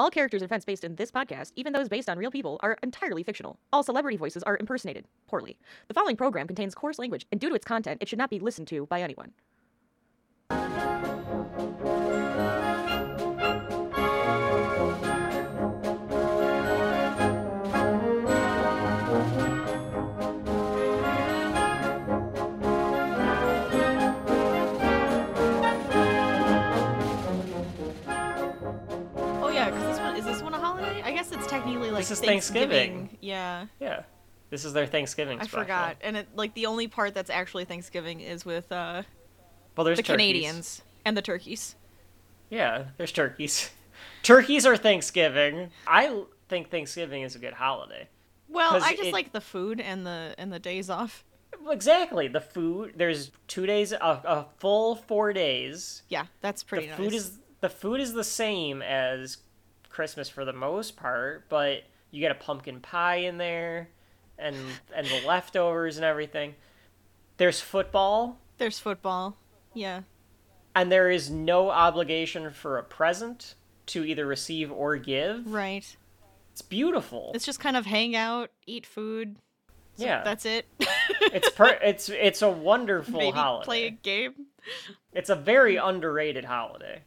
All 0.00 0.08
characters 0.08 0.40
and 0.40 0.48
events 0.48 0.64
based 0.64 0.82
in 0.82 0.96
this 0.96 1.10
podcast, 1.10 1.52
even 1.56 1.74
those 1.74 1.90
based 1.90 2.08
on 2.08 2.16
real 2.16 2.30
people, 2.30 2.58
are 2.62 2.78
entirely 2.82 3.22
fictional. 3.22 3.58
All 3.70 3.82
celebrity 3.82 4.16
voices 4.16 4.42
are 4.44 4.56
impersonated, 4.56 5.04
poorly. 5.26 5.58
The 5.88 5.92
following 5.92 6.16
program 6.16 6.46
contains 6.46 6.74
coarse 6.74 6.98
language, 6.98 7.26
and 7.30 7.38
due 7.38 7.50
to 7.50 7.54
its 7.54 7.66
content, 7.66 8.00
it 8.00 8.08
should 8.08 8.18
not 8.18 8.30
be 8.30 8.38
listened 8.38 8.66
to 8.68 8.86
by 8.86 9.02
anyone. 9.02 9.32
Guess 31.30 31.40
it's 31.40 31.50
technically 31.50 31.90
like 31.90 32.00
This 32.00 32.10
is 32.10 32.20
Thanksgiving. 32.20 33.16
Yeah, 33.20 33.66
Yeah. 33.80 34.02
This 34.50 34.64
is 34.64 34.72
their 34.72 34.86
Thanksgiving 34.86 35.38
I 35.38 35.44
special. 35.44 35.60
forgot. 35.60 35.96
And 36.00 36.16
it 36.16 36.28
like 36.34 36.54
the 36.54 36.66
only 36.66 36.88
part 36.88 37.14
that's 37.14 37.30
actually 37.30 37.64
Thanksgiving 37.66 38.20
is 38.20 38.44
with 38.44 38.70
uh 38.72 39.02
Well, 39.76 39.84
there's 39.84 39.98
the 39.98 40.02
turkeys. 40.02 40.16
Canadians 40.16 40.82
and 41.04 41.16
the 41.16 41.22
turkeys. 41.22 41.76
Yeah, 42.50 42.86
there's 42.96 43.12
turkeys. 43.12 43.70
Turkeys 44.22 44.66
are 44.66 44.76
Thanksgiving. 44.76 45.70
I 45.86 46.22
think 46.48 46.70
Thanksgiving 46.70 47.22
is 47.22 47.36
a 47.36 47.38
good 47.38 47.52
holiday. 47.54 48.08
Well, 48.48 48.82
I 48.82 48.96
just 48.96 49.08
it- 49.08 49.12
like 49.12 49.32
the 49.32 49.40
food 49.40 49.80
and 49.80 50.04
the 50.04 50.34
and 50.36 50.52
the 50.52 50.58
days 50.58 50.90
off. 50.90 51.24
Exactly. 51.68 52.26
The 52.26 52.40
food. 52.40 52.94
There's 52.96 53.30
two 53.46 53.66
days, 53.66 53.92
a, 53.92 53.98
a 54.00 54.46
full 54.58 54.96
four 54.96 55.32
days. 55.32 56.02
Yeah, 56.08 56.26
that's 56.40 56.62
pretty 56.64 56.86
the 56.86 56.90
nice. 56.92 56.98
food 56.98 57.14
is 57.14 57.38
the 57.60 57.68
food 57.68 58.00
is 58.00 58.14
the 58.14 58.24
same 58.24 58.82
as 58.82 59.36
Christmas 59.90 60.28
for 60.28 60.44
the 60.44 60.52
most 60.52 60.96
part, 60.96 61.48
but 61.48 61.82
you 62.10 62.20
get 62.20 62.30
a 62.30 62.34
pumpkin 62.36 62.80
pie 62.80 63.16
in 63.16 63.36
there, 63.38 63.88
and 64.38 64.56
and 64.94 65.06
the 65.06 65.22
leftovers 65.26 65.96
and 65.96 66.04
everything. 66.04 66.54
There's 67.36 67.60
football, 67.60 68.38
There's 68.58 68.78
football. 68.78 69.36
Yeah. 69.74 70.02
and 70.74 70.90
there 70.90 71.10
is 71.10 71.30
no 71.30 71.70
obligation 71.70 72.50
for 72.50 72.78
a 72.78 72.82
present 72.82 73.54
to 73.86 74.04
either 74.04 74.26
receive 74.26 74.70
or 74.70 74.96
give. 74.96 75.46
Right. 75.52 75.96
It's 76.52 76.62
beautiful. 76.62 77.30
It's 77.34 77.46
just 77.46 77.60
kind 77.60 77.76
of 77.76 77.86
hang 77.86 78.14
out, 78.16 78.50
eat 78.66 78.84
food. 78.86 79.36
So 79.96 80.04
yeah, 80.04 80.22
That's 80.24 80.44
it. 80.44 80.66
it's 81.20 81.50
per- 81.50 81.78
it's 81.82 82.08
it's 82.08 82.42
a 82.42 82.50
wonderful 82.50 83.18
Maybe 83.18 83.36
holiday. 83.36 83.64
play 83.64 83.86
a 83.86 83.90
game. 83.90 84.34
It's 85.12 85.30
a 85.30 85.36
very 85.36 85.76
underrated 85.76 86.44
holiday. 86.44 87.02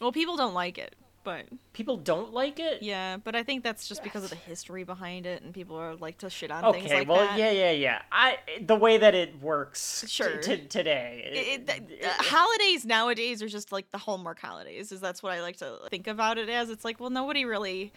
Well, 0.00 0.12
people 0.12 0.36
don't 0.36 0.54
like 0.54 0.78
it, 0.78 0.94
but 1.26 1.44
People 1.72 1.96
don't 1.98 2.32
like 2.32 2.58
it. 2.60 2.82
yeah, 2.82 3.16
but 3.18 3.34
I 3.34 3.42
think 3.42 3.62
that's 3.64 3.86
just 3.88 4.02
because 4.04 4.22
of 4.24 4.30
the 4.30 4.36
history 4.36 4.84
behind 4.84 5.26
it, 5.26 5.42
and 5.42 5.52
people 5.52 5.76
are 5.76 5.96
like 5.96 6.18
to 6.18 6.30
shit 6.30 6.50
on 6.52 6.72
things 6.72 6.86
Okay, 6.86 7.00
like 7.00 7.08
well, 7.08 7.18
that. 7.18 7.36
yeah, 7.38 7.50
yeah, 7.50 7.72
yeah. 7.72 8.02
I 8.12 8.38
the 8.62 8.76
way 8.76 8.96
that 8.96 9.14
it 9.16 9.42
works 9.42 10.04
Sure. 10.08 10.38
t- 10.38 10.66
today. 10.68 11.28
It, 11.34 11.68
it, 11.68 12.04
uh, 12.04 12.08
holidays 12.22 12.86
nowadays 12.86 13.42
are 13.42 13.48
just 13.48 13.72
like 13.72 13.90
the 13.90 13.98
hallmark 13.98 14.38
holidays 14.40 14.92
is 14.92 15.00
that's 15.00 15.20
what 15.22 15.32
i 15.32 15.42
like 15.42 15.56
to 15.56 15.78
think 15.90 16.06
about 16.06 16.38
it 16.38 16.48
as 16.48 16.70
it's 16.70 16.84
like 16.84 17.00
well 17.00 17.10
nobody 17.10 17.44
really 17.44 17.92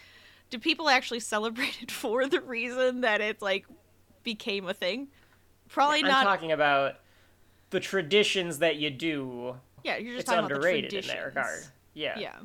do 0.49 0.57
people 0.57 0.89
actually 0.89 1.19
celebrate 1.19 1.77
it 1.83 1.91
for 2.01 2.27
the 2.27 2.41
reason 2.41 3.01
that 3.01 3.21
it 3.21 3.41
like 3.43 3.65
became 4.23 4.67
a 4.67 4.73
thing 4.73 5.07
probably 5.69 5.99
I'm 5.99 6.07
not 6.07 6.23
talking 6.23 6.51
about 6.51 6.95
the 7.69 7.79
traditions 7.79 8.57
that 8.59 8.77
you 8.77 8.89
do. 8.89 9.55
yeah 9.83 9.97
you're 9.97 10.15
just 10.15 10.21
It's 10.21 10.29
talking 10.31 10.45
underrated 10.51 10.91
about 10.93 11.03
the 11.05 11.11
in 11.11 11.17
that 11.17 11.25
regard. 11.25 11.63
Yeah. 11.93 12.17
yeah 12.19 12.35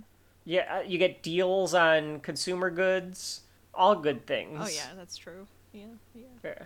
Yeah, 0.45 0.79
uh, 0.79 0.83
you 0.83 0.99
get 0.99 1.23
deals 1.23 1.73
on 1.75 2.21
consumer 2.21 2.71
goods, 2.71 3.41
all 3.73 3.97
good 3.97 4.27
things. 4.27 4.59
oh 4.61 4.69
yeah 4.69 4.91
that's 4.97 5.17
true 5.17 5.47
yeah 5.73 5.87
yeah 6.15 6.25
Yeah. 6.45 6.63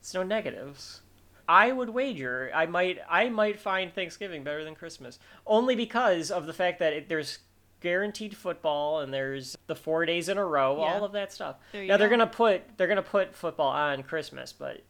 It's 0.00 0.14
no 0.14 0.22
negatives. 0.22 1.00
I 1.48 1.72
would 1.72 1.90
wager 1.90 2.50
I 2.54 2.66
might 2.66 2.98
I 3.08 3.28
might 3.28 3.58
find 3.58 3.92
Thanksgiving 3.92 4.42
better 4.44 4.64
than 4.64 4.74
Christmas 4.74 5.18
only 5.46 5.74
because 5.76 6.30
of 6.30 6.46
the 6.46 6.52
fact 6.52 6.78
that 6.78 6.92
it, 6.92 7.08
there's 7.08 7.38
guaranteed 7.80 8.36
football 8.36 9.00
and 9.00 9.12
there's 9.12 9.56
the 9.66 9.74
4 9.74 10.04
days 10.06 10.28
in 10.28 10.36
a 10.38 10.44
row, 10.44 10.76
Yeah. 10.78 10.94
all 10.94 11.04
of 11.04 11.12
that 11.12 11.32
stuff. 11.32 11.56
Now 11.74 11.96
they're 11.96 12.08
going 12.08 12.20
to 12.20 12.26
put 12.26 12.62
they're 12.76 12.86
to 12.94 13.02
put 13.02 13.34
football 13.34 13.68
on 13.68 14.02
Christmas, 14.02 14.52
but 14.52 14.82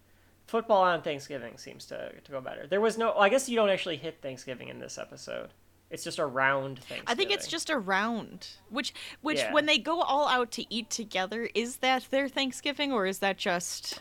football 0.46 0.82
on 0.82 1.00
Thanksgiving 1.02 1.56
seems 1.56 1.86
to 1.86 2.12
to 2.12 2.32
go 2.32 2.40
better. 2.40 2.66
There 2.66 2.80
was 2.80 2.96
no 2.98 3.14
I 3.14 3.28
guess 3.30 3.48
you 3.48 3.56
don't 3.56 3.70
actually 3.70 3.96
hit 3.96 4.18
Thanksgiving 4.22 4.68
in 4.68 4.78
this 4.78 4.96
episode. 4.98 5.50
It's 5.90 6.04
just 6.04 6.18
a 6.20 6.26
round 6.26 6.78
thing. 6.78 7.02
I 7.06 7.14
think 7.16 7.30
it's 7.32 7.48
just 7.48 7.68
around, 7.68 8.46
which, 8.68 8.94
which 9.22 9.38
Yeah. 9.38 9.52
when 9.52 9.66
they 9.66 9.78
go 9.78 10.00
all 10.00 10.28
out 10.28 10.52
to 10.52 10.72
eat 10.72 10.88
together, 10.90 11.48
is 11.54 11.78
that 11.78 12.06
their 12.10 12.28
Thanksgiving 12.28 12.92
or 12.92 13.06
is 13.06 13.18
that 13.18 13.36
just 13.38 14.00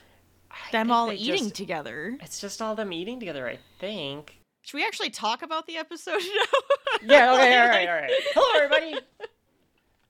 I 0.51 0.71
them 0.71 0.91
all 0.91 1.11
eating 1.11 1.45
just- 1.45 1.55
together? 1.55 2.17
It's 2.21 2.39
just 2.39 2.61
all 2.61 2.75
them 2.75 2.93
eating 2.93 3.19
together, 3.19 3.47
I 3.49 3.57
think. 3.79 4.35
Should 4.61 4.77
we 4.77 4.85
actually 4.85 5.09
talk 5.09 5.41
about 5.41 5.65
the 5.65 5.77
episode 5.77 6.21
now? 7.03 7.07
Yeah, 7.15 7.33
okay, 7.33 7.57
all 7.59 7.67
right, 7.69 7.87
all 7.89 7.95
right. 7.95 8.11
Hello, 8.35 8.63
everybody. 8.63 8.99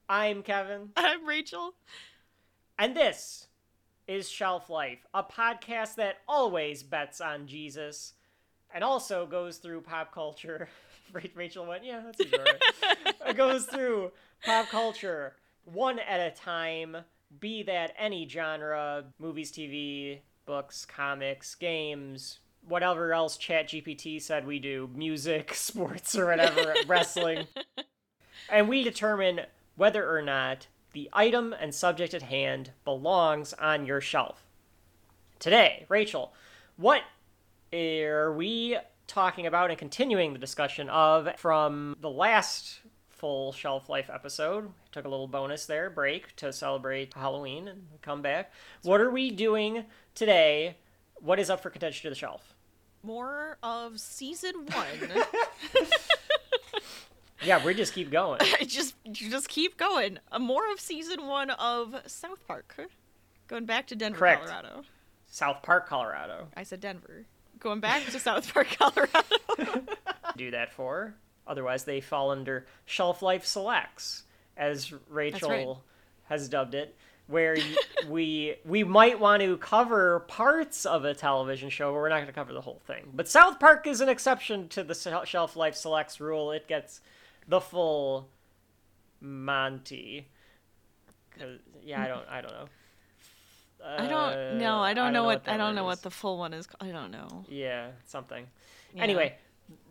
I'm 0.08 0.42
Kevin, 0.42 0.90
I'm 0.96 1.24
Rachel. 1.24 1.74
and 2.78 2.94
this 2.96 3.46
is 4.06 4.28
Shelf 4.28 4.68
Life, 4.68 4.98
a 5.14 5.22
podcast 5.22 5.94
that 5.94 6.16
always 6.28 6.82
bets 6.82 7.20
on 7.20 7.46
Jesus 7.46 8.14
and 8.74 8.82
also 8.84 9.24
goes 9.24 9.58
through 9.58 9.80
pop 9.82 10.12
culture. 10.12 10.68
Ra- 11.14 11.22
Rachel 11.34 11.66
went, 11.66 11.84
yeah, 11.84 12.00
that's 12.04 12.20
right. 12.20 13.14
it 13.26 13.36
goes 13.36 13.66
through 13.66 14.12
pop 14.44 14.68
culture 14.68 15.34
one 15.64 15.98
at 15.98 16.20
a 16.20 16.34
time, 16.34 16.96
be 17.38 17.62
that 17.64 17.94
any 17.98 18.28
genre, 18.28 19.04
movies, 19.18 19.52
TV, 19.52 20.20
books, 20.46 20.84
comics, 20.84 21.54
games, 21.54 22.40
whatever 22.66 23.12
else 23.12 23.38
ChatGPT 23.38 24.20
said 24.20 24.46
we 24.46 24.58
do, 24.58 24.90
music, 24.94 25.54
sports, 25.54 26.16
or 26.16 26.26
whatever, 26.26 26.74
wrestling. 26.86 27.46
And 28.48 28.68
we 28.68 28.82
determine 28.82 29.42
whether 29.76 30.10
or 30.10 30.22
not 30.22 30.66
the 30.92 31.08
item 31.12 31.54
and 31.60 31.72
subject 31.72 32.14
at 32.14 32.22
hand 32.22 32.72
belongs 32.84 33.52
on 33.52 33.86
your 33.86 34.00
shelf. 34.00 34.42
Today, 35.38 35.86
Rachel, 35.88 36.32
what 36.76 37.02
are 37.72 38.32
we 38.32 38.76
talking 39.10 39.46
about 39.46 39.70
and 39.70 39.78
continuing 39.78 40.32
the 40.32 40.38
discussion 40.38 40.88
of 40.88 41.28
from 41.36 41.96
the 42.00 42.10
last 42.10 42.80
full 43.08 43.52
shelf 43.52 43.88
life 43.88 44.08
episode? 44.12 44.70
Took 44.92 45.04
a 45.04 45.08
little 45.08 45.26
bonus 45.26 45.66
there, 45.66 45.90
break 45.90 46.34
to 46.36 46.52
celebrate 46.52 47.12
Halloween 47.14 47.68
and 47.68 47.86
come 48.02 48.22
back. 48.22 48.52
What 48.82 49.00
are 49.00 49.10
we 49.10 49.30
doing 49.30 49.84
today? 50.14 50.76
What 51.16 51.38
is 51.38 51.50
up 51.50 51.60
for 51.60 51.70
contention 51.70 52.04
to 52.04 52.10
the 52.10 52.14
shelf? 52.14 52.54
More 53.02 53.58
of 53.62 53.98
season 54.00 54.66
one. 54.66 55.24
Yeah, 57.42 57.64
we 57.64 57.74
just 57.74 57.94
keep 57.94 58.10
going. 58.10 58.40
Just 58.66 58.94
just 59.10 59.48
keep 59.48 59.78
going. 59.78 60.18
Uh, 60.30 60.38
more 60.38 60.70
of 60.72 60.78
season 60.78 61.26
one 61.26 61.48
of 61.50 61.96
South 62.06 62.46
Park. 62.46 62.76
Going 63.48 63.64
back 63.64 63.86
to 63.86 63.96
Denver, 63.96 64.18
Correct. 64.18 64.44
Colorado. 64.46 64.82
South 65.26 65.62
Park, 65.62 65.88
Colorado. 65.88 66.48
I 66.54 66.64
said 66.64 66.80
Denver. 66.80 67.24
Going 67.60 67.80
back 67.80 68.04
to 68.06 68.18
South 68.18 68.52
Park, 68.52 68.68
Colorado. 68.78 69.22
do 70.36 70.50
that 70.50 70.72
for. 70.72 71.14
Otherwise, 71.46 71.84
they 71.84 72.00
fall 72.00 72.30
under 72.30 72.66
shelf 72.86 73.22
life 73.22 73.44
selects, 73.44 74.24
as 74.56 74.92
Rachel 75.08 75.84
has 76.24 76.48
dubbed 76.48 76.74
it, 76.74 76.96
where 77.26 77.56
we 78.08 78.56
we 78.64 78.82
might 78.84 79.20
want 79.20 79.42
to 79.42 79.56
cover 79.58 80.20
parts 80.20 80.86
of 80.86 81.04
a 81.04 81.14
television 81.14 81.68
show, 81.68 81.90
but 81.90 81.94
we're 81.94 82.08
not 82.08 82.16
going 82.16 82.26
to 82.28 82.32
cover 82.32 82.52
the 82.52 82.60
whole 82.60 82.80
thing. 82.86 83.10
But 83.12 83.28
South 83.28 83.60
Park 83.60 83.86
is 83.86 84.00
an 84.00 84.08
exception 84.08 84.68
to 84.68 84.82
the 84.82 84.94
shelf 85.26 85.56
life 85.56 85.74
selects 85.74 86.20
rule. 86.20 86.52
It 86.52 86.66
gets 86.66 87.00
the 87.46 87.60
full 87.60 88.28
Monty. 89.20 90.28
Yeah, 91.82 92.02
I 92.02 92.08
don't. 92.08 92.28
I 92.28 92.40
don't 92.40 92.52
know. 92.52 92.68
I 93.84 94.06
don't 94.06 94.58
know. 94.58 94.80
I 94.80 94.90
Uh, 94.90 94.94
don't 94.94 95.12
know 95.12 95.24
what 95.24 95.48
I 95.48 95.56
don't 95.56 95.68
word 95.68 95.76
know 95.76 95.82
is. 95.82 95.96
what 95.96 96.02
the 96.02 96.10
full 96.10 96.38
one 96.38 96.52
is. 96.54 96.68
I 96.80 96.88
don't 96.90 97.10
know. 97.10 97.44
Yeah, 97.48 97.90
something. 98.06 98.46
Yeah. 98.94 99.02
Anyway, 99.02 99.36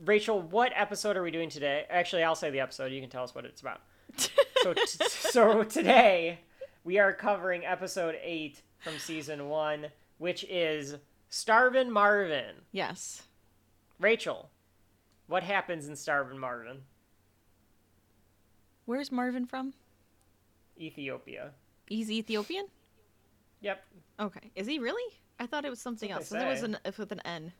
Rachel, 0.06 0.42
what 0.42 0.72
episode 0.76 1.18
are 1.18 1.24
we 1.24 1.32
doing 1.32 1.50
today? 1.50 1.86
Actually, 1.90 2.24
I'll 2.24 2.36
say 2.36 2.50
the 2.50 2.60
episode. 2.60 2.92
You 2.92 3.02
can 3.02 3.10
tell 3.10 3.24
us 3.24 3.34
what 3.36 3.46
it's 3.46 3.62
about. 3.62 3.82
So, 4.62 4.74
t- 4.74 4.84
so 5.08 5.64
today 5.64 6.40
we 6.84 7.00
are 7.00 7.14
covering 7.14 7.66
episode 7.66 8.18
eight 8.22 8.62
from 8.80 9.00
season 9.00 9.48
one, 9.48 9.88
which 10.18 10.44
is 10.50 10.98
Starvin' 11.30 11.90
Marvin. 11.90 12.56
Yes. 12.74 13.22
Rachel, 14.00 14.50
what 15.28 15.44
happens 15.44 15.88
in 15.88 15.96
Starvin' 15.96 16.38
Marvin? 16.38 16.82
Where's 18.86 19.14
Marvin 19.14 19.46
from? 19.46 19.74
Ethiopia. 20.78 21.52
He's 21.88 22.12
Ethiopian. 22.12 22.66
Yep. 23.62 23.84
Okay. 24.20 24.52
Is 24.56 24.68
he 24.68 24.80
really? 24.80 25.14
I 25.40 25.46
thought 25.46 25.66
it 25.66 25.70
was 25.70 25.80
something 25.80 26.12
else. 26.12 26.32
it 26.32 26.46
was 26.46 26.64
an 26.64 26.78
if 26.86 26.98
with 26.98 27.12
an 27.12 27.22
N. 27.26 27.54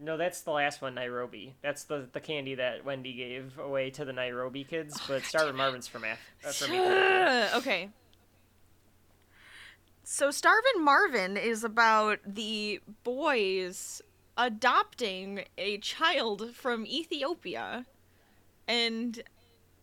No, 0.00 0.16
that's 0.16 0.42
the 0.42 0.52
last 0.52 0.80
one, 0.80 0.94
Nairobi. 0.94 1.54
That's 1.62 1.84
the 1.84 2.08
the 2.12 2.20
candy 2.20 2.54
that 2.56 2.84
Wendy 2.84 3.14
gave 3.14 3.58
away 3.58 3.90
to 3.90 4.04
the 4.04 4.12
Nairobi 4.12 4.64
kids. 4.64 5.00
but 5.08 5.22
Starvin' 5.24 5.56
Marvin's 5.56 5.88
from 5.88 6.02
math. 6.02 6.20
uh, 6.44 6.52
from 6.52 7.58
okay. 7.58 7.90
So 10.04 10.30
Starvin 10.30 10.82
Marvin 10.82 11.36
is 11.36 11.64
about 11.64 12.20
the 12.24 12.80
boys 13.04 14.00
adopting 14.38 15.44
a 15.58 15.78
child 15.78 16.54
from 16.54 16.86
Ethiopia 16.86 17.84
and 18.66 19.22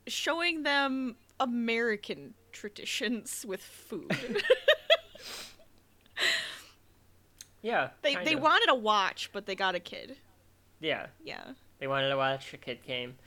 showing 0.08 0.64
them 0.64 1.18
American 1.40 2.34
traditions 2.52 3.46
with 3.48 3.62
food. 3.62 4.10
Yeah, 7.62 7.90
they 8.02 8.16
they 8.16 8.24
kinda. 8.26 8.42
wanted 8.42 8.70
a 8.70 8.76
watch, 8.76 9.30
but 9.34 9.46
they 9.46 9.56
got 9.56 9.76
a 9.76 9.80
kid. 9.80 10.18
Yeah, 10.80 11.08
Yeah. 11.24 11.54
they 11.80 11.88
wanted 11.88 12.10
to 12.10 12.18
watch 12.18 12.54
a 12.54 12.58
kid 12.58 12.84
came, 12.84 13.18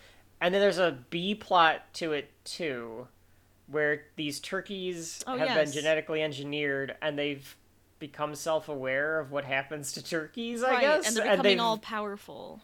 and 0.40 0.54
then 0.54 0.60
there's 0.60 0.78
a 0.78 1.04
B 1.10 1.34
plot 1.34 1.92
to 1.94 2.12
it 2.12 2.30
too, 2.44 3.08
where 3.66 4.04
these 4.16 4.38
turkeys 4.38 5.24
Oh, 5.26 5.36
have 5.36 5.48
yes. 5.48 5.56
been 5.56 5.72
genetically 5.82 6.22
engineered 6.22 6.96
and 7.02 7.18
they've 7.18 7.56
become 7.98 8.36
self-aware 8.36 9.18
of 9.18 9.32
what 9.32 9.44
happens 9.44 9.92
to 9.94 10.02
turkeys. 10.04 10.62
I 10.62 10.70
right, 10.70 10.80
guess, 10.82 11.08
and 11.08 11.16
they're 11.16 11.24
becoming 11.24 11.42
they've- 11.56 11.60
all 11.60 11.78
powerful. 11.78 12.60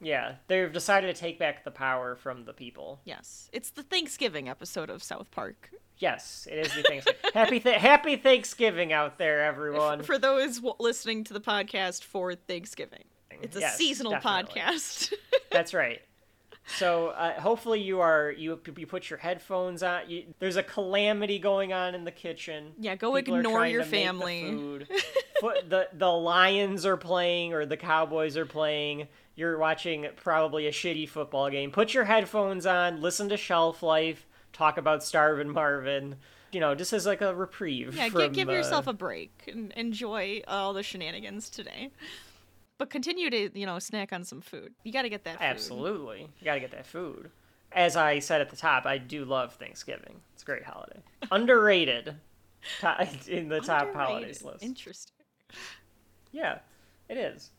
yeah, 0.00 0.36
they've 0.48 0.72
decided 0.72 1.14
to 1.14 1.20
take 1.20 1.38
back 1.38 1.62
the 1.62 1.70
power 1.70 2.16
from 2.16 2.46
the 2.46 2.52
people. 2.52 3.00
Yes. 3.04 3.48
It's 3.52 3.70
the 3.70 3.84
Thanksgiving 3.84 4.48
episode 4.48 4.90
of 4.90 5.04
South 5.04 5.30
Park. 5.30 5.70
Yes, 6.02 6.48
it 6.50 6.58
is 6.66 6.74
the 6.74 6.82
Thanksgiving. 6.82 7.20
happy 7.34 7.60
th- 7.60 7.76
Happy 7.80 8.16
Thanksgiving 8.16 8.92
out 8.92 9.18
there, 9.18 9.44
everyone. 9.44 10.02
For 10.02 10.18
those 10.18 10.56
w- 10.56 10.74
listening 10.80 11.22
to 11.24 11.32
the 11.32 11.40
podcast 11.40 12.02
for 12.02 12.34
Thanksgiving. 12.34 13.04
It's 13.40 13.56
a 13.56 13.60
Yes, 13.60 13.76
seasonal 13.76 14.10
definitely. 14.12 14.60
podcast. 14.60 15.12
That's 15.52 15.72
right. 15.72 16.00
So 16.78 17.08
uh, 17.08 17.40
hopefully 17.40 17.80
you 17.80 18.00
are 18.00 18.32
you 18.36 18.58
you 18.76 18.86
put 18.86 19.10
your 19.10 19.18
headphones 19.20 19.82
on. 19.84 20.02
You, 20.08 20.24
there's 20.40 20.56
a 20.56 20.62
calamity 20.64 21.38
going 21.38 21.72
on 21.72 21.94
in 21.94 22.02
the 22.04 22.10
kitchen. 22.10 22.72
Yeah, 22.80 22.96
go 22.96 23.14
People 23.14 23.36
ignore 23.36 23.64
your 23.66 23.84
the 23.84 23.90
family. 23.90 24.42
food. 24.50 24.88
Foot- 25.40 25.70
the 25.70 25.88
the 25.92 26.10
Lions 26.10 26.84
are 26.84 26.96
playing 26.96 27.52
or 27.52 27.64
the 27.64 27.76
Cowboys 27.76 28.36
are 28.36 28.46
playing. 28.46 29.06
You're 29.36 29.56
watching 29.58 30.06
probably 30.16 30.66
a 30.66 30.72
shitty 30.72 31.08
football 31.08 31.48
game. 31.48 31.70
Put 31.70 31.94
your 31.94 32.04
headphones 32.04 32.66
on. 32.66 33.00
Listen 33.00 33.28
to 33.28 33.36
Shelf 33.36 33.82
Life. 33.84 34.26
Talk 34.52 34.78
about 34.78 35.02
Starvin' 35.02 35.50
Marvin. 35.50 36.16
You 36.52 36.60
know, 36.60 36.74
just 36.74 36.92
as 36.92 37.06
like 37.06 37.22
a 37.22 37.34
reprieve. 37.34 37.94
Yeah, 37.96 38.10
from, 38.10 38.32
gi- 38.32 38.40
give 38.40 38.50
yourself 38.50 38.86
uh, 38.86 38.90
a 38.90 38.94
break 38.94 39.44
and 39.50 39.72
enjoy 39.72 40.42
all 40.46 40.74
the 40.74 40.82
shenanigans 40.82 41.48
today. 41.48 41.90
But 42.78 42.90
continue 42.90 43.30
to, 43.30 43.58
you 43.58 43.64
know, 43.64 43.78
snack 43.78 44.12
on 44.12 44.24
some 44.24 44.40
food. 44.40 44.74
You 44.82 44.92
got 44.92 45.02
to 45.02 45.08
get 45.08 45.24
that 45.24 45.38
food. 45.38 45.44
Absolutely. 45.44 46.28
You 46.40 46.44
got 46.44 46.54
to 46.54 46.60
get 46.60 46.72
that 46.72 46.84
food. 46.84 47.30
As 47.70 47.96
I 47.96 48.18
said 48.18 48.40
at 48.40 48.50
the 48.50 48.56
top, 48.56 48.84
I 48.86 48.98
do 48.98 49.24
love 49.24 49.54
Thanksgiving. 49.54 50.20
It's 50.34 50.42
a 50.42 50.46
great 50.46 50.64
holiday. 50.64 51.00
Underrated 51.30 52.16
in 53.28 53.48
the 53.48 53.60
top 53.60 53.94
holidays 53.94 54.42
list. 54.42 54.62
Interesting. 54.62 55.14
Yeah, 56.32 56.58
it 57.08 57.16
is. 57.16 57.50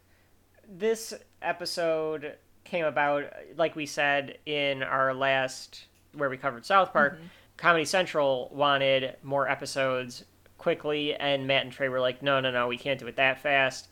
This 0.67 1.13
episode 1.41 2.35
came 2.63 2.85
about, 2.85 3.25
like 3.57 3.75
we 3.75 3.85
said 3.85 4.37
in 4.45 4.83
our 4.83 5.13
last, 5.13 5.85
where 6.13 6.29
we 6.29 6.37
covered 6.37 6.65
South 6.65 6.93
Park. 6.93 7.15
Mm-hmm. 7.15 7.25
Comedy 7.57 7.85
Central 7.85 8.49
wanted 8.53 9.17
more 9.23 9.47
episodes 9.47 10.25
quickly, 10.57 11.13
and 11.15 11.45
Matt 11.47 11.63
and 11.63 11.71
Trey 11.71 11.89
were 11.89 11.99
like, 11.99 12.21
no, 12.23 12.39
no, 12.39 12.51
no, 12.51 12.67
we 12.67 12.77
can't 12.77 12.99
do 12.99 13.07
it 13.07 13.15
that 13.17 13.41
fast. 13.41 13.87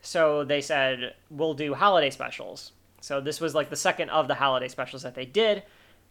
So 0.00 0.44
they 0.44 0.60
said, 0.60 1.14
we'll 1.30 1.54
do 1.54 1.74
holiday 1.74 2.10
specials. 2.10 2.72
So 3.00 3.20
this 3.20 3.40
was 3.40 3.54
like 3.54 3.70
the 3.70 3.76
second 3.76 4.10
of 4.10 4.28
the 4.28 4.34
holiday 4.34 4.68
specials 4.68 5.02
that 5.02 5.14
they 5.14 5.24
did, 5.24 5.62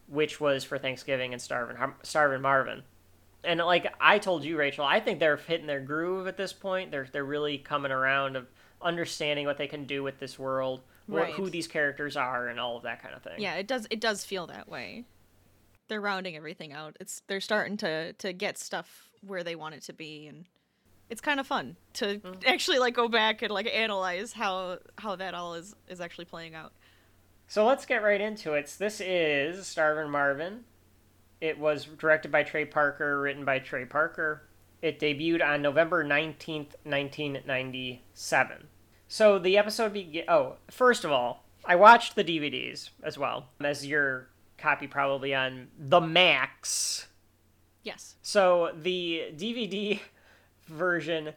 which 0.08 0.40
was 0.40 0.64
for 0.64 0.78
Thanksgiving 0.78 1.32
and 1.32 1.40
Starvin' 1.40 1.76
Starvin' 2.02 2.42
Marvin. 2.42 2.82
And 3.44 3.60
like 3.60 3.92
I 4.00 4.18
told 4.18 4.44
you, 4.44 4.58
Rachel, 4.58 4.84
I 4.84 5.00
think 5.00 5.18
they're 5.18 5.36
hitting 5.36 5.66
their 5.66 5.80
groove 5.80 6.26
at 6.26 6.36
this 6.36 6.52
point. 6.52 6.90
They're 6.90 7.08
they're 7.10 7.24
really 7.24 7.58
coming 7.58 7.92
around 7.92 8.36
of 8.36 8.46
understanding 8.82 9.46
what 9.46 9.56
they 9.56 9.66
can 9.68 9.84
do 9.84 10.02
with 10.02 10.18
this 10.18 10.38
world, 10.38 10.82
what, 11.06 11.22
Right. 11.22 11.34
who 11.34 11.48
these 11.48 11.66
characters 11.68 12.16
are, 12.16 12.48
and 12.48 12.58
all 12.60 12.76
of 12.76 12.82
that 12.82 13.00
kind 13.02 13.14
of 13.14 13.22
thing. 13.22 13.40
Yeah, 13.40 13.54
it 13.54 13.66
does 13.66 13.86
it 13.90 14.00
does 14.00 14.24
feel 14.24 14.46
that 14.48 14.68
way. 14.68 15.04
They're 15.90 16.00
rounding 16.00 16.36
everything 16.36 16.72
out. 16.72 16.96
It's 17.00 17.20
they're 17.26 17.40
starting 17.40 17.76
to 17.78 18.14
to 18.14 18.32
get 18.32 18.56
stuff 18.56 19.10
where 19.26 19.44
they 19.44 19.54
want 19.56 19.74
it 19.74 19.82
to 19.82 19.92
be 19.92 20.26
and 20.28 20.46
it's 21.10 21.20
kind 21.20 21.40
of 21.40 21.46
fun 21.46 21.76
to 21.94 22.18
Mm. 22.20 22.46
actually 22.46 22.78
like 22.78 22.94
go 22.94 23.08
back 23.08 23.42
and 23.42 23.50
like 23.52 23.66
analyze 23.70 24.32
how 24.32 24.78
how 24.96 25.16
that 25.16 25.34
all 25.34 25.54
is 25.54 25.74
is 25.88 26.00
actually 26.00 26.24
playing 26.26 26.54
out. 26.54 26.72
So 27.48 27.66
let's 27.66 27.84
get 27.84 28.02
right 28.04 28.20
into 28.20 28.52
it. 28.54 28.72
This 28.78 29.00
is 29.00 29.66
Starvin' 29.66 30.08
Marvin. 30.10 30.64
It 31.40 31.58
was 31.58 31.84
directed 31.86 32.30
by 32.30 32.44
Trey 32.44 32.64
Parker, 32.64 33.20
written 33.20 33.44
by 33.44 33.58
Trey 33.58 33.84
Parker. 33.84 34.42
It 34.82 35.00
debuted 35.00 35.44
on 35.44 35.60
November 35.60 36.04
19th, 36.04 36.74
1997. 36.84 38.68
So 39.08 39.38
the 39.38 39.58
episode 39.58 39.92
begin. 39.92 40.24
Oh, 40.28 40.56
first 40.70 41.04
of 41.04 41.10
all, 41.10 41.44
I 41.64 41.74
watched 41.76 42.14
the 42.14 42.24
DVDs 42.24 42.90
as 43.02 43.18
well, 43.18 43.48
as 43.62 43.86
your 43.86 44.28
copy 44.60 44.86
probably 44.86 45.34
on 45.34 45.68
the 45.78 46.00
Max. 46.00 47.06
Yes. 47.82 48.16
So 48.22 48.72
the 48.80 49.32
DVD 49.36 49.98
version 50.66 51.32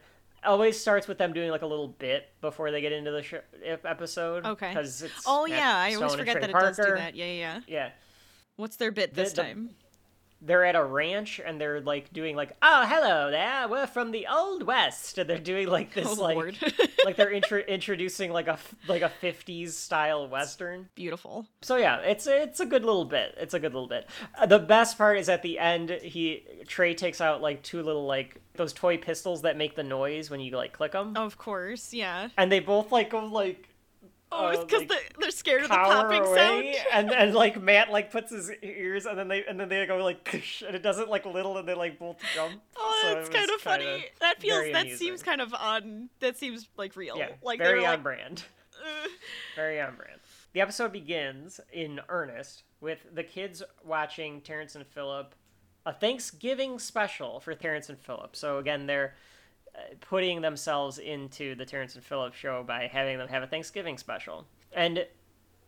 always 0.46 0.80
starts 0.80 1.08
with 1.08 1.18
them 1.18 1.32
doing 1.34 1.50
like 1.50 1.62
a 1.62 1.66
little 1.66 1.88
bit 1.88 2.30
before 2.42 2.70
they 2.72 2.82
get 2.82 2.92
into 2.92 3.12
the 3.12 3.24
sh- 3.24 3.34
episode. 3.86 4.46
Okay. 4.46 4.70
Because 4.70 5.02
it's 5.02 5.24
Oh 5.26 5.46
yeah, 5.46 5.76
I 5.78 5.94
always 5.96 6.16
forget 6.16 6.42
that 6.42 6.50
it 6.50 6.54
does 6.54 6.76
do 6.78 6.84
that. 6.96 7.16
Yeah, 7.16 7.26
yeah, 7.26 7.32
yeah. 7.32 7.60
Yeah. 7.68 7.90
What's 8.58 8.76
their 8.76 8.92
bit 8.92 9.14
this 9.14 9.32
The- 9.32 9.38
the- 9.38 9.48
time? 9.48 9.70
They're 10.46 10.66
at 10.66 10.76
a 10.76 10.84
ranch 10.84 11.40
and 11.46 11.60
they're 11.60 11.80
like 11.82 12.12
doing 12.12 12.36
like 12.36 12.52
oh 12.62 12.86
hello 12.86 13.32
there 13.32 13.68
we're 13.70 13.88
from 13.88 14.12
the 14.12 14.28
old 14.28 14.64
west. 14.64 15.18
And 15.18 15.30
they're 15.30 15.38
doing 15.38 15.68
like 15.68 15.94
this 15.94 16.08
Oh, 16.20 16.22
like 16.22 16.56
like 17.06 17.16
they're 17.16 17.32
intro- 17.40 17.60
introducing 17.68 18.32
like 18.32 18.48
a 18.48 18.58
like 18.88 19.02
a 19.02 19.12
50s 19.22 19.70
style 19.72 20.28
western. 20.28 20.90
Beautiful. 20.96 21.46
so 21.62 21.78
yeah 21.78 21.98
it's 22.00 22.28
it's 22.28 22.60
a 22.60 22.66
good 22.66 22.84
little 22.84 23.06
bit. 23.06 23.36
It's 23.40 23.54
a 23.54 23.60
good 23.60 23.74
little 23.74 23.88
bit. 23.90 24.10
Uh, 24.38 24.46
the 24.46 24.60
best 24.60 24.98
part 24.98 25.18
is 25.18 25.30
at 25.30 25.42
the 25.44 25.60
end 25.60 25.90
he 25.90 26.46
trey 26.68 26.94
takes 26.94 27.22
out 27.22 27.42
like 27.42 27.64
two 27.64 27.82
little 27.82 28.06
like 28.06 28.42
those 28.56 28.74
toy 28.74 28.98
pistols 28.98 29.42
that 29.44 29.58
make 29.58 29.76
the 29.76 29.84
noise 29.84 30.30
when 30.30 30.40
you 30.40 30.56
like 30.56 30.74
click 30.74 30.92
them 30.92 31.16
Of 31.18 31.38
course, 31.38 31.94
yeah. 31.94 32.28
and 32.38 32.52
they 32.52 32.60
both 32.60 32.92
like 32.92 33.10
go 33.10 33.26
like 33.26 33.70
Oh, 34.36 34.48
it's 34.48 34.60
uh, 34.60 34.66
because 34.66 34.90
like, 34.90 35.16
they're 35.20 35.32
scared 35.32 35.64
of 35.64 35.70
the 35.70 35.76
popping 35.76 36.24
sound. 36.26 36.66
and 36.92 37.12
and 37.12 37.34
like 37.36 37.62
Matt 37.62 37.92
like 37.92 38.12
puts 38.12 38.32
his 38.32 38.52
ears, 38.62 39.06
and 39.06 39.18
then 39.18 39.28
they 39.28 39.46
and 39.46 39.60
then 39.60 39.70
they 39.70 39.86
go 39.86 40.04
like, 40.04 40.44
and 40.66 40.76
it 40.76 40.82
doesn't 40.82 41.10
like 41.10 41.26
little, 41.26 41.58
and 41.58 41.68
they 41.68 41.74
like 41.76 42.00
both 42.00 42.18
jump. 42.34 42.62
Oh, 42.76 43.00
So 43.04 43.16
that's 43.16 43.30
kind 43.30 43.50
of 43.50 43.62
funny. 43.62 44.06
that 44.20 44.42
feels. 44.42 44.72
That 44.72 44.82
amusing. 44.82 44.98
seems 44.98 45.24
kind 45.24 45.42
of 45.42 45.54
on. 45.54 46.10
That 46.20 46.38
seems 46.38 46.68
like 46.78 46.96
real. 46.96 47.18
yeah, 47.18 47.30
like 47.42 47.60
very 47.60 47.86
on 47.86 47.92
like, 47.92 48.04
brand, 48.04 48.44
"Ugh." 48.82 49.10
very 49.56 49.80
on 49.80 49.96
brand. 49.96 50.20
The 50.54 50.62
episode 50.62 50.92
begins 50.92 51.60
in 51.72 52.00
earnest 52.10 52.64
with 52.82 53.00
the 53.14 53.24
kids 53.24 53.64
watching 53.84 54.42
Terrance 54.42 54.76
and 54.76 54.86
Phillip, 54.86 55.34
a 55.86 55.94
Thanksgiving 55.94 56.80
special 56.80 57.40
for 57.40 57.54
Terrance 57.56 57.90
and 57.90 57.98
Phillip. 58.00 58.36
So 58.36 58.58
again, 58.60 58.86
they're 58.86 59.16
uh, 59.16 59.33
putting 60.02 60.42
themselves 60.42 60.98
into 61.00 61.56
the 61.56 61.66
Terrance 61.66 61.96
and 61.96 62.04
Phillip 62.04 62.34
show 62.34 62.64
by 62.64 62.88
having 62.88 63.18
them 63.18 63.28
have 63.28 63.44
a 63.44 63.48
Thanksgiving 63.48 63.98
special. 63.98 64.46
And 64.72 65.06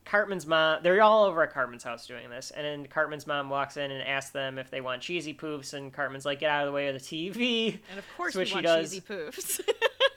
Cartman's 0.05 0.45
mom, 0.45 0.83
they're 0.83 1.01
all 1.01 1.25
over 1.25 1.41
at 1.43 1.51
Cartman's 1.53 1.83
house 1.83 2.05
doing 2.05 2.29
this. 2.29 2.51
And 2.51 2.65
then 2.65 2.85
Cartman's 2.87 3.25
mom 3.25 3.49
walks 3.49 3.77
in 3.77 3.89
and 3.89 4.07
asks 4.07 4.31
them 4.31 4.57
if 4.59 4.69
they 4.69 4.81
want 4.81 5.01
cheesy 5.01 5.33
poofs. 5.33 5.73
And 5.73 5.91
Cartman's 5.91 6.25
like, 6.25 6.39
get 6.39 6.51
out 6.51 6.63
of 6.63 6.67
the 6.67 6.75
way 6.75 6.87
of 6.87 6.93
the 6.93 6.99
TV. 6.99 7.79
and 7.89 7.97
of 7.99 8.05
course 8.15 8.35
Which 8.35 8.49
we 8.53 8.61
he 8.61 8.65
want 8.65 8.65
does. 8.81 8.89
cheesy 8.91 9.01
poofs. 9.01 9.61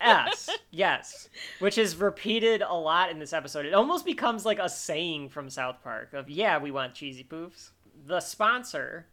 yes, 0.00 0.50
yes. 0.71 1.28
Which 1.61 1.78
is 1.78 1.97
repeated 1.97 2.61
a 2.62 2.75
lot 2.75 3.11
in 3.11 3.18
this 3.18 3.33
episode. 3.33 3.64
It 3.64 3.73
almost 3.75 4.04
becomes 4.04 4.45
like 4.45 4.59
a 4.59 4.68
saying 4.68 5.30
from 5.30 5.49
South 5.49 5.83
Park 5.83 6.12
of, 6.12 6.28
yeah, 6.28 6.59
we 6.59 6.71
want 6.71 6.95
cheesy 6.95 7.25
poofs. 7.25 7.71
The 8.07 8.21
sponsor 8.21 9.07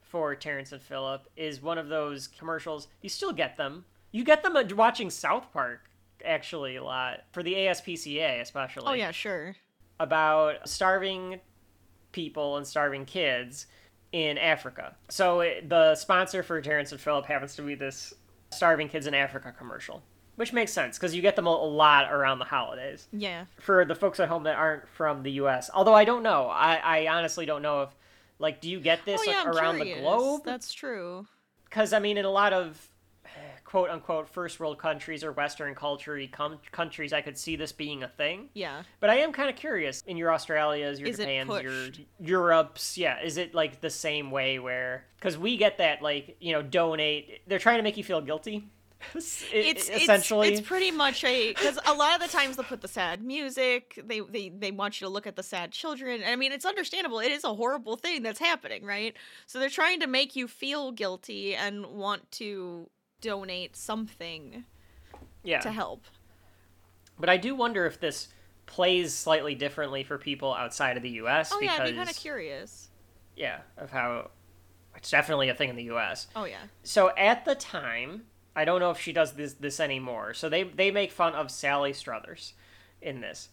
for 0.00 0.34
Terrance 0.34 0.72
and 0.72 0.82
Phillip 0.82 1.28
is 1.36 1.62
one 1.62 1.78
of 1.78 1.88
those 1.88 2.26
commercials. 2.26 2.88
You 3.00 3.08
still 3.08 3.32
get 3.32 3.56
them. 3.56 3.84
You 4.12 4.24
get 4.24 4.42
them 4.42 4.56
uh, 4.56 4.64
watching 4.74 5.10
South 5.10 5.52
Park, 5.52 5.88
actually, 6.24 6.76
a 6.76 6.84
lot. 6.84 7.20
For 7.32 7.42
the 7.42 7.54
ASPCA, 7.54 8.40
especially. 8.40 8.84
oh 8.86 8.92
yeah, 8.92 9.10
sure. 9.10 9.54
about 9.98 10.68
starving 10.68 11.40
people 12.12 12.56
and 12.56 12.66
starving 12.66 13.04
kids 13.04 13.66
in 14.12 14.38
Africa. 14.38 14.96
So 15.08 15.40
it, 15.40 15.68
the 15.68 15.94
sponsor 15.94 16.42
for 16.42 16.60
Terrence 16.60 16.92
and 16.92 17.00
Phillip 17.00 17.26
happens 17.26 17.54
to 17.56 17.62
be 17.62 17.74
this 17.74 18.12
starving 18.50 18.88
kids 18.88 19.06
in 19.06 19.14
Africa 19.14 19.54
commercial, 19.56 20.02
which 20.36 20.52
makes 20.52 20.72
sense 20.72 20.98
because 20.98 21.14
you 21.14 21.22
get 21.22 21.36
them 21.36 21.46
a, 21.46 21.50
a 21.50 21.68
lot 21.68 22.12
around 22.12 22.38
the 22.40 22.44
holidays. 22.44 23.06
Yeah. 23.12 23.44
For 23.60 23.84
the 23.84 23.94
folks 23.94 24.18
at 24.20 24.28
home 24.28 24.44
that 24.44 24.56
aren't 24.56 24.88
from 24.88 25.22
the 25.22 25.32
U.S., 25.32 25.70
although 25.72 25.94
I 25.94 26.04
don't 26.04 26.22
know, 26.22 26.48
I, 26.48 26.76
I 26.76 27.06
honestly 27.08 27.46
don't 27.46 27.62
know 27.62 27.82
if 27.82 27.90
like 28.38 28.60
do 28.60 28.70
you 28.70 28.80
get 28.80 29.04
this 29.04 29.20
oh 29.24 29.30
yeah, 29.30 29.42
like, 29.42 29.54
around 29.54 29.76
curious. 29.76 29.98
the 29.98 30.02
globe? 30.02 30.42
That's 30.44 30.72
true. 30.72 31.26
Because 31.64 31.92
I 31.92 32.00
mean, 32.00 32.16
in 32.18 32.24
a 32.24 32.30
lot 32.30 32.52
of 32.52 32.88
quote 33.70 33.88
unquote 33.88 34.28
first 34.28 34.58
world 34.58 34.78
countries 34.78 35.22
or 35.22 35.30
Western 35.30 35.74
culture 35.76 36.20
com- 36.32 36.58
countries, 36.72 37.12
I 37.12 37.20
could 37.20 37.38
see 37.38 37.54
this 37.54 37.70
being 37.70 38.02
a 38.02 38.08
thing. 38.08 38.48
Yeah. 38.52 38.82
But 38.98 39.10
I 39.10 39.18
am 39.18 39.32
kind 39.32 39.48
of 39.48 39.54
curious 39.54 40.02
in 40.06 40.16
your 40.16 40.32
Australias, 40.32 40.98
your 40.98 41.08
Is 41.08 41.18
Japans, 41.18 41.62
your? 41.62 42.06
Europe's, 42.18 42.98
yeah, 42.98 43.22
is 43.22 43.36
it 43.36 43.54
like 43.54 43.80
the 43.80 43.90
same 43.90 44.32
way 44.32 44.58
where 44.58 45.04
because 45.16 45.38
we 45.38 45.56
get 45.56 45.78
that 45.78 46.02
like 46.02 46.36
you 46.40 46.52
know 46.52 46.62
donate, 46.62 47.42
they're 47.46 47.60
trying 47.60 47.78
to 47.78 47.84
make 47.84 47.96
you 47.96 48.02
feel 48.02 48.20
guilty. 48.20 48.66
it's 49.14 49.44
it's 49.52 49.88
it's- 49.88 50.02
essentially 50.02 50.48
it's, 50.48 50.60
pretty 50.60 50.90
much 50.90 51.24
a 51.24 51.54
because 51.54 51.78
a 51.86 51.94
lot 51.94 52.14
of 52.14 52.20
the 52.20 52.28
times 52.36 52.56
they'll 52.56 52.66
put 52.66 52.82
the 52.82 52.88
sad 52.88 53.24
music 53.24 53.98
they, 54.04 54.20
they 54.20 54.50
they 54.50 54.70
want 54.70 55.00
you 55.00 55.06
to 55.06 55.10
look 55.10 55.26
at 55.26 55.36
the 55.36 55.42
sad 55.42 55.72
children 55.72 56.20
i 56.26 56.36
mean 56.36 56.52
it's 56.52 56.66
understandable 56.66 57.18
it 57.18 57.32
is 57.32 57.42
a 57.42 57.54
horrible 57.54 57.96
thing 57.96 58.22
that's 58.22 58.38
happening 58.38 58.84
right 58.84 59.16
so 59.46 59.58
they're 59.58 59.70
trying 59.70 60.00
to 60.00 60.06
make 60.06 60.36
you 60.36 60.46
feel 60.46 60.92
guilty 60.92 61.54
and 61.54 61.86
want 61.86 62.30
to 62.30 62.90
donate 63.20 63.76
something 63.76 64.64
yeah. 65.42 65.60
to 65.60 65.70
help 65.70 66.04
But 67.18 67.28
I 67.28 67.36
do 67.36 67.54
wonder 67.54 67.86
if 67.86 68.00
this 68.00 68.28
plays 68.66 69.12
slightly 69.14 69.54
differently 69.54 70.04
for 70.04 70.16
people 70.18 70.54
outside 70.54 70.96
of 70.96 71.02
the 71.02 71.10
U.S. 71.10 71.50
oh 71.52 71.60
yeah 71.60 71.76
i'd 71.80 71.90
be 71.90 71.96
kind 71.96 72.08
of 72.08 72.14
curious 72.14 72.88
yeah 73.34 73.58
of 73.76 73.90
how 73.90 74.30
it's 74.96 75.10
definitely 75.10 75.48
a 75.48 75.54
thing 75.54 75.68
in 75.68 75.76
the 75.76 75.84
U.S. 75.84 76.26
oh 76.36 76.44
yeah 76.44 76.58
So 76.82 77.10
at 77.16 77.44
the 77.44 77.54
time, 77.54 78.22
I 78.54 78.64
don't 78.64 78.80
know 78.80 78.90
if 78.90 79.00
she 79.00 79.12
does 79.12 79.32
this 79.32 79.54
this 79.54 79.80
anymore. 79.80 80.34
So 80.34 80.48
they 80.48 80.64
they 80.64 80.90
make 80.90 81.12
fun 81.12 81.34
of 81.34 81.50
Sally 81.50 81.92
Struthers 81.92 82.54
in 83.00 83.20
this. 83.20 83.48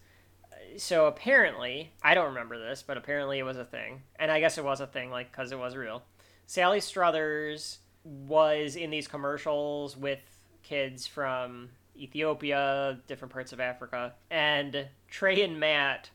So 0.76 1.06
apparently, 1.06 1.92
I 2.02 2.14
don't 2.14 2.26
remember 2.26 2.58
this, 2.58 2.82
but 2.82 2.96
apparently 2.96 3.38
it 3.38 3.44
was 3.44 3.56
a 3.56 3.64
thing, 3.64 4.02
and 4.16 4.30
I 4.30 4.40
guess 4.40 4.58
it 4.58 4.64
was 4.64 4.80
a 4.80 4.86
thing, 4.86 5.10
like 5.10 5.30
because 5.30 5.52
it 5.52 5.58
was 5.58 5.76
real. 5.76 6.02
Sally 6.46 6.80
Struthers 6.80 7.78
was 8.08 8.76
in 8.76 8.90
these 8.90 9.06
commercials 9.06 9.96
with 9.96 10.20
kids 10.62 11.06
from 11.06 11.68
Ethiopia, 11.96 12.98
different 13.06 13.32
parts 13.32 13.52
of 13.52 13.60
Africa, 13.60 14.14
and 14.30 14.86
Trey 15.08 15.42
and 15.42 15.60
Matt 15.60 16.10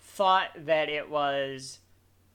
thought 0.00 0.50
that 0.66 0.88
it 0.88 1.08
was 1.08 1.78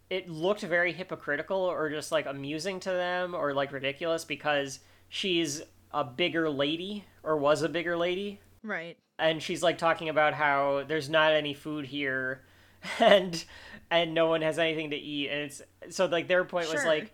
it 0.10 0.30
looked 0.30 0.62
very 0.62 0.94
hypocritical 0.94 1.58
or 1.58 1.89
just 1.89 2.12
like 2.12 2.25
amusing 2.25 2.80
to 2.80 2.89
them 2.89 3.36
or 3.36 3.54
like 3.54 3.72
ridiculous 3.72 4.24
because 4.24 4.80
she's 5.10 5.62
a 5.92 6.04
bigger 6.04 6.50
lady 6.50 7.04
or 7.24 7.36
was 7.38 7.62
a 7.62 7.70
bigger 7.70 7.98
lady. 7.98 8.39
Right. 8.63 8.98
And 9.20 9.44
she's 9.44 9.62
like 9.62 9.77
talking 9.77 10.08
about 10.08 10.34
how 10.34 10.86
there's 10.88 11.10
not 11.10 11.34
any 11.34 11.54
food 11.54 11.86
here 11.86 12.44
and 13.00 13.44
and 13.92 14.13
no 14.13 14.27
one 14.27 14.42
has 14.42 14.60
anything 14.60 14.92
to 14.92 14.98
eat. 14.98 15.30
And 15.30 15.42
it's 15.42 15.62
so 15.89 16.06
like 16.06 16.27
their 16.27 16.46
point 16.46 16.72
was 16.72 16.86
like 16.86 17.13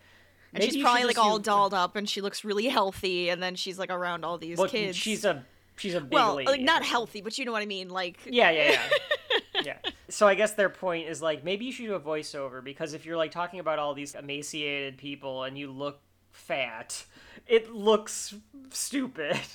and 0.53 0.61
maybe 0.61 0.73
she's 0.73 0.83
probably 0.83 1.05
like 1.05 1.17
all 1.17 1.37
use- 1.37 1.45
dolled 1.45 1.73
up 1.73 1.95
and 1.95 2.07
she 2.07 2.21
looks 2.21 2.43
really 2.43 2.67
healthy 2.67 3.29
and 3.29 3.41
then 3.41 3.55
she's 3.55 3.77
like 3.79 3.91
around 3.91 4.23
all 4.23 4.37
these 4.37 4.57
but 4.57 4.69
kids 4.69 4.95
she's 4.95 5.25
a 5.25 5.43
she's 5.75 5.95
a 5.95 6.01
big 6.01 6.13
well 6.13 6.35
lady 6.35 6.51
like 6.51 6.61
not 6.61 6.83
healthy 6.83 7.21
but 7.21 7.37
you 7.37 7.45
know 7.45 7.51
what 7.51 7.61
i 7.61 7.65
mean 7.65 7.89
like 7.89 8.17
Yeah, 8.25 8.51
yeah, 8.51 8.71
yeah. 8.71 8.79
yeah. 9.63 9.77
So 10.09 10.27
I 10.27 10.35
guess 10.35 10.53
their 10.53 10.69
point 10.69 11.07
is 11.07 11.21
like 11.21 11.43
maybe 11.43 11.65
you 11.65 11.71
should 11.71 11.85
do 11.85 11.95
a 11.95 11.99
voiceover 11.99 12.63
because 12.63 12.93
if 12.93 13.05
you're 13.05 13.17
like 13.17 13.31
talking 13.31 13.59
about 13.59 13.79
all 13.79 13.93
these 13.93 14.13
emaciated 14.15 14.97
people 14.97 15.43
and 15.43 15.57
you 15.57 15.71
look 15.71 15.99
fat, 16.31 17.05
it 17.47 17.71
looks 17.73 18.33
stupid. 18.71 19.37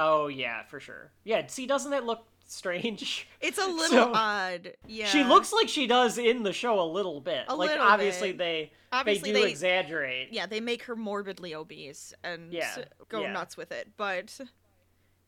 Oh 0.00 0.28
yeah, 0.28 0.62
for 0.62 0.78
sure. 0.78 1.10
Yeah, 1.24 1.44
see 1.48 1.66
doesn't 1.66 1.90
that 1.90 2.04
look 2.06 2.24
strange? 2.50 3.28
it's 3.40 3.58
a 3.58 3.66
little 3.66 3.88
So- 3.88 4.12
odd 4.14 4.72
yeah 4.86 5.06
She 5.06 5.24
looks 5.24 5.52
like 5.52 5.68
she 5.68 5.86
does 5.86 6.18
in 6.18 6.42
the 6.42 6.52
show 6.52 6.80
a 6.80 6.88
little 6.90 7.20
bit. 7.20 7.44
A 7.48 7.54
like 7.56 7.70
little 7.70 7.86
obviously 7.86 8.32
bit. 8.32 8.38
they 8.38 8.72
Obviously 8.92 9.32
they 9.32 9.40
do 9.40 9.44
they- 9.44 9.50
exaggerate. 9.50 10.28
yeah, 10.32 10.46
they 10.46 10.60
make 10.60 10.82
her 10.84 10.96
morbidly 10.96 11.54
obese 11.54 12.14
and 12.24 12.52
Yeah, 12.52 12.74
go 13.08 13.20
yeah. 13.22 13.32
nuts 13.32 13.56
with 13.56 13.70
it, 13.72 13.88
but 13.96 14.38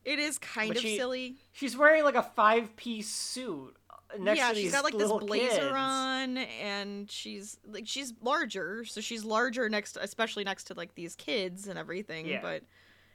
it 0.03 0.17
is 0.19 0.37
kind 0.39 0.69
But 0.69 0.77
of 0.77 0.83
she- 0.83 0.97
silly. 0.97 1.35
She's 1.51 1.77
wearing 1.77 2.03
like 2.03 2.15
a 2.15 2.23
five 2.23 2.75
piece 2.75 3.09
suit 3.09 3.75
uh, 3.89 4.17
next 4.19 4.39
yeah, 4.39 4.49
to 4.49 4.55
these 4.55 4.63
she's 4.63 4.71
got 4.71 4.83
like 4.83 4.97
this 4.97 5.11
blazer 5.11 5.47
kids. 5.47 5.71
on, 5.75 6.37
and 6.37 7.09
she's 7.11 7.59
like 7.67 7.83
she's 7.87 8.13
larger, 8.21 8.83
so 8.83 8.99
she's 8.99 9.23
larger 9.23 9.69
next, 9.69 9.97
especially 10.01 10.43
next 10.43 10.63
to 10.65 10.73
like 10.73 10.95
these 10.95 11.15
kids 11.15 11.67
and 11.67 11.77
everything. 11.77 12.25
Yeah. 12.25 12.41
But 12.41 12.63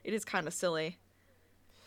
it 0.04 0.14
is 0.14 0.24
kind 0.24 0.46
of 0.46 0.54
silly. 0.54 0.96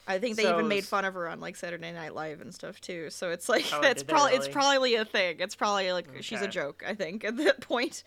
I 0.09 0.17
think 0.17 0.37
they 0.37 0.43
So 0.43 0.55
even 0.55 0.67
made 0.67 0.85
fun 0.85 1.05
of 1.05 1.13
her 1.13 1.29
on 1.29 1.39
like 1.39 1.55
Saturday 1.55 1.91
Night 1.91 2.15
Live 2.15 2.41
and 2.41 2.53
stuff 2.53 2.81
too. 2.81 3.11
So 3.11 3.29
it's 3.29 3.47
like 3.47 3.65
Oh, 3.71 3.79
that's 3.79 4.01
probably 4.01 4.33
it's 4.33 4.47
probably 4.47 4.95
a 4.95 5.05
thing. 5.05 5.37
It's 5.39 5.55
probably 5.55 5.91
like 5.93 6.07
she's 6.21 6.41
a 6.41 6.47
joke. 6.47 6.83
I 6.85 6.95
think 6.95 7.23
at 7.23 7.37
that 7.37 7.61
point. 7.61 8.03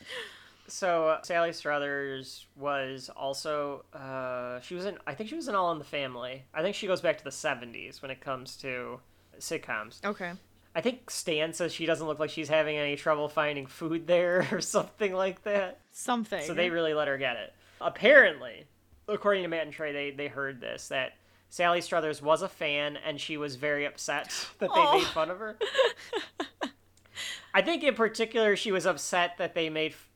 So 0.67 1.09
uh, 1.09 1.23
Sally 1.23 1.53
Struthers 1.53 2.47
was 2.57 3.09
also 3.17 3.85
uh, 3.95 4.61
she 4.61 4.75
was 4.75 4.85
in 4.85 4.99
I 5.07 5.15
think 5.15 5.29
she 5.31 5.37
was 5.37 5.47
in 5.47 5.55
All 5.55 5.71
in 5.71 5.79
the 5.79 5.85
Family. 5.85 6.45
I 6.53 6.63
think 6.63 6.75
she 6.75 6.89
goes 6.89 7.01
back 7.01 7.19
to 7.19 7.25
the 7.25 7.31
'70s 7.31 8.03
when 8.03 8.11
it 8.11 8.21
comes 8.21 8.57
to 8.57 8.99
sitcoms. 9.39 10.05
Okay. 10.05 10.33
I 10.75 10.81
think 10.81 11.11
Stan 11.11 11.53
says 11.53 11.73
she 11.73 11.87
doesn't 11.87 12.07
look 12.07 12.19
like 12.19 12.31
she's 12.31 12.49
having 12.49 12.79
any 12.79 12.97
trouble 12.97 13.29
finding 13.29 13.67
food 13.67 14.09
there 14.09 14.49
or 14.53 14.61
something 14.61 15.13
like 15.13 15.45
that. 15.45 15.79
Something. 15.93 16.45
So 16.47 16.55
they 16.55 16.71
really 16.71 16.95
let 16.95 17.07
her 17.07 17.19
get 17.19 17.37
it. 17.37 17.53
Apparently, 17.81 18.65
according 19.07 19.43
to 19.43 19.49
Matt 19.49 19.67
and 19.67 19.73
Trey, 19.73 19.93
they 19.93 20.11
they 20.11 20.27
heard 20.29 20.61
this 20.61 20.89
that 20.89 21.13
Sally 21.53 21.83
Struthers 21.83 22.23
was 22.23 22.41
a 22.41 22.49
fan 22.49 22.97
and 22.97 23.21
she 23.21 23.37
was 23.37 23.57
very 23.57 23.85
upset 23.85 24.29
that 24.59 24.71
they 24.75 24.81
Oh. 24.81 24.97
made 24.97 25.07
fun 25.09 25.31
of 25.31 25.39
her. 25.39 25.59
I 27.55 27.61
think 27.61 27.83
in 27.85 27.95
particular 27.95 28.57
she 28.57 28.73
was 28.73 28.87
upset 28.87 29.37
that 29.37 29.55
they 29.55 29.69
made 29.69 29.93
f- 29.93 30.09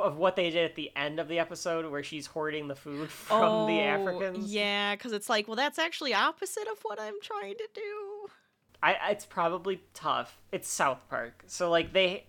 of 0.00 0.16
what 0.18 0.34
they 0.34 0.50
did 0.50 0.64
at 0.64 0.74
the 0.74 0.90
end 0.96 1.20
of 1.20 1.28
the 1.28 1.38
episode 1.38 1.88
where 1.88 2.02
she's 2.02 2.26
hoarding 2.26 2.66
the 2.66 2.74
food 2.74 3.10
from 3.10 3.68
the 3.68 3.74
Oh, 3.74 3.80
Africans. 3.80 4.52
Yeah, 4.52 4.96
because 4.96 5.12
it's 5.12 5.28
like, 5.28 5.46
well, 5.46 5.54
that's 5.54 5.78
actually 5.78 6.14
opposite 6.14 6.66
of 6.66 6.78
what 6.82 7.00
I'm 7.00 7.14
trying 7.22 7.54
to 7.58 7.68
do. 7.72 8.26
I 8.82 8.96
it's 9.10 9.24
probably 9.24 9.82
tough. 9.94 10.40
It's 10.50 10.68
South 10.68 11.08
Park. 11.08 11.44
So 11.46 11.70
like 11.70 11.92
they 11.92 12.24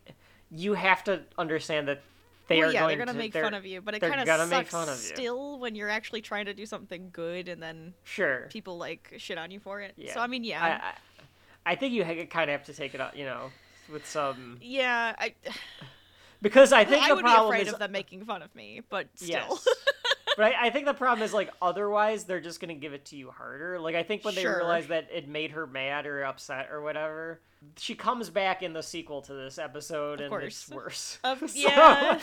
you 0.51 0.75
have 0.75 1.03
to 1.05 1.23
understand 1.39 1.87
that 1.87 2.03
they 2.47 2.59
well, 2.59 2.69
are 2.69 2.73
yeah, 2.73 2.79
going 2.81 2.97
they're 2.97 3.05
gonna 3.05 3.17
to 3.17 3.23
make 3.23 3.33
fun 3.33 3.53
of 3.53 3.65
you, 3.65 3.81
but 3.81 3.95
it 3.95 4.01
kind 4.01 4.19
of 4.19 4.27
sucks 4.27 4.49
make 4.51 4.67
fun 4.67 4.89
of 4.89 4.95
you. 4.95 5.15
still 5.15 5.59
when 5.59 5.75
you're 5.75 5.89
actually 5.89 6.21
trying 6.21 6.45
to 6.45 6.53
do 6.53 6.65
something 6.65 7.09
good 7.11 7.47
and 7.47 7.61
then 7.61 7.93
Sure. 8.03 8.47
people 8.49 8.77
like 8.77 9.13
shit 9.17 9.37
on 9.37 9.51
you 9.51 9.59
for 9.59 9.81
it. 9.81 9.93
Yeah. 9.95 10.13
So 10.13 10.19
I 10.19 10.27
mean, 10.27 10.43
yeah, 10.43 10.61
I, 10.63 11.69
I, 11.69 11.73
I 11.73 11.75
think 11.75 11.93
you 11.93 12.03
kind 12.03 12.49
of 12.49 12.57
have 12.59 12.65
to 12.65 12.73
take 12.73 12.93
it 12.93 13.01
out, 13.01 13.15
you 13.15 13.25
know, 13.25 13.51
with 13.91 14.05
some 14.05 14.57
yeah, 14.61 15.15
I, 15.17 15.33
because 16.41 16.73
I 16.73 16.83
think 16.83 17.03
I 17.03 17.09
the 17.09 17.15
would 17.15 17.25
be 17.25 17.31
afraid 17.33 17.67
is 17.67 17.73
of 17.73 17.79
them 17.79 17.91
making 17.91 18.25
fun 18.25 18.41
of 18.41 18.53
me, 18.55 18.81
but 18.89 19.07
still, 19.15 19.29
yes, 19.29 19.67
but 20.37 20.45
I, 20.53 20.67
I 20.67 20.69
think 20.69 20.85
the 20.85 20.93
problem 20.93 21.23
is 21.23 21.33
like 21.33 21.49
otherwise 21.61 22.23
they're 22.25 22.41
just 22.41 22.59
gonna 22.59 22.73
give 22.73 22.93
it 22.93 23.05
to 23.05 23.15
you 23.15 23.29
harder. 23.31 23.79
Like 23.79 23.95
I 23.95 24.03
think 24.03 24.23
when 24.25 24.35
they 24.35 24.41
Sure. 24.41 24.57
realize 24.57 24.87
that 24.87 25.07
it 25.13 25.27
made 25.27 25.51
her 25.51 25.65
mad 25.67 26.05
or 26.05 26.23
upset 26.23 26.69
or 26.71 26.81
whatever, 26.81 27.41
she 27.77 27.95
comes 27.95 28.29
back 28.29 28.61
in 28.63 28.73
the 28.73 28.83
sequel 28.83 29.21
to 29.23 29.33
this 29.33 29.57
episode 29.57 30.21
Of 30.21 30.31
and 30.31 30.43
it's 30.43 30.67
worse. 30.69 31.19
Of- 31.23 31.39
So- 31.49 31.59
yeah. 31.59 32.19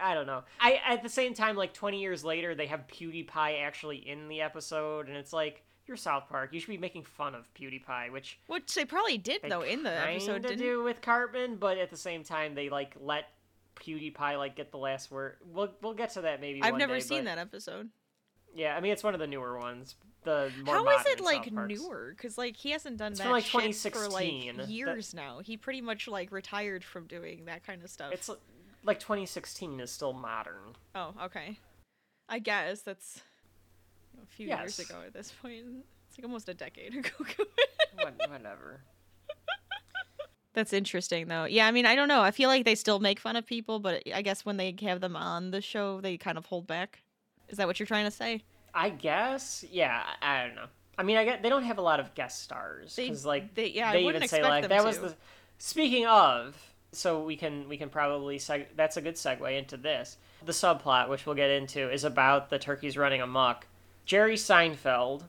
I 0.00 0.14
don't 0.14 0.26
know. 0.26 0.42
I 0.60 0.80
at 0.86 1.02
the 1.02 1.08
same 1.08 1.32
time, 1.34 1.56
like 1.56 1.72
twenty 1.72 2.00
years 2.00 2.22
later, 2.24 2.54
they 2.54 2.66
have 2.66 2.86
PewDiePie 2.86 3.62
actually 3.62 3.96
in 3.96 4.28
the 4.28 4.42
episode, 4.42 5.08
and 5.08 5.16
it's 5.16 5.32
like 5.32 5.62
you're 5.86 5.96
South 5.96 6.28
Park. 6.28 6.52
You 6.52 6.60
should 6.60 6.68
be 6.68 6.76
making 6.78 7.04
fun 7.04 7.34
of 7.34 7.48
PewDiePie, 7.54 8.10
which 8.12 8.38
which 8.46 8.74
they 8.74 8.84
probably 8.84 9.16
did 9.18 9.40
they 9.42 9.48
though 9.48 9.62
in 9.62 9.82
the 9.84 9.90
episode, 9.90 10.42
didn't? 10.42 10.58
do 10.58 10.82
with 10.82 11.00
Cartman, 11.00 11.56
but 11.56 11.78
at 11.78 11.90
the 11.90 11.96
same 11.96 12.24
time, 12.24 12.54
they 12.54 12.68
like 12.68 12.94
let 13.00 13.24
PewDiePie 13.76 14.38
like 14.38 14.56
get 14.56 14.70
the 14.70 14.78
last 14.78 15.10
word. 15.10 15.36
We'll 15.52 15.72
we'll 15.82 15.94
get 15.94 16.10
to 16.14 16.22
that 16.22 16.40
maybe. 16.40 16.62
I've 16.62 16.76
never 16.76 16.94
day, 16.94 17.00
seen 17.00 17.18
but- 17.20 17.36
that 17.36 17.38
episode. 17.38 17.90
Yeah, 18.54 18.74
I 18.76 18.80
mean 18.80 18.92
it's 18.92 19.04
one 19.04 19.14
of 19.14 19.20
the 19.20 19.26
newer 19.26 19.58
ones. 19.58 19.96
The 20.24 20.50
more 20.64 20.74
How 20.74 20.88
is 20.98 21.06
it 21.06 21.20
like 21.20 21.52
newer? 21.52 22.12
Because 22.16 22.36
like 22.36 22.56
he 22.56 22.70
hasn't 22.72 22.96
done 22.96 23.12
It's 23.12 23.18
that 23.20 23.24
from, 23.24 23.32
like, 23.32 23.44
shit 23.44 23.52
for 23.52 23.58
2016. 23.60 24.56
like 24.56 24.66
That- 24.66 24.68
years 24.72 25.14
now. 25.14 25.38
He 25.40 25.56
pretty 25.56 25.80
much 25.80 26.08
like 26.08 26.32
retired 26.32 26.82
from 26.82 27.06
doing 27.06 27.44
that 27.44 27.64
kind 27.64 27.82
of 27.84 27.90
stuff. 27.90 28.12
It's 28.12 28.28
like 28.82 28.98
2016 28.98 29.78
is 29.80 29.90
still 29.92 30.12
modern. 30.12 30.74
Oh, 30.94 31.12
okay. 31.24 31.58
I 32.28 32.38
guess 32.40 32.80
that's 32.80 33.20
a 34.22 34.26
few 34.26 34.48
years 34.48 34.78
ago 34.80 34.96
at 35.06 35.12
this 35.12 35.30
point. 35.42 35.64
It's 36.08 36.18
like 36.18 36.24
almost 36.24 36.48
a 36.48 36.54
decade 36.54 36.94
ago. 36.96 37.10
What- 37.94 38.14
Whatever. 38.28 38.80
That's 40.56 40.72
interesting, 40.72 41.28
though. 41.28 41.44
Yeah, 41.44 41.68
I 41.68 41.70
mean, 41.70 41.86
I 41.86 41.94
don't 41.94 42.08
know. 42.08 42.22
I 42.22 42.32
feel 42.32 42.48
like 42.48 42.64
they 42.64 42.74
still 42.74 42.98
make 42.98 43.20
fun 43.20 43.36
of 43.36 43.46
people, 43.46 43.78
but 43.78 44.02
I 44.12 44.22
guess 44.22 44.44
when 44.44 44.56
they 44.56 44.74
have 44.82 45.00
them 45.00 45.14
on 45.14 45.52
the 45.52 45.60
show, 45.60 46.00
they 46.00 46.16
kind 46.16 46.36
of 46.36 46.46
hold 46.46 46.66
back. 46.66 47.02
Is 47.48 47.58
that 47.58 47.68
what 47.68 47.78
you're 47.78 47.86
trying 47.86 48.06
to 48.06 48.10
say? 48.10 48.42
I 48.74 48.90
guess. 48.90 49.64
Yeah, 49.70 50.02
I, 50.20 50.46
don't 50.46 50.56
know. 50.56 50.66
I 50.98 51.02
mean, 51.04 51.16
I 51.16 51.24
get 51.24 51.42
they 51.42 51.48
don't 51.48 51.62
have 51.62 51.78
a 51.78 51.82
lot 51.82 52.00
of 52.00 52.14
guest 52.14 52.42
stars 52.42 52.96
They- 52.96 53.04
because 53.04 53.24
like 53.24 53.54
they- 53.54 53.68
yeah, 53.68 53.92
they 53.92 54.02
wouldn't 54.02 54.24
even 54.24 54.28
say 54.28 54.42
like 54.42 54.68
that 54.68 54.84
was 54.84 54.98
the. 54.98 55.14
Speaking 55.58 56.06
of, 56.06 56.56
so 56.92 57.22
we 57.22 57.36
can 57.36 57.68
we 57.68 57.76
can 57.76 57.88
probably 57.88 58.38
seg- 58.38 58.66
that's 58.74 58.96
a 58.96 59.00
good 59.00 59.14
segue 59.14 59.56
into 59.56 59.76
this. 59.76 60.16
The 60.44 60.52
subplot, 60.52 61.08
which 61.08 61.24
we'll 61.26 61.34
get 61.36 61.50
into, 61.50 61.90
is 61.90 62.04
about 62.04 62.50
the 62.50 62.58
turkeys 62.58 62.96
running 62.96 63.22
amok. 63.22 63.66
Jerry 64.04 64.36
Seinfeld 64.36 65.22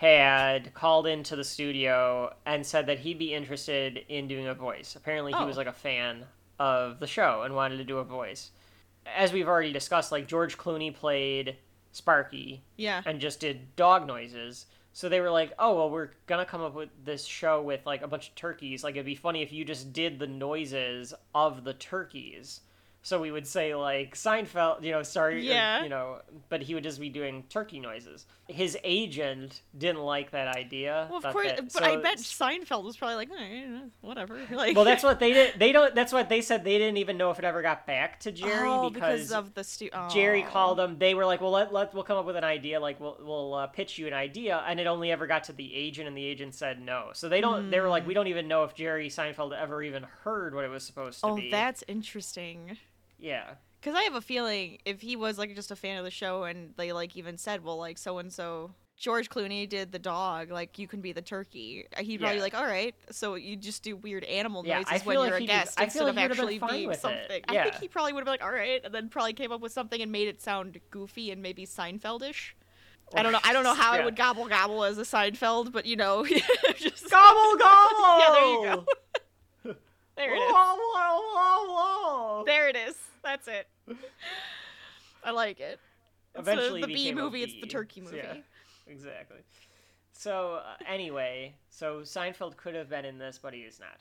had 0.00 0.72
called 0.72 1.06
into 1.06 1.36
the 1.36 1.44
studio 1.44 2.34
and 2.46 2.64
said 2.64 2.86
that 2.86 3.00
he'd 3.00 3.18
be 3.18 3.34
interested 3.34 3.98
in 4.08 4.26
doing 4.26 4.46
a 4.46 4.54
voice. 4.54 4.96
Apparently, 4.96 5.30
he 5.30 5.38
Oh. 5.38 5.44
was 5.44 5.58
like 5.58 5.66
a 5.66 5.74
fan 5.74 6.24
of 6.58 7.00
the 7.00 7.06
show 7.06 7.42
and 7.42 7.54
wanted 7.54 7.76
to 7.76 7.84
do 7.84 7.98
a 7.98 8.04
voice. 8.04 8.50
As 9.04 9.30
we've 9.30 9.46
already 9.46 9.74
discussed, 9.74 10.10
like 10.10 10.26
George 10.26 10.56
Clooney 10.56 10.94
played 10.94 11.58
Sparky 11.92 12.62
Yeah. 12.78 13.02
and 13.04 13.20
just 13.20 13.40
did 13.40 13.76
dog 13.76 14.06
noises. 14.06 14.64
So 14.94 15.10
they 15.10 15.20
were 15.20 15.30
like, 15.30 15.52
"Oh, 15.58 15.74
well, 15.76 15.90
we're 15.90 16.12
gonna 16.26 16.46
come 16.46 16.62
up 16.62 16.72
with 16.72 16.88
this 17.04 17.26
show 17.26 17.60
with 17.60 17.84
like 17.84 18.00
a 18.00 18.08
bunch 18.08 18.28
of 18.30 18.34
turkeys. 18.36 18.82
Like, 18.82 18.94
it'd 18.94 19.04
be 19.04 19.14
funny 19.14 19.42
if 19.42 19.52
you 19.52 19.66
just 19.66 19.92
did 19.92 20.18
the 20.18 20.26
noises 20.26 21.12
of 21.34 21.64
the 21.64 21.74
turkeys." 21.74 22.62
So 23.02 23.18
we 23.20 23.30
would 23.30 23.46
say 23.46 23.74
like 23.74 24.14
Seinfeld, 24.14 24.82
you 24.82 24.90
know, 24.92 25.02
sorry, 25.02 25.36
or, 25.36 25.38
Yeah. 25.38 25.82
you 25.82 25.88
know, 25.88 26.20
but 26.50 26.60
he 26.62 26.74
would 26.74 26.84
just 26.84 27.00
be 27.00 27.08
doing 27.08 27.44
turkey 27.48 27.80
noises. 27.80 28.26
His 28.46 28.76
agent 28.84 29.62
didn't 29.76 30.02
like 30.02 30.32
that 30.32 30.54
idea. 30.54 31.06
Well, 31.08 31.24
of 31.24 31.32
course, 31.32 31.46
that- 31.46 31.72
but 31.72 31.82
I 31.82 31.96
bet 31.96 32.18
Seinfeld 32.18 32.84
was 32.84 32.98
probably 32.98 33.16
like, 33.16 33.30
eh, 33.30 33.80
whatever. 34.02 34.38
Like, 34.50 34.76
Well, 34.76 34.84
that's 34.84 35.02
what 35.02 35.18
they 35.20 35.32
did. 35.32 35.58
They 35.58 35.72
don't. 35.72 35.94
That's 35.94 36.12
what 36.12 36.28
they 36.28 36.42
said. 36.42 36.64
They 36.64 36.76
didn't 36.76 36.98
even 36.98 37.16
know 37.16 37.30
if 37.30 37.38
it 37.38 37.44
ever 37.44 37.62
got 37.62 37.86
back 37.86 38.20
to 38.20 38.32
Jerry 38.32 38.68
oh, 38.68 38.90
because, 38.90 39.20
because 39.28 39.32
of 39.32 39.54
the 39.54 39.64
stu- 39.64 39.90
Jerry 40.12 40.44
oh. 40.46 40.50
called 40.50 40.78
them. 40.78 40.98
They 40.98 41.14
were 41.14 41.24
like, 41.24 41.40
"Well, 41.40 41.52
let, 41.52 41.72
let 41.72 41.94
we'll 41.94 42.02
come 42.02 42.18
up 42.18 42.26
with 42.26 42.36
an 42.36 42.44
idea. 42.44 42.80
Like, 42.80 43.00
we'll 43.00 43.16
we'll 43.20 43.54
uh, 43.54 43.66
pitch 43.68 43.96
you 43.96 44.06
an 44.06 44.12
idea." 44.12 44.62
And 44.66 44.78
it 44.78 44.86
only 44.86 45.10
ever 45.12 45.26
got 45.26 45.44
to 45.44 45.52
the 45.52 45.74
agent, 45.74 46.08
and 46.08 46.16
the 46.16 46.24
agent 46.24 46.54
said 46.54 46.82
no. 46.82 47.10
So 47.14 47.28
they 47.28 47.40
don't. 47.40 47.70
They 47.70 47.80
were 47.80 47.88
like, 47.88 48.06
"We 48.06 48.12
don't 48.12 48.26
even 48.26 48.48
know 48.48 48.64
if 48.64 48.74
Jerry 48.74 49.08
Seinfeld 49.08 49.56
ever 49.58 49.82
even 49.82 50.02
heard 50.24 50.54
what 50.54 50.64
it 50.64 50.68
was 50.68 50.84
supposed 50.84 51.20
to 51.20 51.26
Oh, 51.26 51.36
be." 51.36 51.48
Oh, 51.48 51.50
that's 51.50 51.82
interesting. 51.88 52.76
Yeah. 53.20 53.54
Because 53.80 53.94
I 53.98 54.02
have 54.02 54.14
a 54.14 54.20
feeling 54.20 54.78
if 54.84 55.00
he 55.00 55.16
was 55.16 55.38
like 55.38 55.54
just 55.54 55.70
a 55.70 55.76
fan 55.76 55.96
of 55.96 56.04
the 56.04 56.10
show 56.10 56.44
and 56.44 56.74
they 56.76 56.92
like 56.92 57.16
even 57.16 57.38
said, 57.38 57.64
well, 57.64 57.78
like 57.78 57.96
so 57.96 58.18
and 58.18 58.30
so 58.30 58.72
George 58.98 59.30
Clooney 59.30 59.66
did 59.66 59.90
the 59.92 59.98
dog, 59.98 60.50
like 60.50 60.78
you 60.78 60.86
can 60.86 61.00
be 61.00 61.12
the 61.12 61.22
turkey. 61.22 61.86
uh, 61.96 62.02
He'd 62.02 62.18
probably 62.20 62.36
Yeah. 62.36 62.42
like, 62.42 62.54
all 62.54 62.66
right, 62.66 62.94
so 63.10 63.36
you 63.36 63.56
just 63.56 63.82
do 63.82 63.96
weird 63.96 64.24
animal 64.24 64.62
Yeah, 64.64 64.76
noises 64.76 64.90
I 64.92 64.98
when 64.98 65.14
feel 65.16 65.26
you're 65.26 65.36
a 65.36 65.40
guest 65.40 65.80
I 65.80 65.84
instead 65.84 65.98
feel 66.00 66.08
like 66.08 66.16
of 66.16 66.30
actually 66.30 66.58
being 66.58 66.92
something. 66.92 67.42
I 67.48 67.62
think 67.62 67.76
he 67.76 67.88
probably 67.88 68.12
would 68.12 68.20
have 68.20 68.26
been 68.26 68.32
like, 68.32 68.44
all 68.44 68.52
right, 68.52 68.82
and 68.84 68.94
then 68.94 69.08
probably 69.08 69.32
came 69.32 69.50
up 69.52 69.62
with 69.62 69.72
something 69.72 70.02
and 70.02 70.12
made 70.12 70.28
it 70.28 70.42
sound 70.42 70.78
goofy 70.90 71.30
and 71.30 71.40
maybe 71.40 71.64
Seinfeldish. 71.64 72.52
I 73.16 73.22
don't 73.22 73.32
know. 73.32 73.40
I 73.42 73.54
don't 73.54 73.64
know 73.64 73.74
how 73.74 73.92
I 73.92 73.98
Yeah. 74.00 74.04
would 74.04 74.16
gobble 74.16 74.46
gobble 74.46 74.84
as 74.84 74.98
a 74.98 75.02
Seinfeld, 75.04 75.72
but 75.72 75.86
you 75.86 75.96
know, 75.96 76.24
just 76.76 77.10
Gobble 77.10 77.56
gobble. 77.58 77.96
Yeah, 78.18 78.30
there 78.32 78.44
you 78.44 78.62
go. 78.62 78.84
there 80.16 80.34
it 80.34 80.36
is. 80.36 80.52
Whoa, 80.52 80.76
whoa, 80.76 81.20
whoa, 81.34 81.74
whoa. 81.74 82.44
There 82.44 82.68
it 82.68 82.76
is. 82.76 82.94
That's 83.22 83.48
it. 83.48 83.68
I 85.24 85.30
like 85.30 85.60
it. 85.60 85.78
It's 86.34 86.40
Eventually 86.40 86.80
the, 86.82 86.86
B 86.86 87.12
movie. 87.12 87.42
It's 87.42 87.60
the 87.60 87.66
turkey 87.66 88.00
movie. 88.00 88.18
yeah. 88.18 88.36
Exactly. 88.86 89.38
So 90.12 90.60
uh, 90.64 90.74
anyway, 90.86 91.54
so 91.70 92.00
Seinfeld 92.00 92.56
could 92.56 92.74
have 92.74 92.88
been 92.88 93.04
in 93.04 93.18
this, 93.18 93.38
but 93.42 93.54
he 93.54 93.60
is 93.60 93.80
not. 93.80 93.96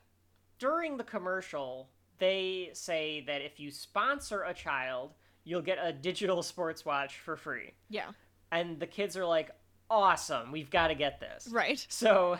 During 0.57 0.97
the 0.97 1.03
commercial, 1.03 1.89
they 2.17 2.69
say 2.73 3.23
that 3.27 3.41
if 3.41 3.59
you 3.59 3.71
sponsor 3.71 4.43
a 4.43 4.53
child, 4.53 5.13
you'll 5.43 5.61
get 5.61 5.77
a 5.81 5.93
digital 5.93 6.43
sports 6.43 6.85
watch 6.85 7.19
for 7.19 7.35
free. 7.37 7.73
Yeah. 7.89 8.11
And 8.51 8.79
the 8.79 8.87
kids 8.87 9.15
are 9.15 9.25
like, 9.25 9.51
"Awesome, 9.89 10.51
we've 10.51 10.69
got 10.69 10.87
to 10.87 10.95
get 10.95 11.19
this." 11.19 11.47
Right. 11.51 11.85
So 11.89 12.37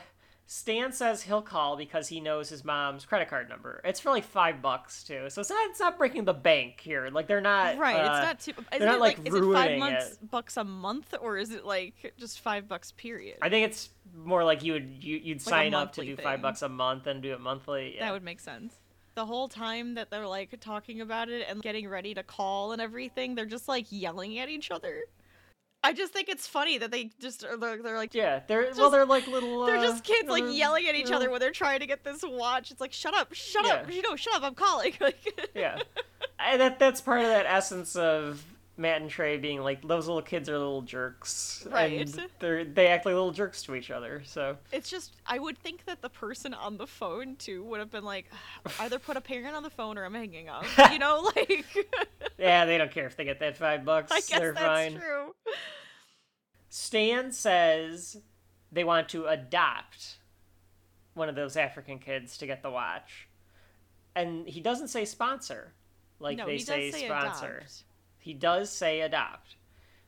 Stan 0.51 0.91
says 0.91 1.22
he'll 1.22 1.44
call 1.44 1.77
because 1.77 2.08
he 2.08 2.20
knows 2.20 2.50
his 2.50 2.65
mom's 2.65 3.06
credit 3.06 3.29
card 3.29 3.48
number. 3.50 3.82
It's 3.86 4.00
for 4.00 4.10
like 4.10 4.24
five 4.24 4.63
bucks 4.63 5.03
too, 5.03 5.29
so 5.29 5.41
it's 5.41 5.50
not 5.51 5.70
it's 5.70 5.79
not 5.79 6.00
breaking 6.00 6.25
the 6.25 6.34
bank 6.34 6.79
here. 6.79 7.08
Like 7.12 7.27
they're 7.27 7.39
not 7.39 7.77
Right. 7.77 7.96
uh, 7.96 8.00
it's 8.00 8.25
not 8.25 8.39
too. 8.39 8.65
Isn't 8.74 8.88
not, 8.88 8.96
it 8.96 9.00
like, 9.00 9.20
like, 9.20 9.27
is 9.27 9.36
it 9.36 9.53
five 9.53 9.77
months 9.77 10.13
it. 10.13 10.32
bucks 10.32 10.58
a 10.58 10.63
month 10.63 11.13
or 11.22 11.38
is 11.38 11.51
it 11.51 11.65
like 11.65 12.15
just 12.18 12.39
five 12.39 12.68
bucks 12.68 12.91
period? 12.94 13.38
I 13.44 13.50
think 13.50 13.68
it's 13.68 13.91
more 14.15 14.44
like 14.44 14.63
you 14.63 14.74
would 14.74 14.89
you, 15.03 15.18
you'd 15.18 15.38
Like 15.38 15.41
sign 15.41 15.75
up 15.75 15.94
to 15.94 16.03
do 16.03 16.18
five 16.18 16.41
bucks 16.41 16.63
a 16.63 16.70
month 16.70 17.06
and 17.06 17.22
do 17.22 17.32
it 17.34 17.41
monthly. 17.41 17.94
Yeah. 17.94 18.06
That 18.06 18.13
would 18.13 18.24
make 18.24 18.39
sense. 18.39 18.74
The 19.13 19.27
whole 19.27 19.50
time 19.50 19.94
that 19.94 20.10
they're 20.10 20.25
like 20.25 20.60
talking 20.60 21.01
about 21.01 21.29
it 21.29 21.46
and 21.48 21.62
getting 21.62 21.88
ready 21.88 22.15
to 22.15 22.24
call 22.24 22.72
and 22.72 22.82
everything, 22.82 23.36
they're 23.36 23.46
just 23.46 23.68
like 23.68 23.86
yelling 23.91 24.39
at 24.39 24.50
each 24.50 24.72
other. 24.72 25.03
I 25.83 25.93
just 25.93 26.12
think 26.12 26.27
it's 26.27 26.45
funny 26.45 26.77
that 26.77 26.91
they 26.91 27.09
just 27.21 27.45
are 27.45 27.55
they're, 27.55 27.81
they're 27.81 27.95
like 27.98 28.13
yeah, 28.13 28.41
they're 28.48 28.69
well, 28.77 28.89
they're 28.89 29.05
like 29.05 29.27
little. 29.27 29.65
they're 29.65 29.77
uh, 29.77 29.83
just 29.83 30.03
kids 30.03 30.27
like 30.27 30.43
yelling 30.50 30.88
at 30.88 30.95
each 30.95 31.05
little- 31.05 31.17
other 31.17 31.29
when 31.29 31.39
they're 31.39 31.51
trying 31.51 31.79
to 31.79 31.88
get 31.88 32.03
this 32.03 32.21
watch. 32.24 32.69
It's 32.71 32.81
like 32.81 32.91
shut 32.91 33.13
up, 33.13 33.33
shut 33.33 33.65
up, 33.65 33.88
Yeah. 33.88 33.95
you 33.95 34.01
know, 34.01 34.15
shut 34.17 34.36
up, 34.36 34.43
I'm 34.43 34.55
calling. 34.55 34.93
Like 35.01 35.50
Yeah, 35.55 35.79
and 36.39 36.59
that 36.59 36.79
that's 36.79 37.00
part 37.00 37.21
of 37.21 37.27
that 37.27 37.45
essence 37.48 37.95
of 37.95 38.43
Matt 38.79 39.01
and 39.01 39.09
Trey 39.09 39.38
being 39.38 39.62
like 39.62 39.86
those 39.86 40.07
little 40.07 40.21
kids 40.21 40.48
are 40.48 40.57
little 40.57 40.81
jerks, 40.81 41.68
Right. 41.70 42.01
And 42.01 42.29
they're 42.39 42.63
they 42.63 42.87
act 42.87 43.05
like 43.05 43.13
little 43.13 43.31
jerks 43.31 43.61
to 43.63 43.75
each 43.75 43.92
other. 43.92 44.22
So 44.25 44.57
It's 44.72 44.89
just 44.89 45.18
I 45.27 45.37
would 45.37 45.57
think 45.57 45.85
that 45.85 46.01
the 46.01 46.09
person 46.09 46.53
on 46.53 46.77
the 46.77 46.87
phone 46.87 47.35
too 47.35 47.63
would 47.65 47.79
have 47.79 47.92
been 47.92 48.05
like 48.05 48.25
ah, 48.65 48.74
either 48.79 48.98
put 48.98 49.18
a 49.18 49.22
parent 49.22 49.55
on 49.55 49.63
the 49.63 49.70
phone 49.70 49.98
or 49.98 50.05
I'm 50.05 50.13
hanging 50.13 50.48
up. 50.48 50.63
You 50.92 50.98
know, 50.98 51.29
like 51.35 51.65
yeah, 52.37 52.65
they 52.65 52.77
don't 52.77 52.89
care 52.92 53.05
if 53.05 53.18
they 53.18 53.25
get 53.25 53.42
that 53.42 53.57
five 53.57 53.83
bucks. 53.83 54.11
I 54.11 54.22
guess 54.22 54.29
they're 54.29 54.53
that's 54.53 54.65
fine. 54.65 54.96
true. 54.96 55.35
Stan 56.70 57.31
says 57.31 58.18
they 58.72 58.85
want 58.85 59.09
to 59.09 59.25
adopt 59.25 60.20
one 61.15 61.27
of 61.27 61.35
those 61.35 61.57
African 61.57 62.00
kids 62.00 62.37
to 62.37 62.48
get 62.48 62.63
the 62.63 62.72
watch. 62.72 63.27
And 64.15 64.48
he 64.48 64.61
doesn't 64.61 64.87
say 64.87 65.05
sponsor 65.05 65.74
like 66.20 66.37
no, 66.37 66.46
they 66.46 66.53
he 66.53 66.59
say, 66.59 66.92
say 66.92 67.05
sponsor. 67.05 67.57
adopt. 67.57 67.83
He 68.29 68.35
does 68.35 68.70
say 68.72 69.01
adopt. 69.01 69.55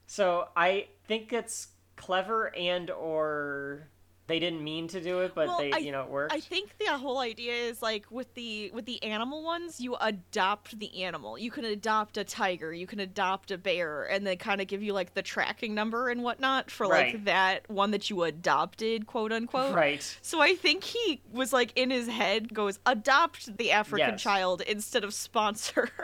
So 0.05 0.49
I 0.55 0.89
think 1.07 1.33
it's 1.33 1.69
clever 1.95 2.55
and 2.55 2.91
or 2.91 3.87
they 4.27 4.39
didn't 4.39 4.63
mean 4.63 4.87
to 4.87 5.01
do 5.01 5.19
it, 5.21 5.33
but 5.35 5.47
Well, 5.47 5.57
they 5.57 5.71
I- 5.73 5.77
you 5.77 5.91
know 5.91 6.03
it 6.03 6.09
worked. 6.09 6.31
I 6.31 6.39
think 6.39 6.77
the 6.77 6.85
whole 6.97 7.17
idea 7.17 7.51
is 7.53 7.81
like 7.81 8.05
with 8.11 8.33
the 8.35 8.69
with 8.73 8.85
the 8.85 9.01
animal 9.03 9.43
ones, 9.43 9.81
you 9.81 9.95
adopt 9.99 10.77
the 10.79 11.03
animal. 11.03 11.37
You 11.37 11.49
can 11.51 11.65
adopt 11.65 12.15
a 12.17 12.23
tiger, 12.23 12.71
you 12.71 12.85
can 12.87 12.99
adopt 13.01 13.49
a 13.51 13.57
bear, 13.57 14.05
and 14.05 14.25
they 14.25 14.35
kind 14.37 14.61
of 14.61 14.67
give 14.67 14.81
you 14.83 14.93
like 14.93 15.15
the 15.15 15.21
tracking 15.23 15.73
number 15.73 16.09
and 16.09 16.21
whatnot 16.23 16.69
for 16.71 16.85
like 16.87 17.05
Right. 17.15 17.25
that 17.25 17.69
one 17.69 17.91
that 17.91 18.09
you 18.09 18.23
adopted, 18.23 19.05
quote 19.07 19.31
unquote. 19.33 19.73
right. 19.75 20.17
So 20.21 20.39
I 20.41 20.55
think 20.55 20.83
he 20.85 21.21
was 21.33 21.51
like 21.51 21.73
in 21.75 21.89
his 21.89 22.07
head 22.07 22.53
goes 22.53 22.79
adopt 22.85 23.57
the 23.57 23.71
African 23.71 24.09
Yes. 24.11 24.21
child 24.21 24.61
instead 24.61 25.03
of 25.03 25.13
sponsor. 25.13 25.89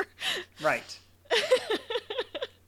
Right. 0.61 0.99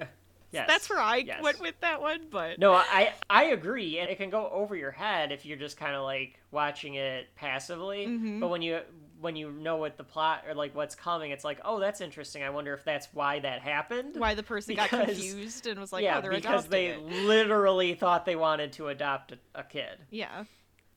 yes. 0.52 0.65
That's 0.67 0.89
where 0.89 1.00
I 1.00 1.17
yes. 1.17 1.41
went 1.41 1.60
with 1.60 1.80
that 1.82 2.02
one, 2.02 2.28
but 2.30 2.60
No, 2.60 2.74
I 2.74 3.13
I 3.30 3.45
agree, 3.45 4.00
and 4.00 4.10
it 4.10 4.17
can 4.17 4.30
go 4.30 4.50
over 4.50 4.76
your 4.76 4.91
head 4.91 5.32
if 5.32 5.45
you're 5.45 5.58
just 5.58 5.78
kind 5.78 5.95
of 5.95 6.04
like 6.04 6.39
watching 6.52 6.95
it 6.95 7.28
passively. 7.36 8.08
Mhm. 8.08 8.39
But 8.39 8.50
when 8.50 8.62
you 8.62 8.82
when 9.19 9.36
you 9.36 9.52
know 9.52 9.76
what 9.76 9.98
the 9.98 10.04
plot 10.04 10.45
or 10.48 10.54
like 10.54 10.74
what's 10.74 10.95
coming, 10.95 11.32
it's 11.32 11.43
like, 11.43 11.60
oh, 11.65 11.80
that's 11.80 12.00
interesting. 12.02 12.41
I 12.41 12.50
wonder 12.50 12.74
if 12.74 12.86
that's 12.86 13.10
why 13.13 13.39
that 13.39 13.62
happened. 13.62 14.15
why 14.17 14.34
the 14.34 14.43
person 14.43 14.76
got 14.76 14.89
confused 14.89 15.67
and 15.67 15.80
was 15.80 15.91
like, 15.91 16.04
yeah, 16.04 16.17
oh, 16.17 16.22
they're 16.22 16.32
because 16.32 16.67
they 16.67 16.88
it. 16.88 17.02
literally 17.04 17.93
thought 17.95 18.26
they 18.26 18.38
wanted 18.38 18.72
to 18.74 18.88
adopt 18.88 19.34
a, 19.34 19.38
a 19.56 19.63
kid. 19.63 20.00
Yeah. 20.10 20.45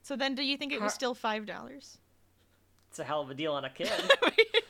So 0.03 0.16
then, 0.16 0.35
do 0.35 0.42
you 0.42 0.57
think 0.57 0.72
it 0.72 0.81
was 0.81 0.94
still 0.94 1.14
five 1.14 1.46
dollars? 1.46 1.98
It's 2.90 2.98
a 2.98 3.05
hell 3.05 3.22
of 3.22 3.31
a 3.31 3.35
deal 3.35 3.55
on 3.55 3.64
a 3.64 3.70
kid. 3.70 3.90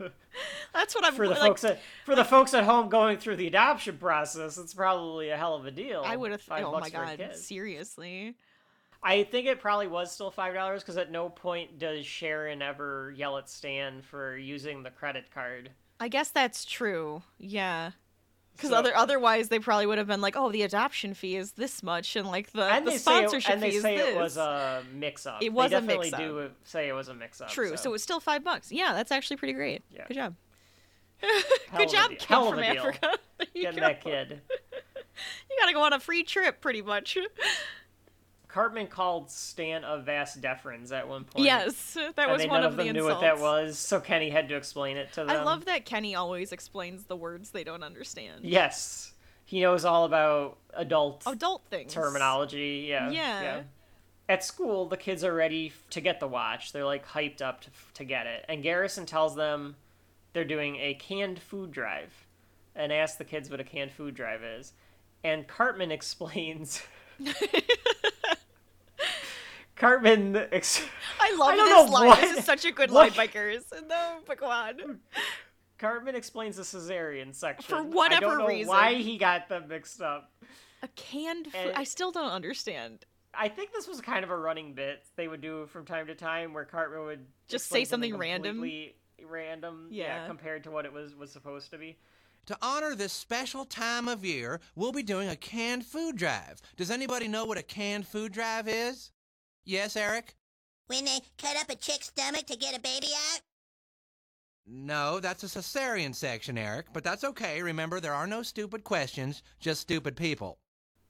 That's 0.72 0.94
what 0.94 1.04
I'm 1.04 1.14
for 1.14 1.26
the 1.28 1.34
like. 1.34 1.42
folks 1.42 1.64
at 1.64 1.80
for 2.04 2.14
the 2.14 2.24
folks 2.24 2.54
at 2.54 2.64
home 2.64 2.88
going 2.88 3.18
through 3.18 3.36
the 3.36 3.46
adoption 3.46 3.98
process, 3.98 4.58
it's 4.58 4.74
probably 4.74 5.30
a 5.30 5.36
hell 5.36 5.54
of 5.54 5.66
a 5.66 5.70
deal. 5.70 6.02
I 6.04 6.16
would 6.16 6.30
have. 6.30 6.40
Five 6.40 6.64
Oh 6.64 6.78
my 6.78 6.90
god! 6.90 7.30
Seriously. 7.34 8.34
I 9.02 9.24
think 9.24 9.46
it 9.46 9.60
probably 9.60 9.86
was 9.86 10.12
still 10.12 10.30
five 10.30 10.54
dollars 10.54 10.82
because 10.82 10.96
at 10.96 11.10
no 11.10 11.28
point 11.28 11.78
does 11.78 12.04
Sharon 12.04 12.60
ever 12.62 13.14
yell 13.16 13.38
at 13.38 13.48
Stan 13.48 14.02
for 14.02 14.36
using 14.36 14.82
the 14.82 14.90
credit 14.90 15.24
card. 15.32 15.70
I 15.98 16.08
guess 16.08 16.30
that's 16.30 16.64
true. 16.64 17.22
Yeah. 17.38 17.92
Because 18.60 18.70
So- 18.70 18.76
other 18.76 18.94
otherwise 18.94 19.48
they 19.48 19.58
probably 19.58 19.86
would 19.86 19.96
have 19.96 20.06
been 20.06 20.20
like, 20.20 20.36
oh, 20.36 20.52
the 20.52 20.60
adoption 20.62 21.14
fee 21.14 21.36
is 21.36 21.52
this 21.52 21.82
much, 21.82 22.14
and 22.14 22.28
like 22.28 22.52
the, 22.52 22.64
and 22.64 22.86
the 22.86 22.90
they 22.90 22.96
say, 22.98 23.12
it, 23.12 23.20
sponsorship 23.30 23.50
and 23.54 23.62
they 23.62 23.70
fee 23.70 23.76
is 23.76 23.82
say 23.82 23.96
it 23.96 24.16
was 24.16 24.36
a 24.36 24.82
mix-up. 24.92 25.42
It 25.42 25.52
was 25.52 25.70
they 25.70 25.78
a 25.78 25.80
mix-up. 25.80 26.20
do 26.20 26.50
say 26.64 26.88
it 26.88 26.92
was 26.92 27.08
a 27.08 27.14
mix-up. 27.14 27.48
True. 27.48 27.74
So. 27.78 27.94
it's 27.94 28.02
still 28.02 28.20
five 28.20 28.44
bucks. 28.44 28.70
Yeah, 28.70 28.92
that's 28.92 29.10
actually 29.10 29.38
pretty 29.38 29.54
great. 29.54 29.82
Yeah. 29.90 30.04
Good 30.08 30.14
job. 30.14 30.34
Good 31.76 31.88
job, 31.88 32.10
kid 32.10 32.20
from. 32.28 32.58
Africa. 32.58 33.12
Getting 33.54 33.80
go. 33.80 33.80
that 33.80 34.02
kid. 34.02 34.40
You 35.50 35.56
gotta 35.58 35.74
go 35.74 35.82
on 35.82 35.92
a 35.92 36.00
free 36.00 36.22
trip, 36.22 36.62
pretty 36.62 36.80
much. 36.80 37.18
Cartman 38.52 38.88
called 38.88 39.30
Stan 39.30 39.84
a 39.84 39.98
vas 39.98 40.36
deferens 40.36 40.90
at 40.92 41.06
one 41.08 41.24
point. 41.24 41.44
yes, 41.46 41.96
that 42.16 42.28
was 42.28 42.40
one 42.46 42.48
none 42.48 42.64
of 42.64 42.76
them 42.76 42.86
the 42.88 42.92
knew 42.92 43.00
insults. 43.06 43.22
what 43.22 43.36
that 43.36 43.40
was, 43.40 43.78
so 43.78 44.00
Kenny 44.00 44.28
had 44.30 44.48
to 44.48 44.56
explain 44.56 44.96
it 44.96 45.12
to 45.12 45.20
them. 45.24 45.30
I 45.30 45.42
love 45.42 45.66
that 45.66 45.84
Kenny 45.84 46.14
always 46.14 46.50
explains 46.52 47.04
the 47.04 47.16
words 47.16 47.50
they 47.50 47.62
don't 47.64 47.82
understand. 47.84 48.44
Yes, 48.44 49.12
he 49.44 49.60
knows 49.60 49.84
all 49.84 50.04
about 50.04 50.58
adult 50.74 51.22
Adult 51.26 51.62
things. 51.70 51.92
terminology. 51.94 52.86
Yeah, 52.88 53.10
Yeah. 53.10 53.62
At 54.28 54.44
school, 54.44 54.86
the 54.86 54.96
kids 54.96 55.24
are 55.24 55.34
ready 55.34 55.72
to 55.90 56.00
get 56.00 56.20
the 56.20 56.28
watch. 56.28 56.72
They're 56.72 56.84
like 56.84 57.04
hyped 57.06 57.42
up 57.42 57.62
to, 57.62 57.70
to 57.94 58.04
get 58.04 58.26
it, 58.26 58.44
and 58.48 58.62
Garrison 58.62 59.06
tells 59.06 59.34
them 59.36 59.76
they're 60.32 60.44
doing 60.44 60.76
a 60.76 60.94
canned 60.94 61.38
food 61.40 61.70
drive, 61.72 62.12
and 62.76 62.92
asks 62.92 63.16
the 63.18 63.24
kids 63.24 63.48
what 63.50 63.58
a 63.60 63.64
canned 63.64 63.92
food 63.92 64.14
drive 64.14 64.42
is, 64.42 64.72
and 65.24 65.46
Cartman 65.48 65.90
explains. 65.92 66.82
Cartman 69.80 70.36
ex- 70.52 70.82
I 71.18 71.34
love 71.38 71.50
I 71.52 71.56
this 71.56 71.90
line. 71.90 72.06
what- 72.08 72.20
This 72.20 72.38
is 72.38 72.44
such 72.44 72.64
a 72.66 72.70
good 72.70 72.90
what- 72.92 73.08
line 73.08 73.16
by 73.16 73.26
Garrison, 73.26 73.88
though. 73.88 74.18
But 74.26 74.38
go 74.38 74.46
on. 74.46 75.00
Cartman 75.78 76.14
explains 76.14 76.56
the 76.56 76.62
cesarean 76.62 77.34
section 77.34 77.64
For 77.68 77.76
I 77.82 77.82
whatever 77.82 78.26
don't 78.26 78.38
know 78.40 78.46
reason. 78.46 78.68
Why 78.68 78.94
he 78.94 79.16
got 79.16 79.48
them 79.48 79.68
mixed 79.68 80.02
up? 80.02 80.30
A 80.82 80.88
canned 80.88 81.46
food. 81.46 81.68
And- 81.68 81.76
I 81.76 81.84
still 81.84 82.12
don't 82.12 82.30
understand. 82.30 83.06
I 83.32 83.48
think 83.48 83.72
this 83.72 83.86
was 83.88 84.00
kind 84.00 84.24
of 84.24 84.30
a 84.30 84.36
running 84.36 84.74
bit 84.74 85.04
they 85.16 85.28
would 85.28 85.40
do 85.40 85.66
from 85.68 85.86
time 85.86 86.08
to 86.08 86.14
time, 86.16 86.52
where 86.52 86.64
Cartman 86.64 87.04
would 87.04 87.26
Just 87.48 87.68
say 87.68 87.84
something 87.84 88.16
random? 88.16 88.62
Random, 89.22 89.86
yeah. 89.90 90.22
Yeah. 90.22 90.26
compared 90.26 90.64
to 90.64 90.70
what 90.70 90.84
it 90.84 90.92
was 90.92 91.14
was 91.14 91.30
supposed 91.30 91.70
to 91.70 91.78
be. 91.78 91.96
To 92.46 92.56
honor 92.60 92.94
this 92.96 93.12
special 93.12 93.64
time 93.64 94.08
of 94.08 94.24
year, 94.24 94.60
we'll 94.74 94.92
be 94.92 95.02
doing 95.04 95.28
a 95.28 95.36
canned 95.36 95.86
food 95.86 96.16
drive. 96.16 96.60
Does 96.76 96.90
anybody 96.90 97.28
know 97.28 97.44
what 97.44 97.56
a 97.58 97.62
canned 97.62 98.06
food 98.08 98.32
drive 98.32 98.66
is? 98.66 99.12
Yes, 99.70 99.94
Eric? 99.94 100.34
When 100.88 101.04
they 101.04 101.20
cut 101.38 101.56
up 101.56 101.70
a 101.70 101.76
chick's 101.76 102.08
stomach 102.08 102.44
to 102.46 102.56
get 102.56 102.76
a 102.76 102.80
baby 102.80 103.06
out? 103.32 103.40
No, 104.66 105.20
that's 105.20 105.44
a 105.44 105.46
cesarean 105.46 106.12
section, 106.12 106.58
Eric, 106.58 106.86
but 106.92 107.04
that's 107.04 107.22
okay. 107.22 107.62
Remember, 107.62 108.00
there 108.00 108.12
are 108.12 108.26
no 108.26 108.42
stupid 108.42 108.82
questions, 108.82 109.44
just 109.60 109.82
stupid 109.82 110.16
people. 110.16 110.58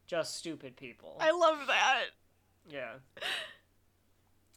Just 0.07 0.37
stupid 0.37 0.77
people. 0.77 1.17
I 1.21 1.31
love 1.31 1.67
that. 1.69 2.03
Yeah. 2.69 2.97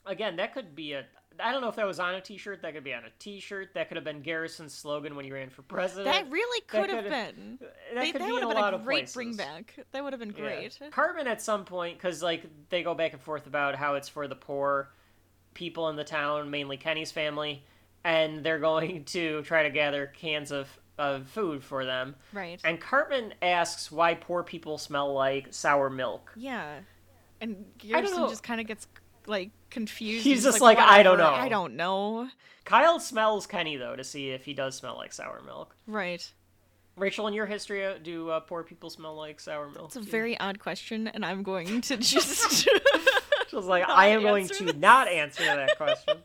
Again, 0.06 0.36
that 0.36 0.54
could 0.54 0.76
be 0.76 0.92
a. 0.92 1.06
I 1.40 1.52
don't 1.52 1.62
know 1.62 1.68
if 1.70 1.76
that 1.76 1.86
was 1.88 2.00
on 2.00 2.16
a 2.16 2.22
T-shirt. 2.22 2.62
That 2.62 2.74
could 2.74 2.84
be 2.84 2.94
on 2.94 3.04
a 3.04 3.10
T-shirt. 3.20 3.74
That 3.74 3.88
could 3.88 3.98
have 3.98 4.04
been 4.04 4.22
Garrison's 4.22 4.74
slogan 4.74 5.16
when 5.16 5.26
he 5.26 5.32
ran 5.32 5.50
for 5.50 5.62
president. 5.64 6.06
That 6.14 6.32
really 6.32 6.62
could 6.68 6.90
have 6.90 7.06
could've- 7.06 7.10
been. 7.10 7.58
That 7.62 8.02
They- 8.02 8.12
could 8.12 8.22
that 8.22 8.26
be 8.28 8.32
would 8.34 8.44
in 8.44 8.50
have 8.50 8.58
a 8.58 8.60
lot 8.62 8.72
been 8.72 8.74
a 8.74 8.78
of 8.82 8.86
great 8.86 8.98
places. 9.00 9.14
bring 9.16 9.36
back. 9.36 9.76
That 9.92 10.04
would 10.04 10.14
have 10.14 10.20
been 10.20 10.32
Yeah. 10.38 10.68
great. 10.70 10.80
Cartman 10.92 11.28
at 11.28 11.42
some 11.42 11.66
point, 11.66 11.98
because 11.98 12.22
like 12.22 12.44
they 12.70 12.84
go 12.84 12.94
back 12.94 13.14
and 13.14 13.22
forth 13.22 13.48
about 13.48 13.76
how 13.76 13.96
it's 13.96 14.10
for 14.10 14.28
the 14.28 14.36
poor 14.36 14.90
people 15.54 15.90
in 15.90 15.96
the 15.96 16.04
town, 16.04 16.50
mainly 16.50 16.78
Kenny's 16.78 17.12
family, 17.12 17.64
and 18.04 18.44
they're 18.44 18.60
going 18.60 19.04
to 19.06 19.42
try 19.44 19.64
to 19.64 19.70
gather 19.70 20.08
cans 20.08 20.52
of 20.52 20.80
of 21.00 21.28
food 21.28 21.64
for 21.64 21.86
them. 21.86 22.16
Right. 22.32 22.62
And 22.64 22.80
Cartman 22.80 23.34
asks 23.42 23.92
why 23.92 24.14
poor 24.14 24.44
people 24.44 24.78
smell 24.78 25.12
like 25.14 25.48
sour 25.52 25.90
milk. 25.90 26.32
Yeah. 26.36 26.82
And 27.42 27.66
Garrison 27.80 28.30
just 28.30 28.44
kind 28.44 28.62
of 28.62 28.68
gets 28.68 28.88
like 29.26 29.50
confused. 29.74 30.24
He's 30.24 30.46
and 30.46 30.54
just 30.54 30.62
like, 30.62 30.78
"I 30.78 31.04
don't 31.04 31.18
know." 31.18 31.30
I 31.30 31.50
don't 31.50 31.76
know. 31.76 32.30
Kyle 32.64 33.00
smells 33.00 33.46
Kenny 33.46 33.76
though 33.76 33.96
to 33.96 34.04
see 34.04 34.30
if 34.30 34.46
he 34.46 34.54
does 34.54 34.76
smell 34.76 34.96
like 34.96 35.12
sour 35.12 35.42
milk. 35.46 35.76
Right. 35.88 36.32
Rachel, 36.96 37.28
in 37.28 37.34
your 37.34 37.48
history, 37.48 37.86
uh, 37.86 37.96
do 38.02 38.30
uh, 38.30 38.40
poor 38.42 38.64
people 38.64 38.90
smell 38.90 39.16
like 39.16 39.40
sour 39.40 39.68
milk? 39.70 39.88
It's 39.88 39.96
a 39.96 40.02
very 40.02 40.40
odd 40.40 40.60
question, 40.60 41.08
and 41.08 41.26
I'm 41.26 41.44
going 41.44 41.82
to 41.90 41.98
just. 41.98 42.68
She 43.50 43.58
was 43.58 43.68
like, 43.68 43.88
I 43.88 44.08
am 44.08 44.24
going 44.24 44.48
to 44.48 44.64
this. 44.64 44.76
not 44.78 45.08
answer 45.08 45.44
that 45.44 45.78
question. 45.78 46.18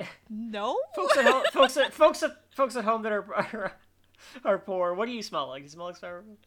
no. 0.30 0.78
folks 0.96 1.18
at 1.18 1.26
home, 1.26 1.42
folks 1.52 1.76
at 1.76 1.92
folks 1.92 2.22
at 2.22 2.30
folks 2.54 2.74
at 2.74 2.84
home 2.84 3.02
that 3.02 3.12
are, 3.12 3.34
are 3.34 3.72
are 4.42 4.58
poor. 4.58 4.94
What 4.94 5.04
do 5.04 5.12
you 5.12 5.22
smell 5.22 5.48
like? 5.48 5.60
Do 5.60 5.64
you 5.64 5.68
smell 5.68 5.84
like 5.88 5.96
sour 5.96 6.22
milk? 6.26 6.38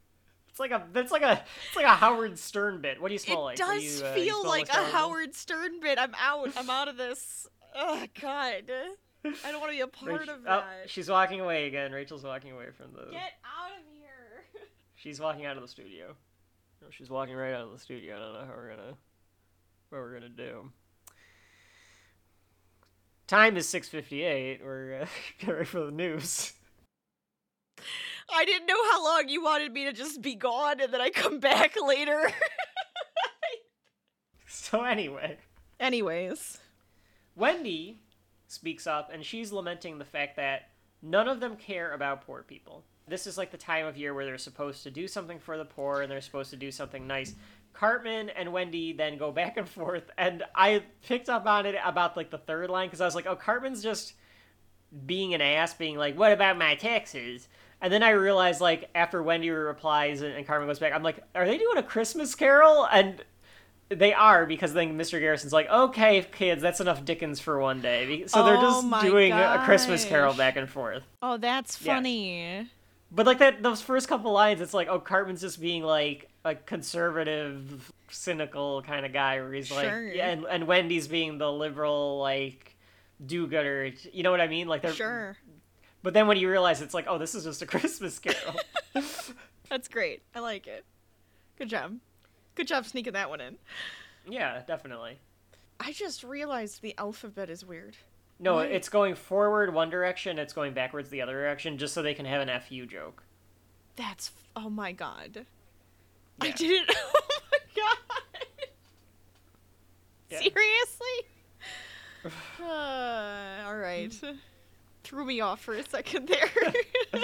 It's 0.58 0.60
like 0.60 0.72
a 0.72 0.88
that's 0.92 1.12
like 1.12 1.22
a 1.22 1.44
it's 1.68 1.76
like 1.76 1.86
a 1.86 1.90
Howard 1.90 2.40
Stern 2.40 2.82
bit. 2.82 3.00
What 3.00 3.10
do 3.10 3.14
you 3.14 3.20
smell 3.20 3.42
It 3.42 3.44
like? 3.44 3.58
Do 3.58 3.64
does 3.64 4.00
you, 4.02 4.06
uh, 4.08 4.14
feel 4.16 4.44
like 4.44 4.68
a? 4.70 4.86
Howard 4.86 5.36
Stern 5.36 5.80
bit. 5.80 6.00
I'm 6.00 6.16
out. 6.20 6.50
I'm 6.58 6.68
out 6.68 6.88
of 6.88 6.98
this. 6.98 7.46
Oh 7.76 8.04
God. 8.20 8.64
I 9.24 9.52
don't 9.52 9.62
want 9.62 9.72
to 9.72 9.78
be 9.78 9.82
a 9.82 9.88
part 10.06 10.24
Rach- 10.24 10.34
of 10.34 10.40
oh, 10.40 10.44
that. 10.46 10.66
she's 10.88 11.10
walking 11.10 11.42
away 11.42 11.68
again. 11.68 11.92
Rachel's 11.92 12.24
walking 12.24 12.54
away 12.54 12.72
from 12.76 12.92
the. 12.94 13.12
Get 13.12 13.34
out 13.46 13.70
of 13.70 13.86
here. 13.94 14.46
She's 14.96 15.20
walking 15.20 15.46
out 15.46 15.58
of 15.58 15.62
the 15.62 15.68
studio. 15.68 16.16
No, 16.82 16.88
she's 16.90 17.12
walking 17.12 17.36
right 17.36 17.54
out 17.54 17.66
of 17.66 17.72
the 17.72 17.78
studio. 17.78 18.16
I 18.16 18.20
don't 18.20 18.34
know 18.34 18.46
how 18.48 18.54
we're 18.56 18.70
gonna 18.70 18.98
what 19.90 20.00
we're 20.00 20.14
gonna 20.14 20.30
do. 20.30 20.72
Time 23.28 23.58
is 23.58 23.70
six 23.70 23.88
fifty 23.90 24.24
eight. 24.24 24.62
We're 24.64 25.02
uh, 25.04 25.06
getting 25.38 25.54
ready 25.54 25.66
for 25.66 25.82
the 25.82 25.92
news. 25.92 26.54
I 28.30 28.46
didn't 28.46 28.68
know 28.68 28.92
how 28.92 29.04
long 29.04 29.30
you 29.30 29.44
wanted 29.44 29.72
me 29.72 29.86
to 29.86 29.94
just 29.94 30.22
be 30.22 30.36
gone 30.36 30.80
and 30.82 30.94
then 30.94 31.02
I 31.02 31.10
come 31.10 31.40
back 31.40 31.76
later. 31.82 32.30
So 34.46 34.84
anyway. 34.84 35.38
Anyways. 35.80 36.58
Wendy 37.36 38.00
speaks 38.48 38.88
up 38.88 39.12
and 39.14 39.24
she's 39.24 39.52
lamenting 39.52 39.98
the 39.98 40.06
fact 40.06 40.36
that 40.38 40.70
none 41.02 41.28
of 41.28 41.40
them 41.40 41.56
care 41.56 41.94
about 41.94 42.26
poor 42.26 42.44
people. 42.44 42.84
This 43.08 43.28
is 43.28 43.38
like 43.38 43.52
the 43.52 43.58
time 43.58 43.86
of 43.86 43.96
year 43.96 44.14
where 44.14 44.26
they're 44.26 44.38
supposed 44.38 44.84
to 44.84 44.92
do 44.92 45.08
something 45.08 45.40
for 45.40 45.58
the 45.58 45.66
poor 45.66 46.02
and 46.02 46.12
they're 46.12 46.20
supposed 46.20 46.50
to 46.50 46.58
do 46.58 46.72
something 46.72 47.08
nice. 47.08 47.34
Cartman 47.74 48.30
and 48.30 48.52
Wendy 48.52 48.92
then 48.92 49.18
go 49.18 49.32
back 49.32 49.56
and 49.56 49.70
forth, 49.70 50.10
and 50.18 50.44
I 50.56 50.84
picked 51.06 51.30
up 51.30 51.46
on 51.46 51.66
it 51.66 51.76
about 51.86 52.18
like 52.18 52.32
the 52.32 52.40
third 52.40 52.70
line 52.70 52.88
because 52.88 53.02
I 53.02 53.06
was 53.06 53.16
like, 53.16 53.28
oh, 53.28 53.36
Cartman's 53.36 53.84
just 53.84 54.14
being 55.06 55.34
an 55.34 55.42
ass, 55.42 55.74
being 55.76 55.96
like, 55.98 56.18
what 56.18 56.32
about 56.32 56.58
my 56.58 56.76
taxes? 56.76 57.48
And 57.82 57.94
then 57.94 58.02
I 58.02 58.10
realized, 58.12 58.60
like, 58.60 58.90
after 58.96 59.22
Wendy 59.22 59.50
replies 59.52 60.22
and, 60.22 60.34
and 60.34 60.48
Cartman 60.48 60.68
goes 60.68 60.80
back, 60.80 60.94
I'm 60.94 61.04
like, 61.04 61.24
are 61.36 61.46
they 61.46 61.58
doing 61.58 61.78
a 61.78 61.84
Christmas 61.84 62.34
carol? 62.34 62.88
And 62.92 63.24
they 63.90 64.14
are 64.14 64.46
because 64.46 64.74
then 64.74 64.98
Mr. 64.98 65.20
Garrison's 65.20 65.54
like, 65.54 65.70
okay, 65.70 66.26
kids, 66.32 66.62
that's 66.62 66.80
enough 66.80 67.06
Dickens 67.06 67.40
for 67.40 67.60
one 67.60 67.80
day. 67.80 68.26
So 68.28 68.44
they're 68.44 68.58
Oh 68.58 68.62
just 68.62 68.88
my 68.88 69.02
doing 69.02 69.32
a 69.32 69.62
Christmas 69.64 70.04
carol 70.06 70.34
back 70.34 70.58
and 70.58 70.70
forth. 70.70 71.04
Oh, 71.22 71.38
that's 71.38 71.76
funny. 71.78 72.68
But 73.12 73.26
like 73.26 73.40
that, 73.40 73.64
those 73.64 73.82
first 73.82 74.10
couple 74.10 74.34
lines, 74.34 74.60
it's 74.60 74.74
like, 74.74 74.90
oh, 74.90 75.00
Cartman's 75.00 75.40
just 75.42 75.62
being 75.62 75.84
like 75.84 76.30
a 76.44 76.56
conservative, 76.56 77.92
cynical 78.10 78.82
kind 78.82 79.06
of 79.06 79.14
guy, 79.14 79.40
where 79.40 79.54
he's 79.54 79.72
like, 79.72 79.88
Sure. 79.88 80.12
yeah, 80.12 80.30
and 80.30 80.46
and 80.46 80.68
Wendy's 80.68 81.08
being 81.08 81.38
the 81.38 81.50
liberal, 81.52 82.20
like, 82.20 82.76
do-gooder. 83.26 83.92
You 84.12 84.24
know 84.24 84.32
what 84.32 84.42
I 84.42 84.48
mean? 84.48 84.68
Like 84.68 84.82
they're 84.82 84.92
Sure. 84.94 85.38
But 86.08 86.14
then 86.14 86.28
when 86.28 86.38
you 86.38 86.50
realize 86.50 86.82
it's 86.82 86.94
like, 86.94 87.04
oh, 87.10 87.18
this 87.18 87.36
is 87.36 87.44
just 87.44 87.62
a 87.62 87.66
Christmas 87.66 88.18
carol. 88.18 88.56
That's 89.70 89.90
great. 89.90 90.22
I 90.34 90.40
like 90.40 90.66
it. 90.66 90.86
Good 91.58 91.68
job. 91.68 91.98
Good 92.56 92.66
job 92.66 92.86
sneaking 92.86 93.12
that 93.12 93.30
one 93.30 93.42
in. 93.42 93.58
yeah, 94.26 94.62
definitely. 94.66 95.20
I 95.82 95.92
just 95.92 96.24
realized 96.24 96.82
the 96.82 96.96
alphabet 96.98 97.50
is 97.50 97.66
weird. 97.66 97.98
No, 98.40 98.54
Why? 98.56 98.68
it's 98.68 98.88
going 98.88 99.16
forward 99.16 99.74
one 99.74 99.90
direction, 99.90 100.40
it's 100.40 100.54
going 100.54 100.74
backwards 100.74 101.10
the 101.10 101.22
other 101.22 101.34
direction, 101.34 101.78
just 101.78 101.94
so 101.94 102.02
they 102.02 102.14
can 102.14 102.26
have 102.26 102.48
an 102.48 102.58
FU 102.62 102.86
joke. 102.86 103.24
That's 103.98 104.32
oh 104.56 104.70
my 104.70 104.94
god. 104.94 105.46
I 106.40 106.52
didn't. 106.52 106.90
Oh 107.20 107.40
my 107.52 107.60
god. 107.76 107.98
Yeah. 110.30 110.40
Seriously? 110.40 111.18
Uh, 112.64 113.66
all 113.68 113.76
right. 113.76 114.18
Threw 115.08 115.24
me 115.24 115.40
off 115.40 115.62
for 115.62 115.74
a 115.74 115.88
second 115.88 116.28
there. 116.28 117.24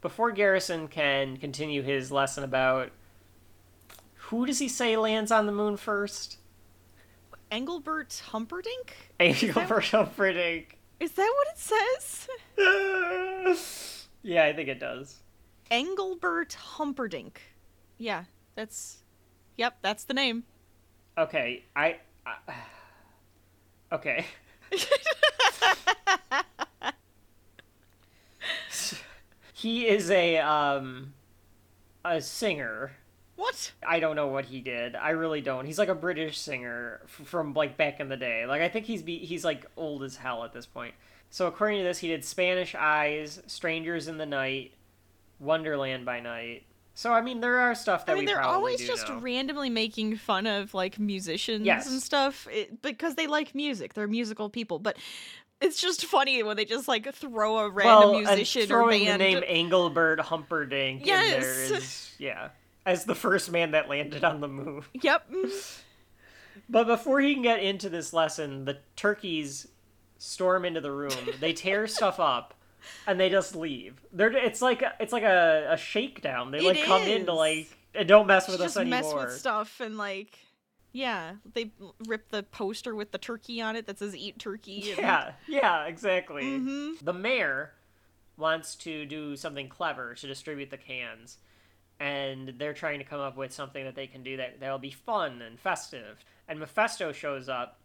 Before 0.00 0.32
Garrison 0.32 0.88
can 0.88 1.36
continue 1.36 1.80
his 1.80 2.10
lesson 2.10 2.42
about 2.42 2.90
who 4.14 4.44
does 4.44 4.58
he 4.58 4.66
say 4.68 4.96
lands 4.96 5.30
on 5.30 5.46
the 5.46 5.52
moon 5.52 5.76
first? 5.76 6.38
Engelbert 7.52 8.20
Humperdinck? 8.30 8.96
Engelbert 9.20 9.84
Humperdinck. 9.84 10.76
Is 10.98 11.12
that 11.12 11.32
what 11.36 11.46
it 11.52 12.26
says? 13.46 14.08
yeah, 14.24 14.46
I 14.46 14.54
think 14.54 14.68
it 14.68 14.80
does. 14.80 15.20
Engelbert 15.70 16.54
Humperdinck. 16.54 17.40
Yeah, 17.96 18.24
that's. 18.56 19.04
Yep, 19.56 19.76
that's 19.82 20.02
the 20.02 20.14
name. 20.14 20.42
Okay, 21.16 21.62
I. 21.76 22.00
I 22.26 22.54
okay. 23.92 24.26
he 29.52 29.86
is 29.86 30.10
a 30.10 30.38
um 30.38 31.12
a 32.04 32.20
singer. 32.20 32.92
What? 33.36 33.72
I 33.86 33.98
don't 34.00 34.16
know 34.16 34.28
what 34.28 34.46
he 34.46 34.60
did. 34.60 34.94
I 34.94 35.10
really 35.10 35.40
don't. 35.40 35.66
He's 35.66 35.78
like 35.78 35.88
a 35.88 35.94
British 35.94 36.38
singer 36.38 37.00
f- 37.04 37.26
from 37.26 37.54
like 37.54 37.76
back 37.76 37.98
in 38.00 38.08
the 38.08 38.16
day. 38.16 38.46
Like 38.46 38.62
I 38.62 38.68
think 38.68 38.86
he's 38.86 39.02
be- 39.02 39.24
he's 39.24 39.44
like 39.44 39.66
old 39.76 40.02
as 40.02 40.16
hell 40.16 40.44
at 40.44 40.52
this 40.52 40.66
point. 40.66 40.94
So 41.30 41.46
according 41.46 41.78
to 41.78 41.84
this, 41.84 41.98
he 41.98 42.08
did 42.08 42.24
Spanish 42.24 42.74
Eyes, 42.74 43.42
Strangers 43.46 44.06
in 44.06 44.18
the 44.18 44.26
Night, 44.26 44.72
Wonderland 45.40 46.04
by 46.04 46.20
Night. 46.20 46.64
So 46.94 47.12
I 47.12 47.22
mean, 47.22 47.40
there 47.40 47.58
are 47.58 47.74
stuff 47.74 48.04
that 48.06 48.12
I 48.12 48.14
mean, 48.16 48.26
they're 48.26 48.42
always 48.42 48.86
just 48.86 49.08
know. 49.08 49.18
randomly 49.18 49.70
making 49.70 50.16
fun 50.16 50.46
of 50.46 50.74
like 50.74 50.98
musicians 50.98 51.64
Yes. 51.66 51.90
and 51.90 52.02
stuff 52.02 52.46
it, 52.50 52.82
because 52.82 53.14
they 53.14 53.26
like 53.26 53.54
music. 53.54 53.94
They're 53.94 54.06
musical 54.06 54.50
people, 54.50 54.78
but 54.78 54.98
it's 55.60 55.80
just 55.80 56.04
funny 56.04 56.42
when 56.42 56.56
they 56.56 56.64
just 56.66 56.88
like 56.88 57.12
throw 57.14 57.58
a 57.58 57.70
random 57.70 58.10
well, 58.10 58.18
musician 58.20 58.62
and 58.62 58.68
throwing 58.68 59.02
or 59.02 59.04
band. 59.06 59.20
the 59.20 59.24
name 59.24 59.44
Engelbert 59.46 60.20
Humperdinck 60.20 61.00
in 61.02 61.06
there 61.06 61.40
Yes. 61.70 62.14
yeah, 62.18 62.48
as 62.84 63.04
the 63.04 63.14
first 63.14 63.50
man 63.50 63.70
that 63.70 63.88
landed 63.88 64.22
on 64.24 64.40
the 64.40 64.48
moon. 64.48 64.82
Yep. 64.92 65.30
But 66.68 66.86
before 66.86 67.20
he 67.20 67.32
can 67.34 67.42
get 67.42 67.62
into 67.62 67.88
this 67.88 68.12
lesson, 68.12 68.64
the 68.66 68.78
turkeys 68.96 69.68
storm 70.18 70.64
into 70.64 70.80
the 70.80 70.92
room. 70.92 71.12
They 71.40 71.52
tear 71.52 71.86
stuff 71.86 72.20
up, 72.20 72.54
and 73.06 73.18
they 73.20 73.28
just 73.30 73.54
leave. 73.56 74.00
They're 74.12 74.36
it's 74.36 74.62
like 74.62 74.82
a, 74.82 74.94
it's 75.00 75.12
like 75.12 75.22
a, 75.22 75.68
a 75.70 75.76
shakedown. 75.76 76.50
They 76.50 76.58
It 76.58 76.76
like 76.76 76.84
come 76.84 77.02
in 77.02 77.26
to 77.26 77.32
like 77.34 77.68
and 77.94 78.08
don't 78.08 78.26
mess 78.26 78.48
with 78.48 78.58
just 78.60 78.76
us 78.76 78.86
mess 78.86 79.04
anymore. 79.06 79.24
with 79.26 79.34
stuff 79.38 79.80
and 79.80 79.96
like 79.98 80.38
Yeah, 80.92 81.32
they 81.54 81.70
rip 82.06 82.28
the 82.30 82.42
poster 82.42 82.94
with 82.94 83.12
the 83.12 83.18
turkey 83.18 83.60
on 83.60 83.76
it 83.76 83.86
that 83.86 83.98
says 83.98 84.14
"Eat 84.16 84.38
Turkey." 84.38 84.90
and- 84.90 84.98
Yeah, 84.98 85.32
yeah, 85.48 85.84
exactly. 85.86 86.42
Mhm. 86.44 86.98
The 87.04 87.12
mayor 87.12 87.72
wants 88.36 88.74
to 88.76 89.04
do 89.06 89.36
something 89.36 89.68
clever 89.68 90.14
to 90.14 90.26
distribute 90.26 90.70
the 90.70 90.78
cans, 90.78 91.38
and 92.00 92.54
they're 92.58 92.72
trying 92.74 92.98
to 92.98 93.04
come 93.04 93.20
up 93.20 93.36
with 93.36 93.52
something 93.52 93.84
that 93.84 93.94
they 93.94 94.06
can 94.06 94.22
do 94.22 94.36
that 94.38 94.58
that'll 94.60 94.78
be 94.78 94.90
fun 94.90 95.42
and 95.42 95.58
festive. 95.60 96.24
And 96.48 96.58
Mephesto 96.58 97.12
shows 97.12 97.48
up, 97.48 97.78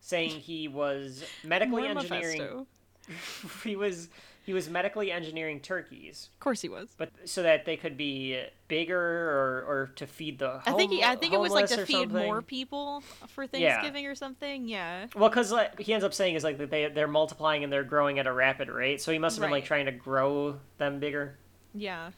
saying 0.00 0.30
he 0.30 0.68
was 0.68 1.24
medically 1.44 1.86
engineering. 1.86 2.66
He 3.64 3.76
was 3.76 4.08
he 4.44 4.52
was 4.52 4.68
medically 4.68 5.10
engineering 5.10 5.58
turkeys, 5.60 6.28
Of 6.34 6.40
course, 6.40 6.60
he 6.60 6.68
was. 6.68 6.88
but 6.98 7.10
so 7.24 7.42
that 7.42 7.64
they 7.64 7.76
could 7.76 7.96
be 7.96 8.40
bigger 8.68 8.98
or 8.98 9.64
or 9.66 9.90
to 9.96 10.06
feed 10.06 10.38
the. 10.38 10.60
I 10.66 10.72
think 10.72 10.92
he, 10.92 11.02
I 11.02 11.16
think 11.16 11.32
it 11.32 11.40
was 11.40 11.52
like 11.52 11.66
to 11.68 11.86
feed 11.86 12.12
more 12.12 12.42
people 12.42 13.02
for 13.28 13.44
Yeah. 13.44 13.48
Thanksgiving 13.76 14.06
or 14.06 14.14
something. 14.14 14.68
Yeah. 14.68 15.06
Well, 15.16 15.28
because 15.30 15.50
like, 15.50 15.78
he 15.80 15.92
ends 15.94 16.04
up 16.04 16.12
saying 16.14 16.34
is 16.34 16.44
like 16.44 16.58
that 16.58 16.70
they 16.70 16.88
they're 16.88 17.08
multiplying 17.08 17.64
and 17.64 17.72
they're 17.72 17.84
growing 17.84 18.18
at 18.18 18.26
a 18.26 18.32
rapid 18.32 18.68
rate, 18.68 19.00
so 19.00 19.12
he 19.12 19.18
must 19.18 19.36
have 19.36 19.42
been 19.42 19.50
like 19.50 19.64
trying 19.64 19.86
to 19.86 19.92
grow 19.92 20.60
them 20.78 21.00
bigger. 21.00 21.36
Yeah. 21.74 22.10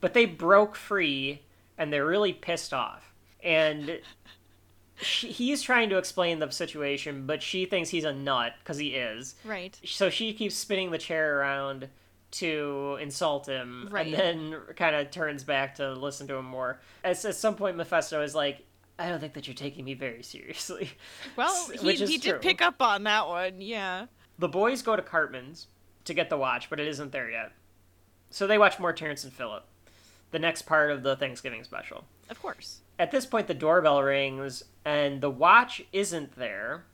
But 0.00 0.14
they 0.14 0.24
broke 0.24 0.76
free, 0.76 1.42
and 1.76 1.92
they're 1.92 2.06
really 2.06 2.32
pissed 2.32 2.72
off. 2.72 3.12
And 3.42 4.00
she, 5.02 5.28
he's 5.30 5.62
trying 5.62 5.88
to 5.90 5.98
explain 5.98 6.38
the 6.38 6.50
situation, 6.50 7.26
but 7.26 7.42
she 7.42 7.66
thinks 7.66 7.90
he's 7.90 8.04
a 8.04 8.12
nut 8.12 8.54
because 8.60 8.78
he 8.78 8.88
is. 8.94 9.34
Right. 9.44 9.78
So 9.84 10.10
she 10.10 10.32
keeps 10.32 10.54
spinning 10.54 10.90
the 10.90 10.98
chair 10.98 11.38
around 11.38 11.88
to 12.32 12.96
insult 13.00 13.46
him, 13.46 13.88
Right. 13.90 14.06
and 14.06 14.14
then 14.14 14.60
kind 14.76 14.94
of 14.94 15.10
turns 15.10 15.42
back 15.42 15.74
to 15.76 15.92
listen 15.94 16.28
to 16.28 16.34
him 16.36 16.44
more. 16.44 16.80
At, 17.02 17.24
at 17.24 17.34
some 17.34 17.56
point, 17.56 17.76
Mephesto 17.76 18.22
is 18.22 18.34
like. 18.34 18.64
I 18.98 19.08
don't 19.08 19.18
think 19.18 19.32
that 19.32 19.46
you're 19.48 19.54
taking 19.54 19.84
me 19.86 19.94
very 19.94 20.22
seriously. 20.22 20.90
Well, 21.36 21.68
he, 21.70 21.94
he 21.94 22.18
true. 22.18 22.32
did 22.32 22.42
pick 22.42 22.60
up 22.60 22.82
on 22.82 23.04
that 23.04 23.26
one. 23.28 23.60
Yeah. 23.60 24.06
The 24.38 24.48
boys 24.48 24.82
go 24.82 24.94
to 24.94 25.02
Cartman's 25.02 25.68
to 26.04 26.12
get 26.14 26.28
the 26.30 26.36
watch, 26.36 26.68
but 26.68 26.78
it 26.78 26.86
isn't 26.86 27.10
there 27.12 27.30
yet. 27.30 27.52
So 28.30 28.46
they 28.46 28.58
watch 28.58 28.78
more 28.78 28.92
Terrance 28.92 29.24
and 29.24 29.32
Phillip, 29.32 29.64
the 30.30 30.38
next 30.38 30.62
part 30.62 30.90
of 30.90 31.02
the 31.02 31.16
Thanksgiving 31.16 31.64
special. 31.64 32.04
Of 32.30 32.40
course. 32.40 32.80
At 32.98 33.10
this 33.10 33.26
point, 33.26 33.46
the 33.48 33.54
doorbell 33.54 34.02
rings, 34.02 34.62
and 34.84 35.20
the 35.20 35.30
watch 35.30 35.82
isn't 35.92 36.36
there. 36.36 36.84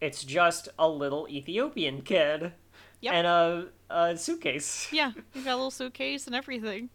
It's 0.00 0.22
just 0.24 0.68
a 0.78 0.88
little 0.88 1.26
Ethiopian 1.28 2.02
kid 2.02 2.52
Yep. 3.00 3.12
and 3.14 3.26
a, 3.26 3.66
a 3.90 4.16
suitcase. 4.16 4.88
Yeah. 4.92 5.12
He's 5.32 5.44
got 5.44 5.52
a 5.54 5.56
little 5.56 5.70
suitcase 5.70 6.26
and 6.26 6.34
everything. 6.36 6.90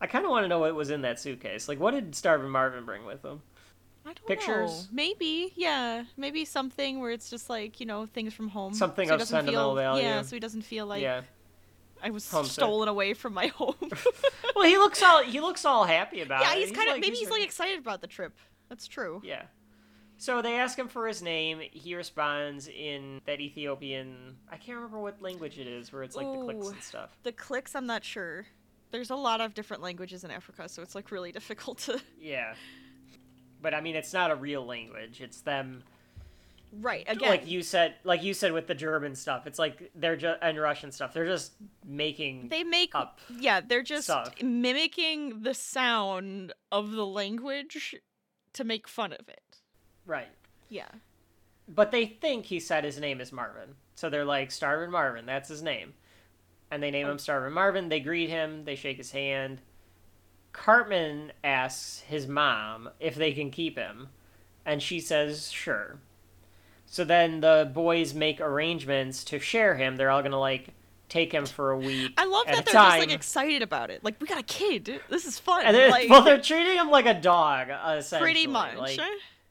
I 0.00 0.06
kind 0.06 0.24
of 0.24 0.30
want 0.30 0.44
to 0.44 0.48
know 0.48 0.58
what 0.58 0.74
was 0.74 0.90
in 0.90 1.02
that 1.02 1.20
suitcase. 1.20 1.68
Like, 1.68 1.78
what 1.78 1.92
did 1.92 2.14
Starvin 2.14 2.50
Marvin 2.50 2.84
bring 2.84 3.04
with 3.04 3.24
him? 3.24 3.42
I 4.04 4.12
don't 4.14 4.26
Pictures? 4.26 4.70
know. 4.70 4.88
Maybe. 4.92 5.52
Yeah. 5.54 6.04
Maybe 6.16 6.44
something 6.44 7.00
where 7.00 7.12
it's 7.12 7.30
just 7.30 7.48
like 7.48 7.78
you 7.78 7.86
know 7.86 8.06
things 8.06 8.34
from 8.34 8.48
home. 8.48 8.74
Something 8.74 9.08
so 9.08 9.14
of 9.14 9.22
sentimental 9.22 9.70
feel, 9.70 9.74
value. 9.76 10.02
Yeah. 10.02 10.22
So 10.22 10.34
he 10.34 10.40
doesn't 10.40 10.62
feel 10.62 10.86
like 10.86 11.02
yeah. 11.02 11.22
I 12.02 12.10
was 12.10 12.28
Homesick. 12.30 12.54
stolen 12.54 12.88
away 12.88 13.14
from 13.14 13.34
my 13.34 13.46
home. 13.58 13.76
Well, 14.54 14.68
he 14.68 14.76
looks 14.76 15.02
all 15.02 15.22
he 15.22 15.40
looks 15.40 15.64
all 15.64 15.84
happy 15.84 16.20
about 16.20 16.42
yeah. 16.42 16.52
it. 16.52 16.58
Yeah, 16.58 16.66
he's 16.66 16.76
kind 16.76 16.90
of 16.90 16.96
maybe 16.96 17.08
he's 17.16 17.20
he's 17.20 17.30
like 17.30 17.42
excited 17.42 17.78
about 17.78 18.00
the 18.02 18.06
trip. 18.06 18.36
That's 18.68 18.86
true. 18.86 19.22
Yeah. 19.24 19.44
So 20.18 20.40
they 20.40 20.56
ask 20.56 20.78
him 20.78 20.86
for 20.86 21.08
his 21.08 21.20
name. 21.20 21.60
He 21.72 21.96
responds 21.96 22.68
in 22.68 23.20
that 23.26 23.40
Ethiopian. 23.40 24.36
I 24.48 24.56
can't 24.56 24.76
remember 24.76 25.00
what 25.00 25.20
language 25.20 25.58
it 25.58 25.66
is, 25.66 25.92
where 25.92 26.04
it's 26.04 26.14
like 26.14 26.26
the 26.26 26.44
clicks 26.44 26.68
and 26.68 26.82
stuff. 26.82 27.18
The 27.24 27.32
clicks, 27.32 27.74
I'm 27.74 27.86
not 27.86 28.04
sure. 28.04 28.46
There's 28.92 29.10
a 29.10 29.16
lot 29.16 29.40
of 29.40 29.52
different 29.52 29.82
languages 29.82 30.22
in 30.22 30.30
Africa, 30.30 30.68
so 30.68 30.80
it's 30.80 30.94
like 30.94 31.10
really 31.10 31.32
difficult 31.40 31.78
to. 31.78 32.00
Yeah. 32.20 32.54
But 33.60 33.74
I 33.74 33.80
mean, 33.80 33.96
it's 33.96 34.12
not 34.12 34.30
a 34.30 34.36
real 34.36 34.64
language. 34.64 35.20
It's 35.20 35.40
them, 35.40 35.82
Right. 36.80 37.04
Again. 37.06 37.28
like 37.28 37.46
you 37.46 37.62
said, 37.62 37.94
like 38.04 38.22
you 38.22 38.32
said 38.32 38.52
with 38.52 38.66
the 38.66 38.74
German 38.74 39.14
stuff. 39.14 39.46
It's 39.46 39.58
like 39.58 39.90
they're 39.94 40.16
just 40.16 40.38
and 40.40 40.58
Russian 40.58 40.90
stuff. 40.90 41.12
They're 41.12 41.26
just 41.26 41.52
making. 41.84 42.48
they 42.48 42.64
make 42.64 42.94
up 42.94 43.18
yeah 43.38 43.60
they're 43.60 43.82
just 43.82 44.04
stuff. 44.04 44.32
mimicking 44.42 45.42
the 45.42 45.52
sound 45.54 46.52
of 46.70 46.92
the 46.92 47.04
language 47.04 47.96
to 48.54 48.64
make 48.64 48.88
fun 48.88 49.12
of 49.12 49.28
it 49.28 49.58
right. 50.06 50.28
yeah 50.68 50.88
But 51.68 51.90
they 51.90 52.06
think 52.06 52.46
he 52.46 52.60
said 52.60 52.84
his 52.84 52.98
name 52.98 53.20
is 53.20 53.32
Marvin. 53.32 53.74
So 53.94 54.08
they're 54.10 54.24
like, 54.24 54.50
Starvin 54.50 54.90
Marvin, 54.90 55.26
that's 55.26 55.48
his 55.48 55.62
name. 55.62 55.94
And 56.70 56.82
they 56.82 56.90
name 56.90 57.06
him 57.06 57.14
oh. 57.14 57.18
Starvin 57.18 57.52
Marvin. 57.52 57.88
They 57.88 58.00
greet 58.00 58.30
him, 58.30 58.64
they 58.64 58.76
shake 58.76 58.96
his 58.96 59.12
hand. 59.12 59.60
Cartman 60.52 61.32
asks 61.42 62.00
his 62.00 62.26
mom 62.26 62.90
if 63.00 63.14
they 63.14 63.32
can 63.32 63.50
keep 63.50 63.76
him. 63.76 64.08
And 64.64 64.82
she 64.82 65.00
says, 65.00 65.50
sure. 65.50 65.98
So 66.92 67.04
then 67.04 67.40
the 67.40 67.70
boys 67.72 68.12
make 68.12 68.38
arrangements 68.38 69.24
to 69.24 69.38
share 69.38 69.76
him. 69.76 69.96
They're 69.96 70.10
all 70.10 70.20
going 70.20 70.32
to, 70.32 70.36
like, 70.36 70.74
take 71.08 71.32
him 71.32 71.46
for 71.46 71.70
a 71.70 71.78
week. 71.78 72.12
i 72.18 72.26
love 72.26 72.44
that 72.44 72.66
they're 72.66 72.74
time. 72.74 72.90
just 72.90 73.08
like 73.08 73.10
excited 73.10 73.62
about 73.62 73.88
it. 73.88 74.04
Like 74.04 74.20
we 74.20 74.26
got 74.26 74.38
a 74.38 74.42
kid. 74.42 75.00
This 75.08 75.24
is 75.24 75.38
fun. 75.38 75.64
And 75.64 75.74
they're, 75.74 75.90
like 75.90 76.10
well, 76.10 76.22
they're 76.22 76.40
treating 76.40 76.76
him 76.76 76.90
like 76.90 77.06
a 77.06 77.18
dog, 77.18 77.70
uh, 77.70 77.96
essentially. 77.98 78.32
pretty 78.32 78.46
much. 78.46 78.76
Like, 78.76 79.00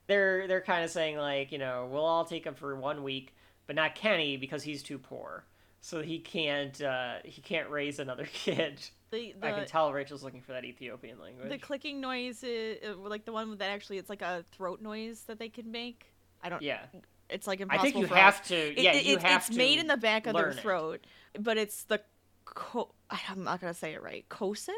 they're 0.06 0.46
they're 0.46 0.60
kind 0.60 0.84
of 0.84 0.90
saying 0.90 1.16
like 1.16 1.50
you 1.52 1.58
know 1.58 1.88
we'll 1.90 2.04
all 2.04 2.24
take 2.24 2.44
him 2.44 2.54
for 2.54 2.74
one 2.76 3.02
week 3.02 3.34
but 3.66 3.76
not 3.76 3.94
kenny 3.94 4.36
because 4.36 4.62
he's 4.62 4.82
too 4.82 4.98
poor. 4.98 5.44
So 5.80 6.00
he 6.00 6.20
can't 6.20 6.80
uh 6.80 7.14
he 7.24 7.40
can't 7.40 7.68
raise 7.70 7.98
another 7.98 8.24
kid. 8.32 8.80
The, 9.10 9.34
i 9.42 9.52
can 9.52 9.66
tell 9.66 9.92
rachel's 9.92 10.22
looking 10.22 10.40
for 10.40 10.52
that 10.52 10.64
ethiopian 10.64 11.18
language. 11.20 11.50
the 11.50 11.58
clicking 11.58 12.00
noise 12.00 12.42
is, 12.42 12.78
uh, 12.82 12.96
like 12.96 13.26
the 13.26 13.32
one 13.32 13.58
that 13.58 13.70
actually 13.70 13.98
it's 13.98 14.08
like 14.08 14.22
a 14.22 14.42
throat 14.52 14.80
noise 14.80 15.24
that 15.26 15.38
they 15.38 15.48
can 15.48 15.70
make. 15.70 16.06
I 16.42 16.48
don't 16.48 16.62
yeah 16.62 16.86
it's 17.32 17.46
like 17.46 17.60
impossible. 17.60 17.88
i 17.88 17.90
think 17.92 17.96
you 18.08 18.14
have 18.14 18.34
us. 18.40 18.48
to 18.48 18.80
yeah 18.80 18.92
it- 18.92 19.04
you 19.04 19.14
it's, 19.14 19.24
have 19.24 19.40
it's 19.42 19.50
to 19.50 19.56
made 19.56 19.78
in 19.78 19.86
the 19.86 19.96
back 19.96 20.26
of 20.26 20.34
their 20.34 20.48
learn 20.48 20.52
it. 20.58 20.60
throat 20.60 21.06
but 21.38 21.56
it's 21.56 21.84
the 21.84 22.00
co- 22.44 22.92
i'm 23.10 23.44
not 23.44 23.60
gonna 23.60 23.74
say 23.74 23.92
it 23.94 24.02
right 24.02 24.28
kosin 24.28 24.68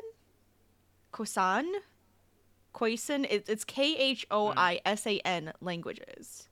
kosan 1.13 1.65
koisan 2.75 3.25
it, 3.31 3.49
it's 3.49 3.65
k-h-o-i-s-a-n 3.65 5.53
languages 5.61 6.49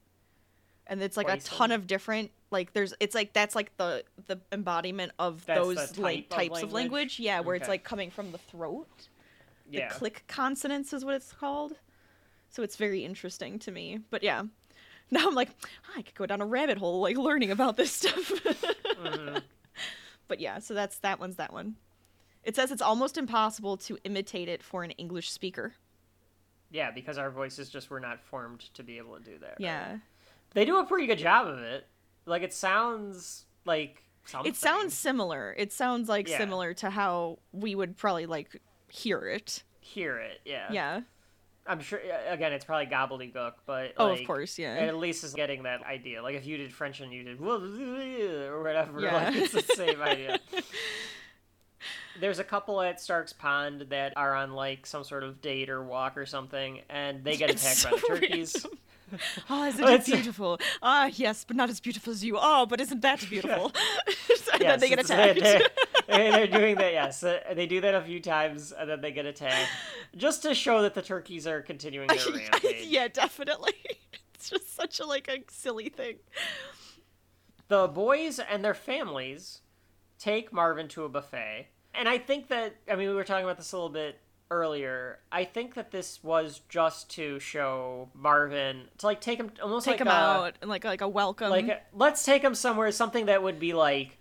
and 0.86 1.02
it's 1.02 1.16
like 1.16 1.28
a 1.28 1.38
ton 1.38 1.70
of 1.72 1.86
different 1.86 2.30
like 2.50 2.72
there's 2.72 2.92
it's 3.00 3.14
like 3.14 3.32
that's 3.32 3.54
like 3.54 3.76
the 3.76 4.04
the 4.26 4.38
embodiment 4.52 5.12
of 5.18 5.44
That's 5.46 5.58
those 5.60 5.92
the 5.92 6.02
like 6.02 6.28
type 6.28 6.30
of 6.30 6.36
types 6.36 6.62
of 6.62 6.72
language? 6.72 6.72
language 6.92 7.20
yeah 7.20 7.40
where 7.40 7.54
it's 7.56 7.68
like 7.68 7.82
coming 7.84 8.10
from 8.10 8.30
the 8.32 8.38
throat 8.38 8.88
the 9.70 9.78
yeah 9.78 9.88
click 9.88 10.24
consonants 10.28 10.92
is 10.92 11.04
what 11.04 11.14
it's 11.14 11.32
called. 11.32 11.74
So 12.50 12.62
it's 12.62 12.76
very 12.76 13.02
interesting 13.06 13.58
to 13.60 13.70
me. 13.70 14.00
But 14.10 14.22
yeah. 14.22 14.42
Now 15.16 15.28
I'm 15.28 15.34
like, 15.34 15.50
"Ah, 15.88 15.92
I 15.98 16.02
could 16.02 16.14
go 16.14 16.24
down 16.26 16.40
a 16.40 16.46
rabbit 16.46 16.78
hole 16.78 17.00
like 17.00 17.16
learning 17.18 17.50
about 17.50 17.76
this 17.76 17.92
stuff. 17.92 18.32
Mhm. 18.32 19.42
But 20.28 20.40
yeah, 20.40 20.58
so 20.60 20.72
that's 20.72 20.98
that 21.00 21.20
one's 21.20 21.36
that 21.36 21.52
one. 21.52 21.76
It 22.42 22.56
says 22.56 22.70
it's 22.72 22.80
almost 22.80 23.18
impossible 23.18 23.76
to 23.78 23.98
imitate 24.04 24.48
it 24.48 24.62
for 24.62 24.82
an 24.82 24.90
English 24.92 25.30
speaker. 25.30 25.74
yeah 26.70 26.90
because 26.90 27.18
our 27.18 27.30
voices 27.30 27.68
just 27.68 27.90
were 27.90 28.00
not 28.00 28.18
formed 28.24 28.60
to 28.74 28.82
be 28.82 28.96
able 28.96 29.14
to 29.18 29.22
do 29.22 29.38
that 29.38 29.50
right? 29.50 29.60
Yeah. 29.60 29.98
they 30.54 30.64
do 30.64 30.78
a 30.78 30.84
pretty 30.86 31.06
good 31.06 31.18
job 31.18 31.46
of 31.46 31.58
it 31.58 31.86
like 32.24 32.42
it 32.42 32.54
sounds 32.54 33.44
like 33.66 34.02
something. 34.24 34.50
It 34.50 34.56
sounds 34.56 34.94
similar. 34.94 35.54
It 35.58 35.70
sounds 35.72 36.08
like 36.08 36.28
Yeah. 36.28 36.38
similar 36.38 36.72
to 36.74 36.88
how 36.88 37.38
we 37.52 37.74
would 37.74 37.98
probably 37.98 38.24
like 38.26 38.48
hear 38.88 39.28
it. 39.28 39.62
hear 39.80 40.16
it 40.18 40.40
yeah 40.46 40.72
Yeah. 40.72 41.00
I'm 41.66 41.80
sure 41.80 42.00
again 42.28 42.52
it's 42.52 42.64
probably 42.64 42.86
gobbledygook 42.86 43.52
but 43.66 43.92
Oh, 43.96 44.08
like, 44.08 44.20
of 44.20 44.26
course, 44.26 44.58
yeah. 44.58 44.74
at 44.74 44.96
least 44.96 45.22
is 45.24 45.32
getting 45.34 45.62
that 45.62 45.82
idea. 45.84 46.22
Like 46.22 46.34
if 46.34 46.44
you 46.46 46.56
did 46.56 46.72
French 46.72 47.00
and 47.00 47.12
you 47.12 47.22
did 47.22 47.40
or 47.40 48.62
whatever, 48.62 49.00
Yeah. 49.00 49.14
like 49.16 49.36
it's 49.36 49.52
the 49.52 49.62
same 49.74 50.00
idea. 50.02 50.38
There's 52.20 52.38
a 52.38 52.44
couple 52.44 52.80
at 52.82 53.00
Stark's 53.00 53.32
Pond 53.32 53.86
that 53.88 54.12
are 54.16 54.34
on 54.34 54.52
like 54.52 54.86
some 54.86 55.02
sort 55.02 55.24
of 55.24 55.40
date 55.40 55.70
or 55.70 55.82
walk 55.82 56.16
or 56.18 56.26
something, 56.26 56.80
and 56.90 57.24
they 57.24 57.36
get 57.36 57.50
It's 57.50 57.62
attacked 57.62 57.78
so 57.78 57.90
by 57.90 57.96
the 57.96 58.20
turkeys. 58.20 58.54
random. 58.64 58.78
Oh, 59.50 59.64
isn't 59.66 59.86
it 59.86 60.04
beautiful? 60.06 60.58
Ah, 60.82 61.10
yes, 61.12 61.44
but 61.44 61.54
not 61.54 61.68
as 61.68 61.80
beautiful 61.80 62.14
as 62.14 62.24
you. 62.24 62.38
Oh, 62.40 62.64
but 62.64 62.80
isn't 62.80 63.02
that 63.02 63.20
beautiful? 63.28 63.70
and 64.54 64.62
then 64.62 64.80
they 64.80 64.88
get 64.88 65.00
attacked. 65.00 65.38
They're, 66.08 66.30
they're- 66.32 66.46
doing 66.46 66.76
that. 66.76 66.92
Yes, 66.92 67.22
Uh, 67.22 67.40
they 67.54 67.66
do 67.66 67.80
that 67.80 67.94
a 67.94 68.02
few 68.02 68.20
times, 68.20 68.72
and 68.72 68.88
then 68.88 69.00
they 69.00 69.12
get 69.12 69.26
attacked, 69.26 69.68
just 70.16 70.42
to 70.42 70.54
show 70.54 70.82
that 70.82 70.94
the 70.94 71.02
turkeys 71.02 71.46
are 71.46 71.60
continuing 71.62 72.08
their 72.08 72.18
rampage. 72.34 72.86
yeah, 72.86 73.08
definitely. 73.08 73.74
It's 74.34 74.50
just 74.50 74.74
such 74.74 74.98
a 74.98 75.06
like 75.06 75.28
a 75.28 75.38
silly 75.52 75.88
thing. 75.88 76.16
the 77.68 77.86
boys 77.88 78.38
and 78.40 78.64
their 78.64 78.74
families 78.74 79.60
take 80.18 80.52
Marvin 80.52 80.88
to 80.88 81.04
a 81.04 81.08
buffet. 81.08 81.68
And 81.94 82.08
I 82.08 82.18
think 82.18 82.48
that, 82.48 82.74
I 82.90 82.96
mean, 82.96 83.08
we 83.08 83.14
were 83.14 83.22
talking 83.24 83.44
about 83.44 83.56
this 83.58 83.72
a 83.72 83.76
little 83.76 83.88
bit 83.90 84.18
earlier. 84.50 85.20
I 85.30 85.44
think 85.44 85.74
that 85.74 85.90
this 85.92 86.24
was 86.24 86.60
just 86.68 87.08
to 87.10 87.38
show 87.38 88.08
Marvin, 88.14 88.88
to 88.98 89.06
like 89.06 89.20
take 89.20 89.38
him, 89.38 89.50
almost 89.62 89.84
Take 89.84 89.92
like 89.94 90.00
him 90.00 90.08
a, 90.08 90.10
out 90.10 90.54
and 90.60 90.68
like 90.68 90.84
like 90.84 91.02
a 91.02 91.08
welcome. 91.08 91.50
Like, 91.50 91.68
a- 91.68 91.80
let's 91.92 92.24
take 92.24 92.42
him 92.42 92.54
somewhere, 92.54 92.90
something 92.90 93.26
that 93.26 93.42
would 93.42 93.58
be 93.60 93.74
like, 93.74 94.18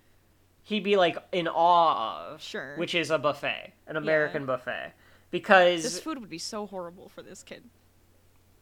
he'd 0.62 0.84
be 0.84 0.96
like 0.96 1.16
in 1.32 1.48
awe 1.48 2.32
of. 2.32 2.42
Sure. 2.42 2.74
Which 2.76 2.94
is 2.94 3.10
a 3.10 3.18
buffet, 3.18 3.72
an 3.86 3.96
American 3.96 4.46
buffet. 4.46 4.92
Because 5.30 5.82
this 5.82 6.00
food 6.00 6.18
would 6.20 6.28
be 6.30 6.38
so 6.38 6.66
horrible 6.66 7.08
for 7.08 7.22
this 7.22 7.42
kid. 7.42 7.64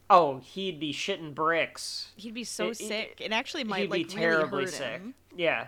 oh, 0.09 0.39
he'd 0.39 0.79
be 0.79 0.93
shitting 0.93 1.33
bricks. 1.33 2.11
He'd 2.15 2.33
be 2.33 2.43
so 2.43 2.67
It- 2.67 2.81
it- 2.81 2.87
sick. 2.87 3.17
It 3.19 3.31
actually 3.31 3.63
might 3.63 3.81
he'd 3.83 3.89
like 3.91 4.07
be 4.09 4.15
really 4.15 4.21
terribly 4.27 4.63
hurt 4.65 4.73
sick. 4.73 4.87
him. 4.91 5.15
Yeah, 5.35 5.67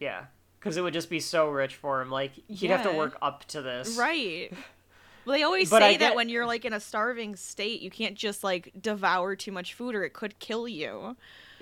yeah, 0.00 0.26
because 0.58 0.76
it 0.76 0.82
would 0.82 0.92
just 0.94 1.10
be 1.10 1.20
so 1.20 1.48
rich 1.48 1.74
for 1.76 2.00
him. 2.00 2.10
Like 2.10 2.32
he'd 2.48 2.70
have 2.70 2.82
to 2.84 2.92
work 2.92 3.16
up 3.22 3.44
to 3.46 3.62
this. 3.62 3.96
Right. 3.96 4.52
Well, 5.24 5.36
they 5.36 5.44
always 5.44 5.70
But 5.70 5.84
I 5.84 5.92
say 5.92 5.98
that 5.98 6.08
get- 6.08 6.16
when 6.16 6.28
you're 6.28 6.46
like 6.46 6.64
in 6.64 6.72
a 6.72 6.80
starving 6.80 7.36
state, 7.36 7.80
you 7.80 7.90
can't 7.90 8.16
just 8.16 8.42
like 8.42 8.72
devour 8.80 9.36
too 9.36 9.52
much 9.52 9.72
food 9.74 9.94
or 9.94 10.02
it 10.02 10.14
could 10.14 10.40
kill 10.40 10.66
you. 10.66 11.16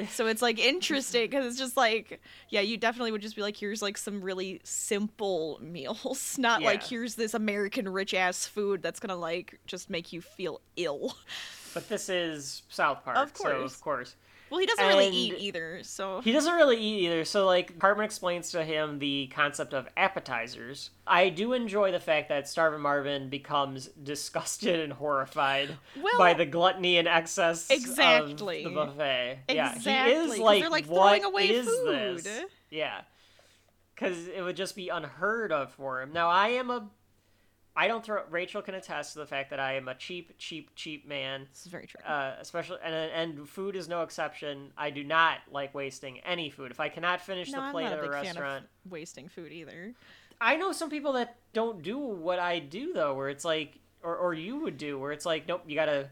So 0.09 0.27
it's 0.27 0.43
like 0.43 0.59
interesting 0.59 1.23
because 1.23 1.47
it's 1.47 1.59
just 1.59 1.77
like, 1.77 2.21
yeah, 2.49 2.61
you 2.61 2.77
definitely 2.77 3.13
would 3.13 3.23
just 3.23 3.37
be 3.37 3.43
like, 3.43 3.57
here's 3.57 3.83
like 3.83 3.99
some 3.99 4.21
really 4.23 4.61
simple 4.65 5.59
meals, 5.63 6.37
not 6.39 6.63
like 6.63 6.83
here's 6.83 7.15
this 7.15 7.35
American 7.35 7.89
rich 7.89 8.15
ass 8.15 8.47
food 8.47 8.83
that's 8.83 9.01
gonna 9.01 9.17
like 9.17 9.59
just 9.67 9.91
make 9.91 10.13
you 10.13 10.21
feel 10.21 10.61
ill. 10.77 11.17
But 11.73 11.89
this 11.89 12.09
is 12.09 12.63
South 12.69 13.05
Park, 13.05 13.17
Of 13.17 13.31
so 13.37 13.45
course. 13.45 13.75
of 13.75 13.81
course 13.81 14.17
Well, 14.51 14.59
he 14.61 14.67
doesn't 14.67 14.87
really 14.87 15.09
eat 15.09 15.35
either, 15.39 15.81
so 15.83 16.21
he 16.23 16.33
doesn't 16.33 16.55
really 16.55 16.77
eat 16.77 17.07
either. 17.07 17.25
So 17.25 17.47
like 17.47 17.79
Cartman 17.79 18.05
explains 18.05 18.51
to 18.51 18.65
him 18.65 18.99
the 18.99 19.29
concept 19.35 19.73
of 19.75 19.89
appetizers. 19.97 20.91
I 21.07 21.29
do 21.29 21.53
enjoy 21.53 21.93
the 21.93 22.01
fact 22.01 22.29
that 22.31 22.49
Starvin 22.49 22.81
Marvin 22.81 23.29
becomes 23.29 23.87
disgusted 24.03 24.81
and 24.81 24.93
horrified 24.93 25.77
Well- 26.01 26.19
by 26.19 26.35
the 26.35 26.47
gluttony 26.47 26.99
and 26.99 27.07
excess 27.07 27.71
Exactly. 27.71 28.65
of 28.65 28.71
the 28.73 28.75
buffet. 28.75 29.39
Yeah, 29.49 29.73
he 29.79 29.91
is 30.13 30.39
like, 30.39 30.61
they're, 30.63 30.71
like, 30.71 30.87
what 30.87 31.21
is 31.45 31.67
food." 31.67 32.19
this? 32.19 32.45
Yeah, 32.71 33.01
because 33.95 34.27
it 34.29 34.43
would 34.43 34.57
just 34.57 34.75
be 34.77 34.89
unheard 34.89 35.53
of 35.53 35.73
for 35.75 36.03
him. 36.03 36.13
Now 36.13 36.29
I 36.29 36.49
am 36.49 36.71
a. 36.71 36.89
I 37.77 37.87
don't 37.89 38.05
throw. 38.05 38.23
Rachel 38.31 38.63
can 38.63 38.75
attest 38.75 39.13
to 39.15 39.21
the 39.21 39.27
fact 39.27 39.51
that 39.51 39.61
I 39.61 39.75
am 39.75 39.89
a 39.89 39.95
cheap, 39.95 40.35
cheap, 40.39 40.71
cheap 40.75 41.07
man. 41.07 41.47
this 41.53 41.63
is 41.63 41.69
very 41.69 41.87
true. 41.87 42.01
uh, 42.05 42.35
especially 42.41 42.79
and 42.83 42.95
and 42.95 43.49
food 43.49 43.77
is 43.77 43.89
no 43.89 44.03
exception. 44.03 44.73
I 44.77 44.91
do 44.91 45.05
not 45.05 45.39
like 45.51 45.75
wasting 45.75 46.19
any 46.21 46.51
food. 46.51 46.71
If 46.71 46.81
I 46.81 46.89
cannot 46.89 47.21
finish 47.21 47.51
no, 47.51 47.59
the 47.59 47.65
I'm 47.65 47.73
plate 47.73 47.85
not 47.85 47.93
a 47.95 47.99
at 47.99 48.05
a 48.05 48.11
restaurant, 48.11 48.67
wasting 48.89 49.29
food 49.29 49.53
either. 49.53 49.95
I 50.41 50.57
know 50.57 50.73
some 50.73 50.91
people 50.91 51.13
that 51.15 51.37
don't 51.53 51.83
do 51.83 51.99
what 51.99 52.39
I 52.39 52.59
do 52.59 52.93
though, 52.93 53.15
where 53.15 53.29
it's 53.29 53.45
like, 53.45 53.79
or 54.03 54.17
or 54.17 54.35
you 54.35 54.57
would 54.61 54.77
do, 54.77 54.99
where 54.99 55.13
it's 55.13 55.27
like, 55.27 55.47
nope, 55.47 55.63
you 55.67 55.75
gotta 55.75 56.11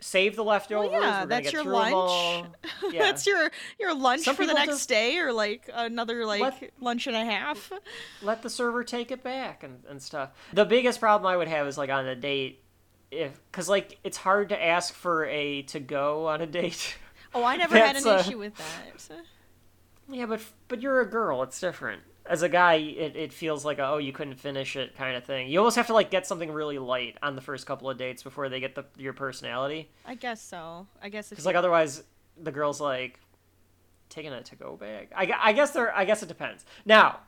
save 0.00 0.36
the 0.36 0.44
leftovers. 0.44 0.90
Well, 0.90 1.00
yeah, 1.02 1.24
that's 1.26 1.44
get 1.46 1.52
your 1.52 1.62
through 1.62 1.76
'em 1.78 1.94
all." 1.94 2.40
lunch. 2.42 2.54
Yeah. 2.92 3.02
That's 3.02 3.26
your 3.26 3.50
your 3.80 3.94
lunch 3.94 4.22
Some 4.22 4.36
for 4.36 4.46
the 4.46 4.54
next 4.54 4.66
just- 4.68 4.88
day, 4.88 5.18
or 5.18 5.32
like 5.32 5.68
another 5.72 6.24
like 6.26 6.40
Let- 6.40 6.70
lunch 6.80 7.06
and 7.06 7.16
a 7.16 7.24
half. 7.24 7.72
Let 8.22 8.42
the 8.42 8.50
server 8.50 8.84
take 8.84 9.10
it 9.10 9.22
back 9.22 9.62
and 9.64 9.82
and 9.88 10.00
stuff. 10.02 10.30
The 10.52 10.64
biggest 10.64 11.00
problem 11.00 11.30
I 11.32 11.36
would 11.36 11.48
have 11.48 11.66
is 11.66 11.76
like 11.78 11.90
on 11.90 12.06
a 12.06 12.14
date. 12.16 12.62
If, 13.10 13.40
cause 13.52 13.68
like 13.68 13.98
it's 14.04 14.16
hard 14.16 14.48
to 14.48 14.62
ask 14.62 14.92
for 14.92 15.24
a 15.26 15.62
to 15.62 15.78
go 15.80 16.26
on 16.26 16.40
a 16.40 16.46
date. 16.46 16.96
Oh, 17.34 17.44
I 17.44 17.56
never 17.58 17.76
had 17.76 17.96
an 17.96 18.06
uh, 18.06 18.18
issue 18.18 18.38
with 18.38 18.54
that. 18.56 19.20
Yeah, 20.08 20.26
but 20.26 20.40
but 20.68 20.82
you're 20.82 21.00
a 21.00 21.06
girl. 21.06 21.42
It's 21.42 21.60
different. 21.60 22.02
As 22.28 22.42
a 22.42 22.48
guy, 22.48 22.74
it, 22.74 23.16
it 23.16 23.32
feels 23.32 23.64
like 23.64 23.78
a, 23.78 23.86
oh 23.86 23.98
you 23.98 24.12
couldn't 24.12 24.36
finish 24.36 24.76
it 24.76 24.96
kind 24.96 25.16
of 25.16 25.24
thing. 25.24 25.48
You 25.48 25.58
almost 25.58 25.76
have 25.76 25.86
to 25.88 25.94
like 25.94 26.10
get 26.10 26.26
something 26.26 26.50
really 26.50 26.78
light 26.78 27.16
on 27.22 27.34
the 27.36 27.40
first 27.40 27.66
couple 27.66 27.88
of 27.88 27.96
dates 27.98 28.22
before 28.22 28.48
they 28.48 28.60
get 28.60 28.74
the 28.74 28.84
your 28.96 29.12
personality. 29.12 29.90
I 30.04 30.14
guess 30.14 30.42
so. 30.42 30.86
I 31.02 31.08
guess 31.08 31.30
Because 31.30 31.46
like 31.46 31.56
otherwise, 31.56 32.02
the 32.40 32.52
girl's 32.52 32.80
like 32.80 33.20
taking 34.08 34.32
a 34.32 34.42
to 34.42 34.56
go 34.56 34.76
bag. 34.76 35.08
I, 35.14 35.32
I 35.40 35.52
guess 35.52 35.70
they're 35.70 35.94
I 35.94 36.04
guess 36.04 36.22
it 36.22 36.28
depends. 36.28 36.64
Now, 36.84 37.20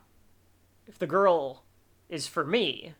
if 0.87 0.99
the 0.99 1.07
girl 1.07 1.65
is 2.09 2.27
for 2.27 2.45
me, 2.45 2.95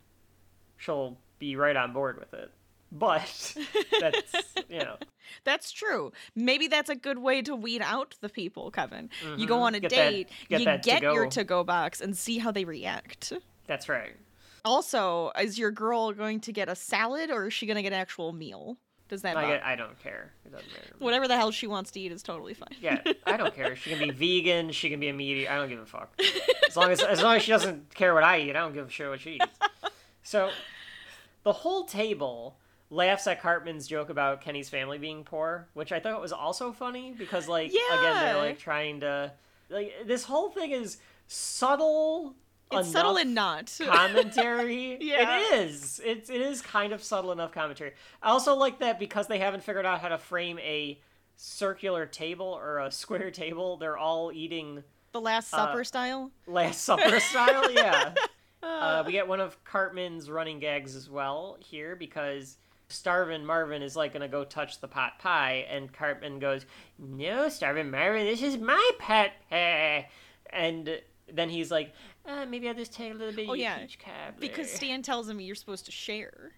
she'll 0.77 1.19
be 1.39 1.57
right 1.57 1.77
on 1.77 1.93
board 1.93 2.19
with 2.19 2.35
it. 2.35 2.51
But 2.91 3.57
that's 4.01 4.33
you 4.69 4.79
know 4.79 4.97
that's 5.45 5.71
true. 5.71 6.13
Maybe 6.35 6.69
that's 6.69 6.89
a 6.89 6.95
good 6.97 7.19
way 7.19 7.43
to 7.43 7.55
weed 7.55 7.83
out 7.85 8.15
the 8.21 8.29
people, 8.29 8.71
Kevin. 8.71 9.11
You 9.37 9.47
go 9.47 9.57
Mhm. 9.59 9.61
on 9.63 9.75
a 9.75 9.81
Get 9.81 9.91
that- 9.91 10.11
date, 10.11 10.29
get 10.49 10.61
you 10.61 10.67
get 10.83 11.03
your 11.03 11.25
to-go. 11.27 11.31
to-go 11.31 11.65
box 11.65 12.01
and 12.01 12.17
see 12.17 12.39
how 12.39 12.51
they 12.51 12.65
react. 12.65 13.33
that's 13.67 13.89
right. 13.89 14.17
Also, 14.65 15.31
is 15.41 15.59
your 15.59 15.71
girl 15.71 16.13
going 16.13 16.41
to 16.41 16.53
get 16.53 16.69
a 16.69 16.75
salad 16.75 17.31
or 17.31 17.47
is 17.47 17.55
she 17.55 17.67
going 17.67 17.77
to 17.77 17.83
get 17.83 17.93
an 17.93 17.99
actual 18.01 18.33
meal? 18.33 18.77
Does 19.09 19.23
that 19.23 19.37
I, 19.39 19.47
get, 19.47 19.65
I 19.65 19.77
don't 19.77 19.99
care. 20.03 20.33
It 20.45 20.53
doesn't 20.53 20.69
matter. 20.71 20.95
Whatever 20.99 21.29
the 21.29 21.37
hell 21.37 21.51
she 21.51 21.67
wants 21.67 21.91
to 21.93 22.01
eat 22.01 22.13
is 22.13 22.23
totally 22.23 22.53
fine. 22.53 22.69
Yeah, 22.81 23.01
I 23.27 23.39
don't 23.39 23.55
care. 23.55 23.75
She 23.77 23.89
can 23.95 23.99
be 24.01 24.11
vegan. 24.43 24.71
She 24.73 24.91
can 24.91 25.01
be 25.01 25.09
a 25.09 25.15
meat 25.15 25.39
eater. 25.39 25.51
I 25.51 25.57
don't 25.57 25.69
give 25.71 25.79
a 25.79 25.87
fuck. 25.87 26.11
As 26.67 26.77
long 26.77 26.91
as 26.91 27.03
as 27.03 27.23
long 27.23 27.37
as 27.37 27.43
she 27.43 27.51
doesn't 27.57 27.95
care 27.95 28.13
what 28.13 28.25
I 28.25 28.41
eat, 28.41 28.51
I 28.51 28.61
don't 28.61 28.75
give 28.75 28.87
a 28.87 28.91
shit 28.91 29.09
what 29.09 29.21
she 29.21 29.37
eats. 29.37 29.47
So, 30.23 30.51
the 31.43 31.53
whole 31.53 31.85
table 31.85 32.57
laughs 32.91 33.27
at 33.27 33.41
Cartman's 33.41 33.87
joke 33.87 34.11
about 34.11 34.41
Kenny's 34.41 34.69
family 34.69 34.99
being 34.99 35.25
poor, 35.25 35.69
which 35.75 35.93
I 35.93 36.01
thought 36.01 36.21
was 36.21 36.33
also 36.33 36.73
funny 36.73 37.15
because, 37.17 37.49
like, 37.49 37.71
again, 37.71 38.25
they're 38.25 38.37
like 38.37 38.59
trying 38.59 39.01
to 39.01 39.33
like 39.71 39.93
this 40.07 40.25
whole 40.25 40.51
thing 40.51 40.71
is 40.71 40.99
subtle. 41.27 42.35
It's 42.71 42.91
subtle 42.91 43.17
and 43.17 43.35
not. 43.35 43.75
commentary. 43.85 44.99
Yeah. 45.01 45.41
It 45.41 45.61
is. 45.61 46.01
It's 46.05 46.29
it 46.29 46.41
is 46.41 46.61
kind 46.61 46.93
of 46.93 47.03
subtle 47.03 47.33
enough 47.33 47.53
commentary. 47.53 47.93
I 48.23 48.31
also 48.31 48.55
like 48.55 48.81
that 48.81 48.99
because 48.99 49.27
they 49.27 49.39
haven't 49.39 49.63
figured 49.63 49.87
out 49.87 50.01
how 50.01 50.09
to 50.09 50.19
frame 50.19 50.59
a 50.59 51.01
circular 51.37 52.05
table 52.05 52.47
or 52.47 52.81
a 52.81 52.91
square 52.91 53.31
table. 53.31 53.79
They're 53.79 53.97
all 53.97 54.33
eating 54.33 54.83
the 55.13 55.21
Last 55.21 55.49
Supper 55.49 55.85
style. 55.85 56.31
Last 56.47 56.83
Supper 56.85 57.21
style. 57.21 57.71
Yeah. 57.73 58.15
Uh, 58.61 59.05
we 59.07 59.13
get 59.13 59.29
one 59.29 59.41
of 59.41 59.63
Cartman's 59.63 60.29
running 60.29 60.59
gags 60.59 60.97
as 60.97 61.09
well 61.09 61.57
here 61.61 61.95
because 61.95 62.59
Starvin 62.99 63.45
Marvin 63.45 63.83
is 63.83 63.97
like 63.97 64.13
gonna 64.15 64.29
go 64.29 64.45
touch 64.45 64.81
the 64.81 64.89
pot 64.89 65.19
pie, 65.19 65.67
and 65.69 65.93
Cartman 65.93 66.39
goes, 66.39 66.65
"No, 66.99 67.49
Starvin 67.49 67.91
Marvin, 67.91 68.25
this 68.25 68.43
is 68.43 68.57
my 68.57 68.91
pot 68.99 69.31
pie," 69.51 70.09
and 70.51 71.01
then 71.31 71.51
he's 71.51 71.71
like, 71.71 71.93
uh, 72.27 72.47
"Maybe 72.47 72.67
I'll 72.69 72.75
just 72.75 72.95
take 72.95 73.13
a 73.13 73.15
little 73.15 73.35
bit 73.35 73.45
of 73.45 73.51
Oh, 73.51 73.55
your 73.55 73.63
yeah, 73.65 73.79
peach 73.79 73.99
cobbler." 73.99 74.35
Because 74.41 74.71
Stan 74.73 75.03
tells 75.03 75.29
him 75.29 75.39
you're 75.41 75.55
supposed 75.55 75.85
to 75.87 75.93
share. 75.93 76.53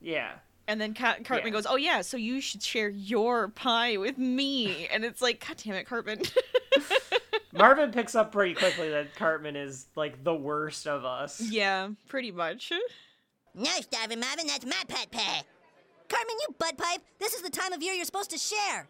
yeah. 0.00 0.32
And 0.66 0.78
then 0.78 0.92
Ca- 0.92 1.16
Cartman 1.24 1.46
Yeah. 1.46 1.52
goes, 1.58 1.66
"Oh 1.66 1.76
yeah, 1.76 2.02
so 2.02 2.16
you 2.18 2.40
should 2.42 2.62
share 2.62 2.88
your 2.90 3.48
pie 3.48 3.96
with 3.98 4.18
me." 4.18 4.86
And 4.92 5.04
it's 5.04 5.22
like, 5.22 5.46
"God 5.46 5.56
damn 5.64 5.74
it, 5.76 5.86
Cartman!" 5.86 6.22
Marvin 7.52 7.90
picks 7.92 8.14
up 8.16 8.32
pretty 8.32 8.54
quickly 8.54 8.90
that 8.90 9.14
Cartman 9.14 9.54
is 9.56 9.86
like 9.94 10.22
the 10.24 10.34
worst 10.34 10.86
of 10.88 11.04
us. 11.04 11.40
yeah, 11.40 11.88
pretty 12.08 12.32
much. 12.32 12.72
No, 13.54 13.70
Starvin 13.80 14.18
Marvin, 14.20 14.46
that's 14.48 14.66
my 14.66 14.82
pet 14.88 15.10
pie. 15.12 15.42
Cartman, 16.08 16.36
you 16.40 16.54
butt 16.58 16.78
pipe. 16.78 17.02
This 17.18 17.34
is 17.34 17.42
the 17.42 17.50
time 17.50 17.72
of 17.72 17.82
year 17.82 17.92
you're 17.92 18.04
supposed 18.04 18.30
to 18.30 18.38
share. 18.38 18.86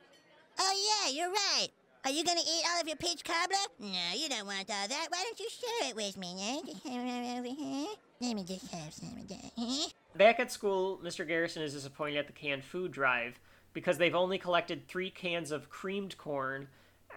Oh, 0.59 1.05
yeah, 1.07 1.13
you're 1.13 1.31
right. 1.31 1.69
Are 2.05 2.11
you 2.11 2.25
gonna 2.25 2.41
eat 2.41 2.65
all 2.71 2.81
of 2.81 2.87
your 2.87 2.97
peach 2.97 3.25
cobbler? 3.25 3.57
No, 3.81 4.15
you 4.15 4.29
don't 4.29 4.47
want 4.47 4.71
all 4.71 4.89
that. 4.89 5.07
Why 5.11 5.25
don't 5.25 5.39
you 5.39 5.49
share 5.51 5.91
it 5.91 5.97
with 5.97 6.17
me? 6.17 6.35
No? 6.35 6.63
Just 6.65 6.87
have 6.87 7.07
it 7.07 7.39
over 7.39 7.49
here. 7.49 7.89
Let 8.21 8.37
me 8.37 8.45
just 8.45 8.71
have 8.73 8.95
some 8.95 9.17
of 9.19 9.29
that. 9.29 9.53
Eh? 9.59 9.89
Back 10.17 10.41
at 10.41 10.53
school, 10.53 11.01
Mr. 11.05 11.27
Garrison 11.27 11.63
is 11.63 11.75
disappointed 11.75 12.19
at 12.19 12.27
the 12.27 12.33
canned 12.33 12.65
food 12.65 12.93
drive 12.93 13.39
because 13.73 13.99
they've 13.99 14.15
only 14.15 14.39
collected 14.39 14.87
three 14.87 15.11
cans 15.11 15.51
of 15.51 15.69
creamed 15.71 16.17
corn, 16.19 16.69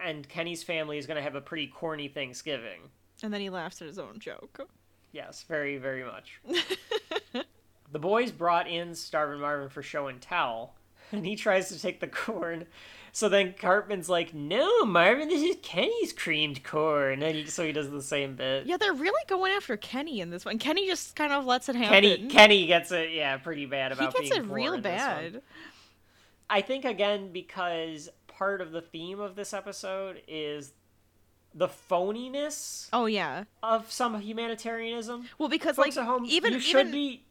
and 0.04 0.28
Kenny's 0.28 0.64
family 0.64 0.98
is 0.98 1.06
going 1.06 1.18
to 1.18 1.24
have 1.24 1.36
a 1.36 1.42
pretty 1.42 1.68
corny 1.68 2.08
Thanksgiving. 2.08 2.82
And 3.24 3.34
then 3.34 3.42
he 3.42 3.50
laughs 3.50 3.82
at 3.82 3.88
his 3.88 4.00
own 4.00 4.20
joke. 4.20 4.68
Yes, 5.12 5.46
very, 5.48 5.78
very 5.78 6.04
much. 6.04 6.42
the 7.92 8.00
boys 8.00 8.32
brought 8.32 8.68
in 8.68 8.96
Starvin 8.96 9.40
Marvin 9.40 9.70
for 9.70 9.82
show 9.84 10.08
and 10.08 10.22
tell, 10.22 10.74
and 11.12 11.26
he 11.26 11.36
tries 11.36 11.70
to 11.70 11.80
take 11.80 12.00
the 12.00 12.08
corn. 12.08 12.66
So 13.14 13.28
then 13.28 13.54
Cartman's 13.60 14.08
like, 14.08 14.34
"No, 14.34 14.86
Marvin, 14.86 15.28
this 15.28 15.42
is 15.44 15.58
Kenny's 15.62 16.14
creamed 16.14 16.64
corn," 16.64 17.22
and 17.22 17.36
he, 17.36 17.46
so 17.48 17.66
he 17.66 17.74
does 17.74 17.90
the 17.92 18.02
same 18.02 18.36
bit. 18.38 18.66
Yeah, 18.66 18.78
they're 18.78 18.94
really 18.94 19.22
going 19.28 19.52
after 19.52 19.76
Kenny 19.76 20.22
in 20.22 20.30
this 20.30 20.46
one. 20.46 20.58
Kenny 20.60 20.88
just 20.88 21.14
kind 21.18 21.34
of 21.34 21.46
lets 21.46 21.68
it 21.68 21.76
happen. 21.76 21.90
Kenny 21.92 22.28
Kenny 22.28 22.66
gets 22.68 22.92
it, 22.94 23.12
yeah, 23.12 23.36
pretty 23.38 23.66
bad 23.66 23.92
about. 23.92 24.16
he 24.16 24.22
gets 24.30 24.38
it 24.38 24.46
real 24.46 24.74
in 24.74 24.82
this 24.82 24.92
one. 25.02 25.32
bad. 25.34 25.42
I 26.50 26.62
think 26.62 26.86
again 26.86 27.32
because 27.34 28.10
part 28.28 28.62
of 28.62 28.72
the 28.72 28.82
theme 28.82 29.20
of 29.20 29.36
this 29.36 29.54
episode 29.54 30.22
is 30.28 30.72
the 31.54 31.68
phoniness 31.68 32.88
Oh 32.94 33.06
yeah. 33.08 33.44
of 33.62 33.92
some 33.92 34.20
humanitarianism. 34.22 35.28
Well, 35.38 35.50
because 35.50 35.76
Folks 35.76 35.98
like 35.98 36.06
home, 36.06 36.26
even 36.26 36.54
you 36.54 36.60
should 36.62 36.88
even 36.88 36.92
be 36.92 37.24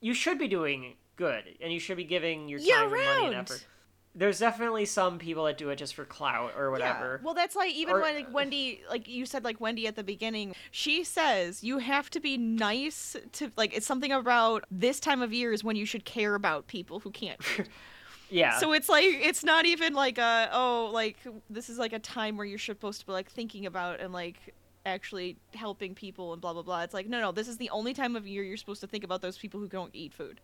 you 0.00 0.14
should 0.14 0.38
be 0.38 0.48
doing 0.48 0.94
good 1.16 1.44
and 1.60 1.72
you 1.72 1.80
should 1.80 1.96
be 1.96 2.04
giving 2.04 2.48
your 2.48 2.58
time 2.58 2.82
and 2.84 2.90
money 2.92 3.26
and 3.26 3.34
effort. 3.34 3.66
There's 4.14 4.38
definitely 4.38 4.86
some 4.86 5.18
people 5.18 5.44
that 5.44 5.58
do 5.58 5.68
it 5.68 5.76
just 5.76 5.94
for 5.94 6.06
clout 6.06 6.52
or 6.56 6.70
whatever. 6.70 7.18
Yeah. 7.20 7.24
Well, 7.24 7.34
that's 7.34 7.54
like 7.54 7.74
even 7.74 7.96
Or- 7.96 8.00
when 8.00 8.14
like, 8.14 8.32
Wendy, 8.32 8.80
like 8.88 9.08
you 9.08 9.26
said, 9.26 9.44
like 9.44 9.60
Wendy 9.60 9.86
at 9.86 9.94
the 9.94 10.02
beginning, 10.02 10.54
she 10.70 11.04
says 11.04 11.62
you 11.62 11.78
have 11.78 12.08
to 12.10 12.20
be 12.20 12.38
nice 12.38 13.14
to 13.32 13.52
like 13.56 13.76
it's 13.76 13.86
something 13.86 14.12
about 14.12 14.64
this 14.70 15.00
time 15.00 15.20
of 15.20 15.34
year 15.34 15.52
is 15.52 15.62
when 15.62 15.76
you 15.76 15.84
should 15.84 16.06
care 16.06 16.34
about 16.34 16.66
people 16.66 17.00
who 17.00 17.10
can't. 17.10 17.40
yeah. 18.30 18.58
so 18.58 18.72
it's 18.72 18.88
like 18.88 19.04
it's 19.04 19.44
not 19.44 19.66
even 19.66 19.92
like 19.92 20.16
a 20.16 20.48
oh 20.50 20.90
like 20.94 21.18
this 21.50 21.68
is 21.68 21.78
like 21.78 21.92
a 21.92 21.98
time 21.98 22.38
where 22.38 22.46
you're 22.46 22.58
supposed 22.58 23.00
to 23.00 23.06
be 23.06 23.12
like 23.12 23.30
thinking 23.30 23.66
about 23.66 24.00
and 24.00 24.14
like 24.14 24.54
actually 24.86 25.36
helping 25.54 25.94
people 25.94 26.32
and 26.32 26.40
blah 26.40 26.52
blah 26.54 26.62
blah. 26.62 26.82
It's 26.82 26.94
like 26.94 27.06
no 27.08 27.20
no 27.20 27.32
this 27.32 27.48
is 27.48 27.58
the 27.58 27.68
only 27.70 27.92
time 27.92 28.16
of 28.16 28.26
year 28.26 28.42
you're 28.42 28.56
supposed 28.56 28.80
to 28.80 28.86
think 28.86 29.04
about 29.04 29.20
those 29.20 29.36
people 29.36 29.60
who 29.60 29.68
don't 29.68 29.90
eat 29.94 30.14
food. 30.14 30.40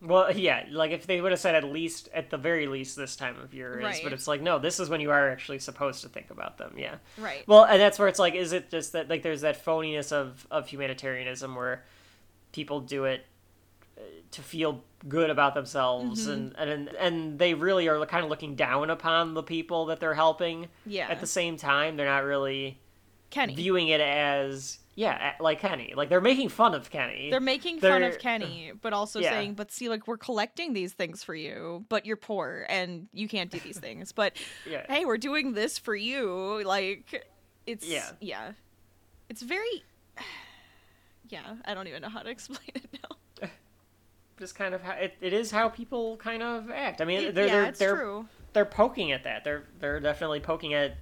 Well, 0.00 0.36
yeah, 0.36 0.64
like 0.70 0.90
if 0.90 1.06
they 1.06 1.20
would 1.20 1.30
have 1.32 1.40
said 1.40 1.54
at 1.54 1.64
least, 1.64 2.08
at 2.12 2.28
the 2.28 2.36
very 2.36 2.66
least, 2.66 2.96
this 2.96 3.16
time 3.16 3.40
of 3.40 3.54
year 3.54 3.78
is, 3.78 3.84
Right. 3.84 4.00
but 4.02 4.12
it's 4.12 4.26
like 4.28 4.42
no, 4.42 4.58
this 4.58 4.80
is 4.80 4.88
when 4.90 5.00
you 5.00 5.10
are 5.10 5.30
actually 5.30 5.60
supposed 5.60 6.02
to 6.02 6.08
think 6.08 6.30
about 6.30 6.58
them. 6.58 6.74
Yeah. 6.76 6.96
Right. 7.16 7.46
Well, 7.46 7.64
and 7.64 7.80
that's 7.80 7.98
where 7.98 8.08
it's 8.08 8.18
like, 8.18 8.34
is 8.34 8.52
it 8.52 8.70
just 8.70 8.92
that 8.92 9.08
like 9.08 9.22
there's 9.22 9.42
that 9.42 9.64
phoniness 9.64 10.12
of 10.12 10.46
of 10.50 10.66
humanitarianism 10.68 11.54
where 11.54 11.84
people 12.52 12.80
do 12.80 13.04
it 13.04 13.24
uh, 13.96 14.00
to 14.32 14.42
feel 14.42 14.82
good 15.08 15.30
about 15.30 15.54
themselves, 15.54 16.26
and 16.26 16.54
and 16.58 16.88
and 16.88 17.38
they 17.38 17.54
really 17.54 17.88
are 17.88 18.04
kind 18.04 18.24
of 18.24 18.30
looking 18.30 18.56
down 18.56 18.90
upon 18.90 19.32
the 19.34 19.42
people 19.42 19.86
that 19.86 20.00
they're 20.00 20.14
helping. 20.14 20.68
Yeah. 20.84 21.06
At 21.08 21.20
the 21.20 21.26
same 21.26 21.56
time, 21.56 21.96
they're 21.96 22.06
not 22.06 22.24
really 22.24 22.78
Kenny. 23.30 23.54
viewing 23.54 23.88
it 23.88 24.00
as 24.00 24.78
yeah, 24.96 25.32
like 25.40 25.58
Kenny. 25.58 25.92
Like 25.96 26.08
they're 26.08 26.20
making 26.20 26.50
fun 26.50 26.72
of 26.74 26.88
Kenny. 26.88 27.28
They're 27.30 27.40
making 27.40 27.80
fun 27.80 28.00
They're- 28.00 28.10
of 28.10 28.18
Kenny, 28.20 28.72
but 28.80 28.92
also 28.92 29.18
Yeah. 29.18 29.30
saying, 29.30 29.54
"But 29.54 29.72
see, 29.72 29.88
like 29.88 30.06
we're 30.06 30.16
collecting 30.18 30.72
these 30.72 30.92
things 30.92 31.24
for 31.24 31.34
you, 31.34 31.84
but 31.88 32.06
you're 32.06 32.16
poor 32.16 32.64
and 32.68 33.08
you 33.12 33.26
can't 33.26 33.50
do 33.50 33.58
these 33.58 33.78
things. 33.78 34.12
But 34.12 34.36
Yeah. 34.70 34.86
hey, 34.88 35.04
we're 35.04 35.18
doing 35.18 35.54
this 35.54 35.78
for 35.80 35.96
you." 35.96 36.62
Like, 36.64 37.26
it's 37.66 37.84
Yeah. 37.86 38.08
yeah, 38.20 38.52
it's 39.28 39.42
very 39.42 39.82
yeah. 41.28 41.56
I 41.64 41.74
don't 41.74 41.86
even 41.88 42.02
know 42.02 42.08
how 42.08 42.20
to 42.20 42.30
explain 42.36 42.70
it 42.74 42.86
now. 42.92 43.48
just 44.38 44.54
kind 44.54 44.74
of 44.74 44.82
how 44.82 44.92
it, 44.92 45.14
it 45.20 45.32
is 45.32 45.50
how 45.50 45.68
people 45.68 46.16
kind 46.18 46.42
of 46.42 46.70
act. 46.70 47.00
I 47.00 47.04
mean, 47.04 47.20
It- 47.20 47.34
they're 47.34 47.46
yeah, 47.46 47.52
they're 47.52 47.64
it's 47.66 47.78
they're, 47.78 47.96
true. 47.96 48.28
they're 48.52 48.64
poking 48.64 49.12
at 49.12 49.24
that. 49.24 49.44
They're 49.44 49.64
they're 49.80 50.00
definitely 50.00 50.40
poking 50.40 50.74
at 50.74 50.96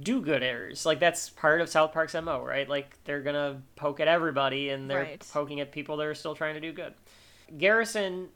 do-gooders. 0.00 0.86
Like 0.86 1.00
that's 1.00 1.28
part 1.30 1.60
of 1.60 1.68
South 1.68 1.92
Park's 1.92 2.14
mo, 2.14 2.42
right? 2.44 2.68
Like 2.68 2.96
they're 3.04 3.22
gonna 3.22 3.62
poke 3.76 4.00
at 4.00 4.08
everybody, 4.08 4.70
and 4.70 4.90
they're 4.90 5.02
Right. 5.02 5.28
poking 5.32 5.60
at 5.60 5.72
people 5.72 5.96
that 5.98 6.06
are 6.06 6.14
still 6.14 6.34
trying 6.34 6.54
to 6.54 6.60
do 6.60 6.72
good. 6.72 6.94
Garrison, 7.58 8.28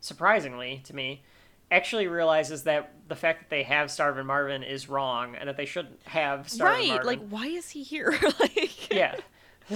surprisingly 0.00 0.80
to 0.84 0.94
me, 0.94 1.22
actually 1.70 2.06
realizes 2.06 2.64
that 2.64 2.92
the 3.08 3.16
fact 3.16 3.40
that 3.40 3.50
they 3.50 3.62
have 3.62 3.90
Starvin 3.90 4.26
Marvin 4.26 4.62
is 4.62 4.88
wrong, 4.88 5.34
and 5.36 5.48
that 5.48 5.56
they 5.56 5.66
shouldn't 5.66 6.00
have 6.04 6.48
Starvin 6.48 6.58
Marvin. 6.58 6.80
Right? 6.90 7.04
Marvin. 7.04 7.06
Like, 7.06 7.28
why 7.28 7.46
is 7.46 7.70
he 7.70 7.82
here? 7.82 8.14
like, 8.40 8.90
yeah. 8.94 9.16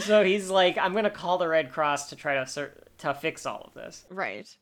So 0.00 0.24
he's 0.24 0.50
like, 0.50 0.76
I'm 0.78 0.92
gonna 0.94 1.10
call 1.10 1.38
the 1.38 1.48
Red 1.48 1.70
Cross 1.72 2.08
to 2.10 2.16
try 2.16 2.34
to 2.34 2.46
cer- 2.46 2.82
to 2.98 3.14
fix 3.14 3.44
all 3.46 3.62
of 3.66 3.74
this. 3.74 4.04
right. 4.10 4.54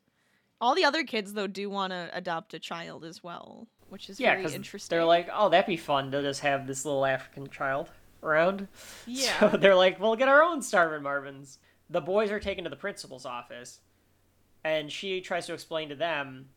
All 0.61 0.73
the 0.73 0.85
other 0.85 1.03
kids 1.03 1.33
though 1.33 1.47
do 1.47 1.69
want 1.69 1.91
to 1.91 2.09
adopt 2.13 2.53
a 2.53 2.59
child 2.59 3.03
as 3.03 3.21
well, 3.21 3.67
which 3.89 4.09
is 4.09 4.19
Yeah, 4.19 4.35
very 4.35 4.53
interesting. 4.53 4.95
they're 4.95 5.05
like, 5.05 5.29
oh, 5.33 5.49
that'd 5.49 5.67
be 5.67 5.77
fun 5.77 6.11
to 6.11 6.21
just 6.21 6.41
have 6.41 6.67
this 6.67 6.85
little 6.85 7.05
African 7.05 7.49
child 7.49 7.89
around. 8.23 8.67
Yeah. 9.05 9.39
So 9.51 9.57
they're 9.57 9.75
like, 9.75 9.99
we'll 9.99 10.15
get 10.15 10.27
our 10.27 10.41
own 10.41 10.61
Starvin 10.61 11.03
Marvins. 11.03 11.57
The 11.89 12.01
boys 12.01 12.31
are 12.31 12.39
taken 12.39 12.63
to 12.63 12.69
the 12.69 12.75
principal's 12.75 13.25
office, 13.25 13.79
and 14.63 14.91
she 14.91 15.21
tries 15.21 15.45
to 15.47 15.53
explain 15.53 15.89
to 15.89 15.95
them, 15.95 16.49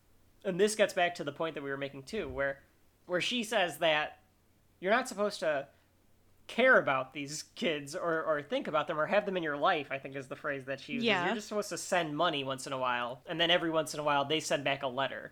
and 0.43 0.59
this 0.59 0.73
gets 0.75 0.93
back 0.93 1.15
to 1.15 1.23
the 1.23 1.31
point 1.31 1.53
that 1.55 1.63
we 1.63 1.69
were 1.69 1.77
making 1.77 2.03
too, 2.03 2.27
where, 2.27 2.59
where 3.05 3.21
she 3.21 3.43
says 3.43 3.77
that 3.77 4.19
you're 4.79 4.91
not 4.93 5.07
supposed 5.07 5.39
to 5.41 5.67
care 6.47 6.79
about 6.79 7.13
these 7.13 7.43
kids 7.55 7.95
or, 7.95 8.23
or 8.23 8.41
think 8.41 8.67
about 8.67 8.87
them 8.87 8.99
or 8.99 9.05
have 9.05 9.23
them 9.27 9.37
in 9.37 9.43
your 9.43 9.55
life 9.55 9.89
i 9.91 9.99
think 9.99 10.15
is 10.15 10.25
the 10.27 10.35
phrase 10.35 10.65
that 10.65 10.79
she 10.79 10.93
uses 10.93 11.05
Yeah. 11.05 11.25
you're 11.27 11.35
just 11.35 11.47
supposed 11.47 11.69
to 11.69 11.77
send 11.77 12.17
money 12.17 12.43
once 12.43 12.65
in 12.65 12.73
a 12.73 12.77
while 12.79 13.21
and 13.27 13.39
then 13.39 13.51
every 13.51 13.69
once 13.69 13.93
in 13.93 13.99
a 13.99 14.03
while 14.03 14.25
they 14.25 14.39
send 14.39 14.63
back 14.63 14.81
a 14.81 14.87
letter 14.87 15.31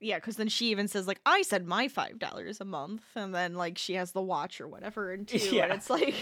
Yeah, 0.00 0.16
because 0.16 0.36
then 0.36 0.48
she 0.48 0.70
even 0.70 0.88
says 0.88 1.06
like, 1.06 1.20
"I 1.26 1.42
said 1.42 1.66
my 1.66 1.88
five 1.88 2.18
dollars 2.18 2.60
a 2.60 2.64
month," 2.64 3.02
and 3.14 3.34
then 3.34 3.54
like 3.54 3.76
she 3.78 3.94
has 3.94 4.12
the 4.12 4.22
watch 4.22 4.60
or 4.60 4.66
whatever, 4.66 5.12
and 5.12 5.28
two, 5.28 5.38
Yeah. 5.38 5.64
and 5.64 5.72
it's 5.74 5.90
like, 5.90 6.14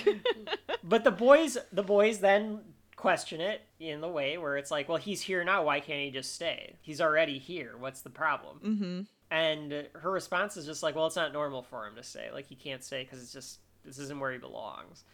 But 0.84 1.04
the 1.04 1.10
boys, 1.12 1.56
the 1.72 1.82
boys 1.82 2.18
then 2.20 2.60
question 2.96 3.40
it 3.40 3.62
in 3.78 4.00
the 4.00 4.08
way 4.08 4.36
where 4.38 4.56
it's 4.56 4.72
like, 4.72 4.88
well, 4.88 4.98
he's 4.98 5.20
here 5.20 5.44
now. 5.44 5.62
Why 5.64 5.78
can't 5.78 6.00
he 6.00 6.10
just 6.10 6.34
stay? 6.34 6.74
He's 6.82 7.00
already 7.00 7.38
here. 7.38 7.76
What's 7.78 8.00
the 8.00 8.10
problem? 8.10 8.58
mm-hmm. 8.64 9.00
And 9.30 9.86
her 9.94 10.10
response 10.10 10.56
is 10.56 10.64
just 10.66 10.82
like, 10.82 10.96
well, 10.96 11.06
it's 11.06 11.14
not 11.14 11.32
normal 11.34 11.62
for 11.62 11.86
him 11.86 11.94
to 11.96 12.02
stay. 12.02 12.30
Like 12.32 12.46
he 12.46 12.54
can't 12.56 12.82
stay 12.82 13.04
because 13.04 13.22
it's 13.22 13.32
just 13.32 13.58
this 13.84 13.98
isn't 13.98 14.18
where 14.18 14.32
he 14.32 14.38
belongs. 14.38 15.04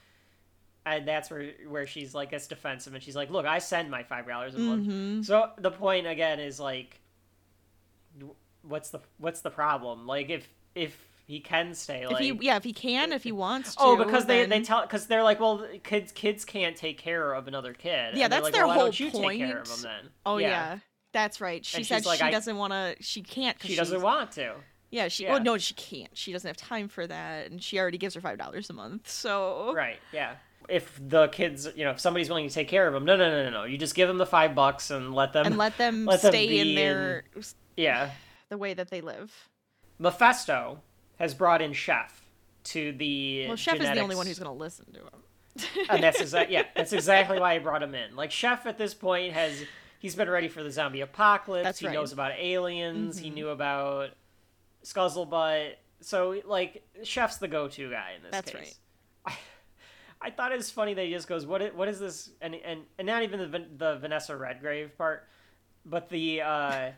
And 0.87 1.07
that's 1.09 1.31
where 1.31 1.51
where 1.69 1.87
she's 1.87 2.15
like 2.15 2.31
gets 2.31 2.47
defensive 2.47 2.95
and 2.95 3.03
she's 3.03 3.17
like, 3.17 3.29
look, 3.31 3.45
I 3.45 3.59
send 3.59 3.91
my 3.91 4.05
five 4.05 4.27
dollars 4.29 4.55
a 4.55 4.59
month. 4.59 4.87
Mm-hmm. 4.87 5.23
So 5.23 5.51
the 5.59 5.71
point 5.73 6.07
again 6.07 6.39
is 6.41 6.61
like, 6.61 7.01
what's 8.67 8.91
the 8.91 9.01
what's 9.19 9.41
the 9.41 9.51
problem? 9.51 10.07
Like 10.07 10.31
if 10.31 10.49
if 10.75 11.09
he 11.27 11.41
can 11.41 11.75
stay, 11.75 12.03
if 12.03 12.11
like 12.11 12.23
he 12.23 12.39
yeah, 12.41 12.57
if 12.57 12.65
he 12.65 12.73
can, 12.73 13.13
if 13.13 13.23
he 13.23 13.33
wants 13.33 13.75
oh, 13.79 13.97
to. 13.97 14.03
Oh, 14.03 14.05
because 14.05 14.27
they, 14.27 14.45
they 14.47 14.61
tell 14.61 14.83
because 14.83 15.07
they're 15.07 15.23
like, 15.23 15.41
well, 15.41 15.67
kids 15.83 16.13
kids 16.13 16.45
can't 16.45 16.77
take 16.77 16.99
care 16.99 17.33
of 17.33 17.49
another 17.49 17.73
kid. 17.73 18.17
Yeah, 18.17 18.25
And 18.25 18.33
that's 18.33 18.45
like, 18.45 18.53
their 18.53 18.67
well, 18.67 18.69
why 18.69 18.75
whole 18.75 18.85
don't 18.85 19.01
you 19.01 19.11
take 19.11 19.39
care 19.39 19.59
of 19.61 19.67
point. 19.69 19.83
them 19.83 19.83
then? 19.83 20.11
Oh 20.27 20.39
yeah. 20.39 20.79
That's 21.13 21.41
right. 21.41 21.65
She 21.65 21.79
And 21.79 21.87
said 21.87 22.05
like, 22.07 22.19
she 22.19 22.25
I- 22.25 22.31
doesn't 22.33 22.57
want 22.57 22.73
to. 22.73 22.97
She 23.01 23.23
can't. 23.23 23.57
she 23.63 23.77
doesn't 23.77 23.95
she's- 23.95 24.03
want 24.03 24.33
to. 24.33 24.55
Yeah, 24.91 25.09
she. 25.09 25.25
Oh, 25.25 25.29
yeah. 25.29 25.33
Well, 25.35 25.43
no, 25.43 25.59
she 25.59 25.75
can't. 25.75 26.11
She 26.17 26.33
doesn't 26.33 26.47
have 26.47 26.57
time 26.57 26.89
for 26.89 27.07
that, 27.07 27.51
and 27.51 27.63
she 27.63 27.79
already 27.81 27.99
gives 27.99 28.15
her 28.15 28.21
five 28.21 28.37
dollars 28.39 28.69
a 28.71 28.73
month. 28.73 29.09
So 29.09 29.73
Right? 29.75 29.99
Yeah. 30.13 30.35
If 30.69 30.99
the 31.01 31.29
kids, 31.29 31.69
you 31.77 31.85
know, 31.85 31.91
if 31.91 32.01
somebody's 32.01 32.29
willing 32.29 32.49
to 32.49 32.55
take 32.55 32.69
care 32.69 32.87
of 32.87 32.95
them, 32.95 33.05
no, 33.05 33.17
no, 33.17 33.31
no, 33.31 33.45
no, 33.45 33.51
no. 33.51 33.65
You 33.65 33.77
just 33.77 33.95
give 33.95 34.09
them 34.09 34.19
the 34.19 34.27
five 34.27 34.55
bucks 34.55 34.91
and 34.91 35.15
let 35.15 35.33
them. 35.33 35.47
and 35.47 35.57
let 35.59 35.77
them 35.79 36.05
let 36.05 36.23
them 36.23 36.31
stay 36.33 36.49
be 36.49 36.61
in 36.61 36.75
their 36.75 37.25
Yeah. 37.77 38.11
The 38.55 38.59
way 38.59 38.73
that 38.73 38.89
they 38.89 39.01
live. 39.01 39.49
Mephesto 39.99 40.79
has 41.19 41.35
brought 41.35 41.61
in 41.61 41.73
Chef 41.73 42.25
to 42.63 42.93
the. 42.93 43.47
Well, 43.49 43.57
Chef 43.57 43.81
is 43.81 43.91
the 43.91 43.99
only 43.99 44.15
one 44.15 44.29
who's 44.29 44.39
gonna 44.39 44.55
listen 44.55 44.87
to 44.93 45.01
him. 45.01 45.87
and 45.91 46.01
that's 46.01 46.21
exactly 46.21 46.55
yeah, 46.55 46.63
that's 46.77 46.93
exactly 46.93 47.41
why 47.41 47.55
I 47.55 47.59
brought 47.59 47.83
him 47.83 47.97
in. 47.97 48.15
Like 48.15 48.31
Chef 48.31 48.65
at 48.67 48.79
this 48.79 48.95
point 48.95 49.33
has 49.33 49.65
he's 49.99 50.15
been 50.15 50.31
ready 50.31 50.47
for 50.47 50.63
the 50.63 50.71
zombie 50.71 51.01
apocalypse. 51.01 51.65
That's 51.65 51.81
he 51.81 51.87
right. 51.87 51.95
Mm-hmm. 51.95 52.01
knows 52.01 52.13
about 52.13 52.31
aliens. 52.39 53.19
He 53.19 53.31
knew 53.31 53.49
about 53.49 54.11
Scuzzlebutt. 54.85 55.73
So 56.01 56.41
like 56.47 56.87
Chef's 57.03 57.39
the 57.39 57.49
go-to 57.49 57.91
guy 57.91 58.13
in 58.17 58.23
this 58.23 58.31
That's 58.31 58.53
case. 58.53 58.79
I, 59.27 59.33
I 60.23 60.31
thought 60.31 60.53
it 60.53 60.59
was 60.59 60.71
funny 60.71 60.95
that 60.95 61.05
he 61.05 61.11
just 61.11 61.27
goes, 61.27 61.45
"What? 61.45 61.75
What 61.75 61.89
is 61.89 61.99
this?" 61.99 62.31
And 62.41 62.55
and 62.55 62.83
and 63.01 63.07
not 63.09 63.25
even 63.25 63.41
the 63.41 63.67
the 63.77 63.97
Vanessa 63.97 64.37
Redgrave 64.37 64.97
part, 64.97 65.27
but 65.85 66.09
the 66.09 66.43
uh, 66.43 66.91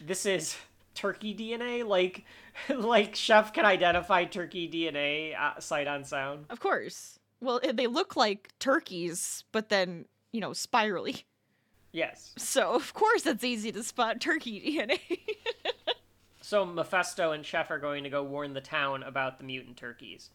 this 0.00 0.26
is 0.26 0.56
turkey 0.94 1.34
DNA. 1.34 1.86
Like 1.86 2.24
like 2.68 3.14
Chef 3.14 3.52
can 3.52 3.64
identify 3.64 4.24
turkey 4.24 4.68
DNA 4.68 5.38
uh, 5.38 5.60
sight 5.60 5.86
on 5.86 6.04
sound. 6.04 6.46
Of 6.50 6.60
course. 6.60 7.18
Well, 7.40 7.60
they 7.72 7.86
look 7.86 8.16
like 8.16 8.50
turkeys, 8.58 9.44
but 9.52 9.68
then 9.68 10.06
you 10.32 10.40
know 10.40 10.52
spirally. 10.52 11.24
Yes. 11.92 12.32
So 12.38 12.72
of 12.72 12.94
course 12.94 13.26
it's 13.26 13.44
easy 13.44 13.72
to 13.72 13.82
spot 13.82 14.20
turkey 14.20 14.60
DNA. 14.60 15.00
So 16.50 16.64
Mephesto 16.66 17.30
and 17.32 17.46
Chef 17.46 17.70
are 17.70 17.78
going 17.78 18.02
to 18.02 18.10
go 18.10 18.24
warn 18.24 18.54
the 18.54 18.60
town 18.60 19.04
about 19.04 19.38
the 19.38 19.44
mutant 19.44 19.76
turkeys. 19.76 20.30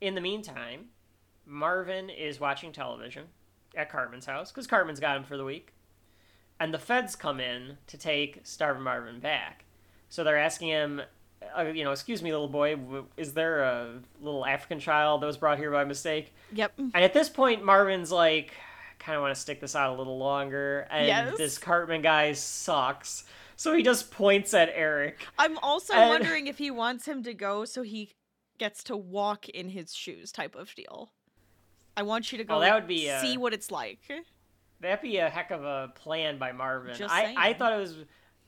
In 0.00 0.16
the 0.16 0.20
meantime, 0.20 0.86
Marvin 1.46 2.10
is 2.10 2.40
watching 2.40 2.72
television 2.72 3.26
at 3.76 3.88
Cartman's 3.88 4.26
house 4.26 4.50
because 4.50 4.66
Cartman's 4.66 4.98
got 4.98 5.16
him 5.16 5.22
for 5.22 5.36
the 5.36 5.44
week. 5.44 5.74
And 6.60 6.72
the 6.74 6.78
feds 6.78 7.16
come 7.16 7.40
in 7.40 7.78
to 7.86 7.96
take 7.96 8.40
Starvin 8.44 8.82
Marvin 8.82 9.18
back. 9.18 9.64
So 10.10 10.22
they're 10.22 10.38
asking 10.38 10.68
him, 10.68 11.00
uh, 11.58 11.62
you 11.64 11.84
know, 11.84 11.90
excuse 11.92 12.22
me, 12.22 12.30
little 12.32 12.48
boy, 12.48 12.78
is 13.16 13.32
there 13.32 13.62
a 13.62 13.94
little 14.20 14.44
African 14.44 14.78
child 14.78 15.22
that 15.22 15.26
was 15.26 15.38
brought 15.38 15.56
here 15.58 15.70
by 15.70 15.84
mistake? 15.84 16.34
yep. 16.52 16.72
And 16.76 16.94
at 16.96 17.14
this 17.14 17.28
point, 17.30 17.64
Marvin's 17.64 18.12
like, 18.12 18.52
kind 18.98 19.16
of 19.16 19.22
want 19.22 19.34
to 19.34 19.40
stick 19.40 19.60
this 19.60 19.74
out 19.74 19.94
a 19.94 19.96
little 19.98 20.18
longer. 20.18 20.86
And 20.90 21.06
Yes. 21.06 21.38
this 21.38 21.56
Cartman 21.56 22.02
guy 22.02 22.32
sucks. 22.34 23.24
So 23.56 23.74
he 23.74 23.82
just 23.82 24.10
points 24.10 24.52
at 24.52 24.70
Eric. 24.74 25.26
I'm 25.38 25.56
also 25.58 25.94
And- 25.94 26.10
wondering 26.10 26.46
if 26.46 26.58
he 26.58 26.70
wants 26.70 27.06
him 27.08 27.22
to 27.22 27.32
go 27.32 27.64
so 27.64 27.80
he 27.82 28.12
gets 28.58 28.84
to 28.84 28.96
walk 28.96 29.48
in 29.48 29.70
his 29.70 29.94
shoes 29.94 30.30
type 30.30 30.54
of 30.54 30.74
deal. 30.74 31.12
I 31.96 32.02
want 32.02 32.30
you 32.32 32.36
to 32.38 32.44
go 32.44 32.56
Oh, 32.56 32.60
that 32.60 32.74
would 32.74 32.86
be, 32.86 33.10
uh, 33.10 33.20
see 33.22 33.38
what 33.38 33.54
it's 33.54 33.70
like. 33.70 34.00
That'd 34.80 35.02
be 35.02 35.18
a 35.18 35.28
heck 35.28 35.50
of 35.50 35.62
a 35.64 35.92
plan 35.94 36.38
by 36.38 36.52
Marvin. 36.52 36.94
Just 36.96 37.12
I, 37.14 37.34
I 37.36 37.52
thought 37.54 37.72
it 37.72 37.78
was. 37.78 37.96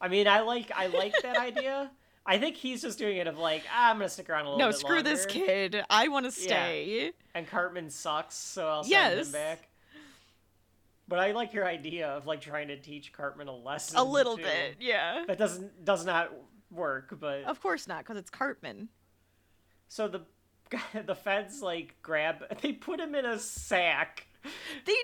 I 0.00 0.08
mean, 0.08 0.26
I 0.26 0.40
like 0.40 0.70
I 0.74 0.86
like 0.86 1.14
that 1.22 1.36
idea. 1.38 1.90
I 2.24 2.38
think 2.38 2.56
he's 2.56 2.80
just 2.82 2.98
doing 2.98 3.16
it 3.16 3.26
of 3.26 3.36
like 3.38 3.64
ah, 3.72 3.90
I'm 3.90 3.96
gonna 3.96 4.08
stick 4.08 4.30
around 4.30 4.46
a 4.46 4.50
little 4.50 4.58
No, 4.58 4.68
bit 4.68 4.76
screw 4.78 5.02
this 5.02 5.26
kid. 5.26 5.82
I 5.90 6.08
want 6.08 6.24
to 6.26 6.32
stay. 6.32 7.12
And 7.34 7.46
Cartman 7.48 7.90
sucks, 7.90 8.34
so 8.36 8.66
I'll 8.68 8.82
send 8.84 8.90
Yes. 8.92 9.26
him 9.26 9.32
back. 9.32 9.68
But 11.08 11.18
I 11.18 11.32
like 11.32 11.52
your 11.52 11.66
idea 11.66 12.08
of 12.08 12.26
like 12.26 12.40
trying 12.40 12.68
to 12.68 12.76
teach 12.80 13.12
Cartman 13.12 13.48
a 13.48 13.54
lesson. 13.54 13.98
A 13.98 14.04
little 14.04 14.36
too. 14.36 14.44
bit, 14.44 14.76
yeah. 14.80 15.24
That 15.26 15.36
doesn't 15.38 15.84
does 15.84 16.06
not 16.06 16.32
work, 16.70 17.14
but 17.20 17.42
Of 17.44 17.60
course 17.60 17.86
not, 17.86 17.98
because 17.98 18.16
it's 18.16 18.30
Cartman. 18.30 18.88
so 19.88 20.08
the 20.08 20.20
the 21.04 21.14
feds 21.14 21.60
like 21.60 21.96
grab 22.00 22.44
they 22.62 22.72
put 22.72 22.98
him 22.98 23.14
in 23.14 23.26
a 23.26 23.38
sack. 23.38 24.26
They 24.84 24.96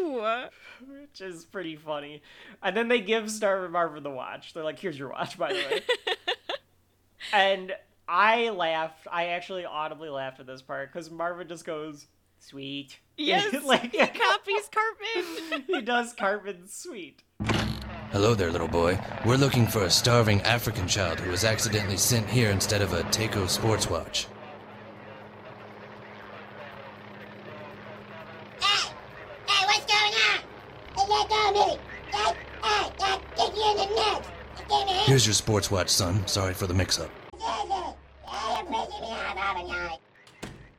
do. 0.00 0.22
which 0.86 1.20
is 1.20 1.44
pretty 1.44 1.76
funny. 1.76 2.22
And 2.62 2.76
then 2.76 2.88
they 2.88 3.00
give 3.00 3.30
Starvin 3.30 3.70
Marvin 3.72 4.02
the 4.02 4.10
watch. 4.10 4.54
They're 4.54 4.64
like, 4.64 4.78
"Here's 4.78 4.98
your 4.98 5.10
watch, 5.10 5.38
by 5.38 5.52
the 5.52 5.58
way." 5.58 5.80
and 7.32 7.72
I 8.08 8.48
laughed. 8.50 9.06
I 9.10 9.26
actually 9.26 9.66
audibly 9.66 10.08
laughed 10.08 10.40
at 10.40 10.46
this 10.46 10.62
part 10.62 10.90
because 10.92 11.10
Marvin 11.10 11.46
just 11.48 11.64
goes, 11.66 12.06
"Sweet." 12.38 12.98
Yes, 13.20 13.52
like 13.64 13.90
he 13.90 13.98
copies 13.98 14.70
Cartman. 14.70 15.64
he 15.66 15.80
does 15.82 16.12
Cartman 16.12 16.68
sweet. 16.68 17.24
Hello 18.12 18.34
there, 18.34 18.50
little 18.52 18.68
boy. 18.68 18.96
We're 19.26 19.36
looking 19.36 19.66
for 19.66 19.82
a 19.82 19.90
starving 19.90 20.40
African 20.42 20.86
child 20.86 21.18
who 21.18 21.32
was 21.32 21.44
accidentally 21.44 21.96
sent 21.96 22.28
here 22.30 22.50
instead 22.50 22.80
of 22.80 22.92
a 22.92 23.02
Takeo 23.10 23.46
sports 23.48 23.90
watch. 23.90 24.28
Hey! 28.60 28.90
Hey, 29.46 29.66
what's 29.66 29.84
going 29.86 30.14
on? 30.14 30.40
Hey, 30.96 31.06
let 31.10 31.28
go 31.28 31.48
of 31.48 31.54
me! 31.54 31.78
Hey, 32.12 32.32
hey, 32.62 32.92
hey, 33.00 33.18
kick 33.36 33.56
you 33.56 33.70
in 33.70 33.76
the 33.76 33.86
nuts! 33.96 34.28
You 34.58 34.64
give 34.68 34.86
me 34.86 34.94
Here's 35.18 35.26
your 35.26 35.34
sports 35.34 35.68
watch, 35.68 35.88
son. 35.88 36.24
Sorry 36.28 36.54
for 36.54 36.68
the 36.68 36.74
mix 36.74 37.00
up. 37.00 37.10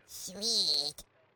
Sweet. 0.07 0.93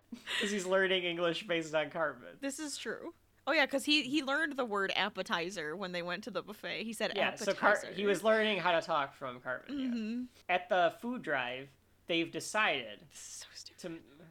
Because 0.10 0.50
he's 0.52 0.66
learning 0.66 1.04
English 1.04 1.46
based 1.46 1.76
on 1.76 1.90
Cartman. 1.90 2.30
This 2.40 2.60
is 2.60 2.78
true. 2.78 3.14
Oh 3.46 3.52
yeah, 3.52 3.66
because 3.66 3.84
he 3.84 4.04
he 4.04 4.24
learned 4.24 4.56
the 4.56 4.64
word 4.64 4.94
appetizer 4.96 5.76
when 5.76 5.92
they 5.92 6.02
went 6.02 6.24
to 6.24 6.32
the 6.32 6.42
buffet. 6.42 6.84
He 6.86 6.94
said 6.94 7.12
Yeah, 7.14 7.28
appetizer. 7.28 7.52
so 7.52 7.58
Car- 7.58 7.84
he 7.94 8.06
was 8.06 8.24
learning 8.24 8.60
how 8.60 8.72
to 8.72 8.82
talk 8.82 9.14
from 9.16 9.42
Cartman. 9.42 9.80
yeah. 9.80 9.88
Mhm. 9.88 10.26
At 10.48 10.70
the 10.70 10.94
food 11.02 11.24
drive, 11.24 11.68
they've 12.08 12.32
decided 12.32 13.00
This 13.12 13.20
is 13.20 13.26
So 13.42 13.48
stupid. 13.54 14.00
to. 14.20 14.26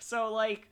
So 0.00 0.30
like, 0.30 0.68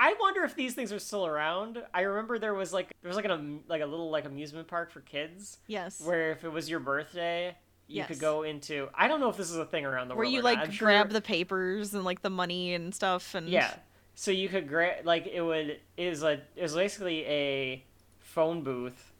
I 0.00 0.14
wonder 0.20 0.44
if 0.44 0.54
these 0.54 0.74
things 0.74 0.92
are 0.92 0.98
still 0.98 1.26
around. 1.26 1.82
I 1.92 2.02
remember 2.02 2.38
there 2.38 2.54
was 2.54 2.72
like 2.72 2.92
there 3.02 3.08
was 3.08 3.16
like 3.16 3.24
an 3.24 3.60
like 3.68 3.82
a 3.82 3.86
little 3.86 4.10
like 4.10 4.24
amusement 4.26 4.68
park 4.68 4.90
for 4.92 5.00
kids 5.00 5.58
Yes. 5.66 6.00
where 6.00 6.30
if 6.32 6.44
it 6.44 6.52
was 6.52 6.70
your 6.70 6.80
birthday, 6.80 7.56
you 7.88 7.96
Yes. 7.96 8.08
could 8.08 8.20
go 8.20 8.42
into. 8.44 8.88
I 8.94 9.08
don't 9.08 9.18
know 9.20 9.28
if 9.28 9.36
this 9.36 9.50
is 9.50 9.56
a 9.56 9.64
thing 9.64 9.84
around 9.84 10.08
the 10.08 10.14
Where 10.14 10.24
world. 10.24 10.32
Where 10.44 10.52
you 10.54 10.58
like 10.58 10.72
sure- 10.72 10.86
grab 10.88 11.10
the 11.10 11.20
papers 11.20 11.94
and 11.94 12.04
like 12.04 12.22
the 12.22 12.30
money 12.30 12.74
and 12.74 12.94
stuff 12.94 13.34
and 13.34 13.48
Yeah. 13.48 13.74
So 14.14 14.30
you 14.30 14.48
could 14.48 14.68
grab 14.68 15.04
like 15.04 15.26
it 15.26 15.40
would 15.42 15.80
is 15.96 16.22
a 16.22 16.42
it 16.54 16.62
was 16.62 16.74
basically 16.74 17.24
a 17.26 17.84
phone 18.20 18.62
booth, 18.62 19.12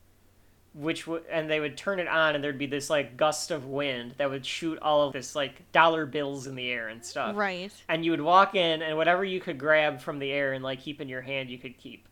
which 0.78 1.06
would 1.08 1.24
and 1.30 1.50
they 1.50 1.58
would 1.58 1.76
turn 1.76 1.98
it 1.98 2.06
on 2.06 2.34
and 2.36 2.42
there'd 2.44 2.56
be 2.56 2.66
this 2.66 2.88
like 2.88 3.16
gust 3.16 3.50
of 3.50 3.66
wind 3.66 4.14
that 4.18 4.30
would 4.30 4.46
shoot 4.46 4.78
all 4.80 5.02
of 5.06 5.12
this 5.12 5.34
like 5.34 5.70
dollar 5.72 6.06
bills 6.06 6.46
in 6.46 6.54
the 6.54 6.70
air 6.70 6.86
and 6.88 7.04
stuff. 7.04 7.34
Right. 7.36 7.72
And 7.88 8.04
you 8.04 8.12
would 8.12 8.20
walk 8.20 8.54
in 8.54 8.80
and 8.82 8.96
whatever 8.96 9.24
you 9.24 9.40
could 9.40 9.58
grab 9.58 10.00
from 10.00 10.20
the 10.20 10.30
air 10.30 10.52
and 10.52 10.62
like 10.62 10.80
keep 10.80 11.00
in 11.00 11.08
your 11.08 11.22
hand 11.22 11.50
you 11.50 11.58
could 11.58 11.76
keep. 11.78 12.06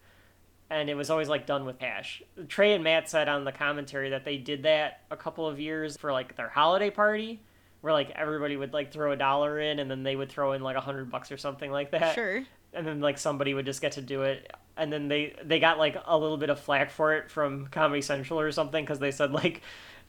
And 0.68 0.90
it 0.90 0.94
was 0.96 1.10
always 1.10 1.28
like 1.28 1.46
done 1.46 1.64
with 1.64 1.78
cash. 1.78 2.22
Trey 2.48 2.74
and 2.74 2.82
Matt 2.82 3.08
said 3.08 3.28
on 3.28 3.44
the 3.44 3.52
commentary 3.52 4.10
that 4.10 4.24
they 4.24 4.36
did 4.36 4.64
that 4.64 5.02
a 5.12 5.16
couple 5.16 5.46
of 5.46 5.60
years 5.60 5.96
for 5.96 6.10
like 6.10 6.36
their 6.36 6.48
holiday 6.48 6.90
party. 6.90 7.40
Where 7.82 7.92
like 7.92 8.10
everybody 8.16 8.56
would 8.56 8.72
like 8.72 8.90
throw 8.92 9.12
a 9.12 9.16
dollar 9.16 9.60
in 9.60 9.78
and 9.78 9.88
then 9.88 10.02
they 10.02 10.16
would 10.16 10.28
throw 10.28 10.52
in 10.54 10.62
like 10.62 10.76
a 10.76 10.80
hundred 10.80 11.08
bucks 11.08 11.30
or 11.30 11.36
something 11.36 11.70
like 11.70 11.92
that 11.92 12.16
Sure. 12.16 12.42
and 12.72 12.84
then 12.84 13.00
like 13.00 13.16
somebody 13.16 13.54
would 13.54 13.64
just 13.66 13.80
get 13.80 13.92
to 13.92 14.02
do 14.02 14.22
it 14.22 14.50
and 14.76 14.92
then 14.92 15.08
they 15.08 15.34
they 15.44 15.58
got 15.58 15.78
like 15.78 15.96
a 16.06 16.18
little 16.18 16.36
bit 16.36 16.50
of 16.50 16.60
flack 16.60 16.90
for 16.90 17.14
it 17.14 17.30
from 17.30 17.66
comedy 17.68 18.02
central 18.02 18.38
or 18.40 18.50
something 18.52 18.84
because 18.84 18.98
they 18.98 19.10
said 19.10 19.32
like 19.32 19.62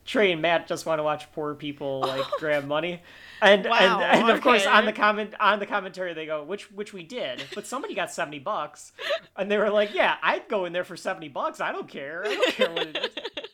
trey 0.05 0.31
and 0.31 0.41
matt 0.41 0.67
just 0.67 0.85
want 0.85 0.99
to 0.99 1.03
watch 1.03 1.29
poor 1.33 1.53
people 1.53 1.99
like 2.07 2.25
grab 2.39 2.65
money. 2.65 3.01
And 3.41 3.65
Wow, 3.65 3.99
and, 3.99 4.21
and 4.21 4.29
of 4.29 4.41
course 4.41 4.65
on 4.65 4.85
the 4.85 4.93
comment 4.93 5.33
on 5.39 5.59
the 5.59 5.65
commentary 5.65 6.13
they 6.13 6.25
go 6.25 6.43
which 6.43 6.71
which 6.71 6.93
we 6.93 7.03
did 7.03 7.43
but 7.53 7.67
somebody 7.67 7.93
got 7.93 8.11
70 8.11 8.39
bucks. 8.39 8.93
And 9.35 9.51
they 9.51 9.57
were 9.57 9.69
like 9.69 9.93
yeah 9.93 10.15
i'd 10.23 10.47
go 10.47 10.65
in 10.65 10.73
there 10.73 10.83
for 10.83 10.97
70 10.97 11.29
bucks 11.29 11.61
i 11.61 11.71
don't 11.71 11.87
care 11.87 12.23
i 12.25 12.33
don't 12.33 12.53
care 12.53 12.71
what 12.71 12.87
it 12.87 12.97
is 12.97 13.43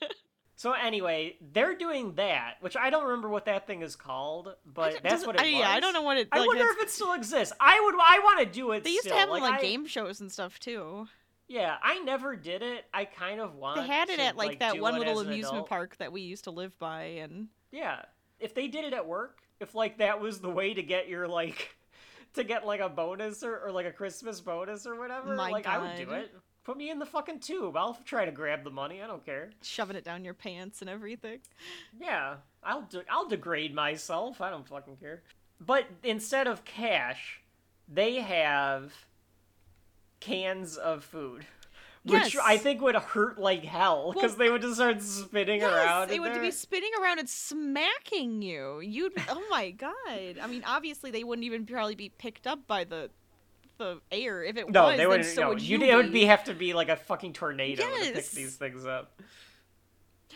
so 0.64 0.72
anyway 0.72 1.36
they're 1.51 1.76
doing 1.76 2.14
that 2.16 2.55
which 2.61 2.78
i 2.78 2.89
don't 2.89 3.03
remember 3.03 3.30
what 3.30 3.45
that 3.45 3.68
thing 3.68 3.82
is 3.82 3.95
called 3.95 4.55
but 4.66 4.99
that's 5.03 5.26
what 5.26 5.36
it 5.36 5.41
I, 5.41 5.45
was 5.45 5.53
Yeah, 5.53 5.70
I 5.70 5.80
don't 5.80 5.93
know 5.93 6.01
what 6.01 6.18
it. 6.18 6.28
I 6.32 6.45
wonder 6.45 6.66
if 6.66 6.82
it 6.82 6.89
still 6.89 7.14
exists. 7.14 7.53
I 7.59 7.80
would. 7.84 7.95
I 7.95 8.20
want 8.24 8.39
to 8.39 8.45
do 8.45 8.72
it. 8.72 8.84
They 8.84 8.91
used 8.91 9.01
still. 9.01 9.14
to 9.14 9.20
have 9.20 9.30
them 9.30 9.41
like 9.41 9.59
I- 9.59 9.61
game 9.61 9.86
shows 9.86 10.22
and 10.22 10.32
stuff 10.32 10.59
too. 10.59 11.07
Yeah, 11.47 11.76
I 11.84 11.99
never 11.99 12.36
did 12.36 12.61
it. 12.61 12.86
I 12.93 13.05
kind 13.05 13.41
of 13.41 13.55
want. 13.55 13.76
They 13.76 13.86
had 13.86 14.09
it 14.09 14.16
to, 14.16 14.24
at 14.24 14.38
like, 14.38 14.59
that 14.59 14.80
one 14.80 14.97
little 14.97 15.20
amusement 15.20 15.68
park 15.68 15.97
that 15.97 16.11
we 16.11 16.22
used 16.22 16.45
to 16.45 16.51
live 16.51 16.78
by, 16.80 17.03
and 17.03 17.49
Yeah, 17.72 18.03
if 18.39 18.55
they 18.55 18.68
did 18.68 18.86
it 18.86 18.93
at 18.93 19.05
work, 19.05 19.39
if 19.59 19.76
like 19.76 19.97
that 19.97 20.22
was 20.22 20.39
the 20.39 20.49
way 20.49 20.74
to 20.74 20.82
get 20.82 21.09
your 21.09 21.28
like, 21.28 21.76
to 22.36 22.43
get 22.43 22.66
like 22.66 22.80
a 22.80 22.89
bonus 22.89 23.43
or, 23.43 23.59
or 23.59 23.72
like 23.72 23.86
a 23.86 23.91
Christmas 23.91 24.39
bonus 24.39 24.88
or 24.88 24.97
whatever, 24.97 25.36
My 25.36 25.51
like 25.51 25.68
I 25.68 25.78
would 25.80 25.97
do 25.97 26.11
it. 26.14 26.34
Put 26.64 26.78
me 26.78 26.89
in 26.89 26.97
the 26.99 27.05
fucking 27.05 27.39
tube. 27.39 27.76
I'll 27.76 27.97
try 28.05 28.24
to 28.26 28.32
grab 28.32 28.64
the 28.64 28.70
money. 28.70 29.01
I 29.01 29.07
don't 29.07 29.26
care. 29.26 29.49
shoving 29.61 29.95
it 29.97 30.03
down 30.05 30.24
your 30.24 30.34
pants 30.34 30.80
and 30.82 30.89
everything. 30.89 31.39
Yeah, 31.99 32.36
I'll 32.64 32.84
de- 32.84 33.03
I'll 33.09 33.28
degrade 33.28 33.74
myself. 33.76 34.39
I 34.39 34.49
don't 34.49 34.68
fucking 34.68 34.95
care. 34.97 35.24
But 35.59 35.86
instead 36.03 36.47
of 36.47 36.64
cash, 36.66 37.41
they 37.88 38.16
have 38.16 38.93
cans 40.20 40.78
of 40.78 41.03
food. 41.03 41.45
Which 42.05 42.34
Yes. 42.36 42.43
I 42.43 42.57
think 42.57 42.82
would 42.82 42.95
hurt 42.95 43.38
like 43.39 43.64
hell 43.64 44.11
because 44.14 44.32
Well, 44.32 44.39
they 44.39 44.51
would 44.51 44.61
just 44.61 44.76
start 44.76 45.01
spinning 45.01 45.64
around. 45.64 46.11
it 46.11 46.16
in 46.16 46.22
would 46.22 46.34
there. 46.34 46.41
be 46.41 46.51
spinning 46.51 46.91
around 47.01 47.20
and 47.20 47.30
smacking 47.30 48.41
you. 48.41 48.82
You'd 48.82 49.14
oh 49.30 49.41
my 49.49 49.72
god. 49.72 49.93
I 50.07 50.47
mean, 50.47 50.64
obviously 50.68 51.11
they 51.11 51.24
wouldn't 51.24 51.45
even 51.45 51.66
probably 51.66 51.95
be 51.95 52.09
picked 52.09 52.45
up 52.45 52.68
by 52.68 52.84
the 52.84 53.09
the 53.78 53.99
air. 54.11 54.43
If 54.43 54.57
it 54.57 54.69
no, 54.69 54.86
was, 54.86 54.97
they 54.97 55.07
wouldn't. 55.07 55.30
so 55.30 55.41
no, 55.41 55.49
would 55.49 55.61
you 55.61 55.82
it 55.82 55.95
would 55.95 56.11
be 56.11 56.26
have 56.26 56.43
to 56.45 56.53
be 56.53 56.74
like 56.74 56.89
a 56.89 56.95
fucking 56.95 57.34
tornado 57.34 57.84
to 57.84 58.11
pick 58.13 58.30
these 58.32 58.55
things 58.55 58.86
up. 58.86 59.21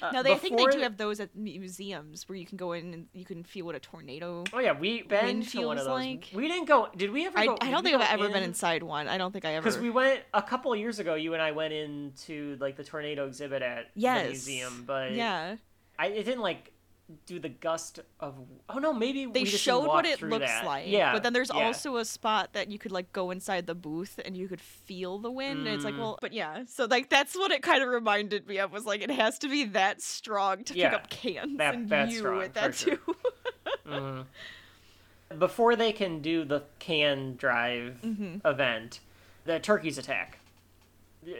Uh, 0.01 0.11
No, 0.11 0.23
they 0.23 0.33
I 0.33 0.35
think 0.35 0.57
they 0.57 0.65
do 0.65 0.79
have 0.79 0.97
those 0.97 1.19
at 1.19 1.35
museums 1.35 2.29
where 2.29 2.37
you 2.37 2.45
can 2.45 2.57
go 2.57 2.73
in 2.73 2.93
and 2.93 3.07
you 3.13 3.25
can 3.25 3.43
feel 3.43 3.65
what 3.65 3.75
a 3.75 3.79
tornado. 3.79 4.43
Oh 4.53 4.59
yeah, 4.59 4.77
we 4.77 5.01
been 5.01 5.41
to 5.41 5.65
one 5.65 5.77
of 5.77 5.85
those. 5.85 5.91
like. 5.91 6.29
We 6.33 6.47
didn't 6.47 6.65
go. 6.65 6.89
Did 6.95 7.11
we 7.11 7.25
ever 7.25 7.37
I, 7.37 7.45
go? 7.47 7.57
I 7.61 7.71
don't 7.71 7.83
think 7.83 7.95
I've 7.95 8.19
ever 8.19 8.29
been 8.29 8.43
inside 8.43 8.83
one. 8.83 9.07
I 9.07 9.17
don't 9.17 9.31
think 9.31 9.45
I 9.45 9.53
ever. 9.53 9.63
Because 9.63 9.79
we 9.79 9.89
went 9.89 10.21
a 10.33 10.41
couple 10.41 10.71
of 10.71 10.79
years 10.79 10.99
ago, 10.99 11.15
you 11.15 11.33
and 11.33 11.41
I 11.41 11.51
went 11.51 11.73
into 11.73 12.57
like 12.59 12.75
the 12.75 12.83
tornado 12.83 13.25
exhibit 13.25 13.61
at 13.61 13.89
yes. 13.95 14.23
the 14.23 14.29
museum, 14.29 14.83
but 14.85 15.13
yeah, 15.13 15.55
I 15.97 16.07
it 16.07 16.23
didn't 16.23 16.41
like 16.41 16.73
do 17.25 17.39
the 17.39 17.49
gust 17.49 17.99
of. 18.19 18.35
Oh 18.69 18.79
no, 18.79 18.91
maybe 18.91 19.25
they 19.25 19.45
showed 19.45 19.87
what 19.87 20.05
it 20.05 20.21
looks 20.21 20.45
that. 20.45 20.65
like. 20.65 20.87
Yeah, 20.87 21.13
but 21.13 21.23
then 21.23 21.31
there's 21.33 21.51
yeah. 21.53 21.65
also 21.65 21.97
a 21.97 22.03
spot 22.05 22.51
that 22.53 22.69
you 22.69 22.77
could 22.77 22.91
like 22.91 23.13
go 23.13 23.31
inside 23.31 23.65
the 23.65 23.75
booth 23.75 24.19
and 24.25 24.35
you 24.35 24.47
could 24.49 24.59
feel 24.61 25.17
the 25.17 25.31
wind. 25.31 25.59
And 25.65 25.69
it's 25.69 25.85
like, 25.85 25.93
Mm. 25.95 25.99
well, 25.99 26.19
but 26.21 26.33
yeah. 26.33 26.63
So 26.67 26.85
like 26.85 27.09
that's 27.09 27.35
what 27.35 27.51
it 27.51 27.61
kind 27.63 27.81
of 27.81 27.89
reminded 27.89 28.45
me 28.47 28.59
of 28.59 28.71
was 28.73 28.85
like 28.85 29.01
it 29.01 29.09
has 29.11 29.39
to 29.39 29.49
be 29.49 29.63
that 29.65 30.01
strong 30.01 30.63
to 30.65 30.73
Yeah, 30.75 30.89
pick 30.89 30.99
up 30.99 31.09
cans 31.09 31.57
that- 31.59 31.75
and 31.75 31.89
that's 31.89 32.11
you 32.11 32.19
strong, 32.19 32.37
with 32.39 32.53
that 32.55 32.75
sure. 32.75 32.97
too. 32.97 33.15
Mhm. 33.87 34.25
Before 35.37 35.75
they 35.75 35.91
can 35.91 36.21
do 36.21 36.43
the 36.45 36.63
can 36.79 37.35
drive 37.35 37.99
Mm-hmm. 38.03 38.45
event, 38.47 38.99
the 39.45 39.59
turkeys 39.59 39.97
attack. 39.97 40.39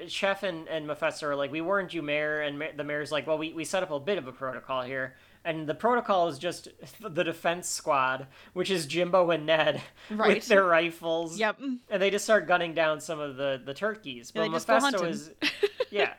Chef 0.08 0.44
and, 0.44 0.68
and 0.68 0.86
Mephesto 0.88 1.28
are 1.28 1.36
like, 1.36 1.52
we 1.52 1.62
warned 1.62 1.94
you, 1.94 2.02
Mayor, 2.02 2.42
and 2.42 2.60
Ma- 2.60 2.66
the 2.76 2.84
mayor's 2.84 3.12
like, 3.12 3.26
well, 3.26 3.38
we, 3.38 3.54
we 3.54 3.64
set 3.64 3.84
up 3.84 3.92
a 3.92 4.00
bit 4.00 4.18
of 4.18 4.28
a 4.28 4.34
protocol 4.34 4.82
here. 4.82 5.14
And 5.46 5.68
the 5.68 5.74
protocol 5.76 6.28
is 6.28 6.38
just 6.38 6.68
the 7.00 7.24
defense 7.24 7.70
squad, 7.70 8.28
which 8.54 8.70
is 8.70 8.86
Jimbo 8.86 9.32
and 9.32 9.46
Ned 9.46 9.82
Right. 10.10 10.36
with 10.36 10.48
their 10.48 10.66
rifles. 10.66 11.38
yep. 11.40 11.58
And 11.60 12.02
they 12.02 12.10
just 12.10 12.26
start 12.26 12.48
gunning 12.48 12.74
down 12.74 13.00
some 13.00 13.20
of 13.20 13.38
the, 13.38 13.62
the 13.64 13.74
turkeys. 13.74 14.32
Yeah, 14.36 14.42
But 14.42 14.48
go 14.48 14.54
Mephesto 14.74 15.06
is. 15.06 15.32
Yeah. 15.90 16.14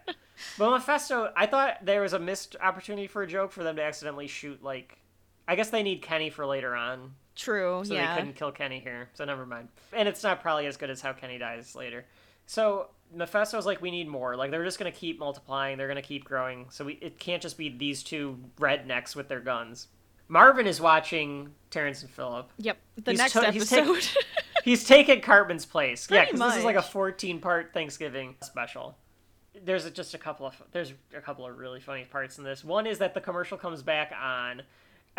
But 0.57 0.71
Mephesto, 0.79 1.31
I 1.37 1.47
thought 1.47 1.85
there 1.85 2.01
was 2.01 2.13
a 2.15 2.19
missed 2.19 2.57
opportunity 2.63 3.07
for 3.07 3.23
a 3.23 3.27
joke 3.27 3.53
for 3.53 3.63
them 3.65 3.77
to 3.77 3.83
accidentally 3.83 4.29
shoot, 4.29 4.63
like. 4.63 4.99
I 5.47 5.57
guess 5.57 5.71
they 5.71 5.83
need 5.83 6.03
Kenny 6.03 6.29
for 6.29 6.45
later 6.45 6.77
on, 6.77 7.15
True. 7.35 7.83
so 7.83 7.95
yeah. 7.95 8.15
they 8.15 8.21
couldn't 8.21 8.37
kill 8.37 8.53
Kenny 8.53 8.81
here. 8.81 9.09
So 9.15 9.25
never 9.25 9.47
mind. 9.47 9.69
And 9.95 10.07
it's 10.07 10.23
not 10.23 10.43
probably 10.43 10.67
as 10.67 10.77
good 10.77 10.91
as 10.91 11.01
how 11.01 11.15
Kenny 11.15 11.39
dies 11.39 11.75
later. 11.75 12.05
So 12.45 12.89
Mephesto's 13.17 13.67
like, 13.67 13.81
we 13.81 13.91
need 13.91 14.09
more. 14.09 14.37
Like 14.37 14.51
they're 14.51 14.65
just 14.65 14.79
gonna 14.79 14.93
keep 14.93 15.19
multiplying. 15.19 15.79
They're 15.79 15.89
gonna 15.89 16.03
keep 16.03 16.25
growing. 16.25 16.67
So 16.71 16.85
we, 16.85 16.95
it 16.95 17.19
can't 17.19 17.43
just 17.43 17.57
be 17.59 17.69
these 17.69 18.03
two 18.03 18.39
rednecks 18.59 19.15
with 19.17 19.29
their 19.29 19.41
guns. 19.41 19.89
Marvin 20.29 20.67
is 20.67 20.81
watching 20.81 21.55
Terrance 21.71 22.03
and 22.03 22.11
Phillip. 22.11 22.51
Yep. 22.59 22.77
The 23.05 23.11
He's 23.13 23.19
next 23.19 23.33
to- 23.33 23.51
he's 23.51 23.69
take- 23.71 23.87
episode. 23.87 24.23
He's 24.65 24.85
taken 24.85 25.21
Cartman's 25.23 25.65
place. 25.65 26.07
yeah, 26.11 26.27
because 26.27 26.41
this 26.41 26.57
is 26.57 26.65
like 26.65 26.77
a 26.77 26.83
14 26.83 27.41
part 27.41 27.73
Thanksgiving 27.73 28.35
special. 28.43 28.99
There's 29.65 29.89
just 29.93 30.13
a 30.13 30.19
couple 30.19 30.47
of 30.47 30.63
there's 30.73 30.93
a 31.17 31.21
couple 31.23 31.47
of 31.47 31.57
really 31.57 31.81
funny 31.81 32.05
parts 32.05 32.37
in 32.37 32.45
this. 32.45 32.63
One 32.63 32.87
is 32.87 32.99
that 32.99 33.15
the 33.15 33.21
commercial 33.21 33.57
comes 33.57 33.83
back 33.83 34.13
on, 34.21 34.63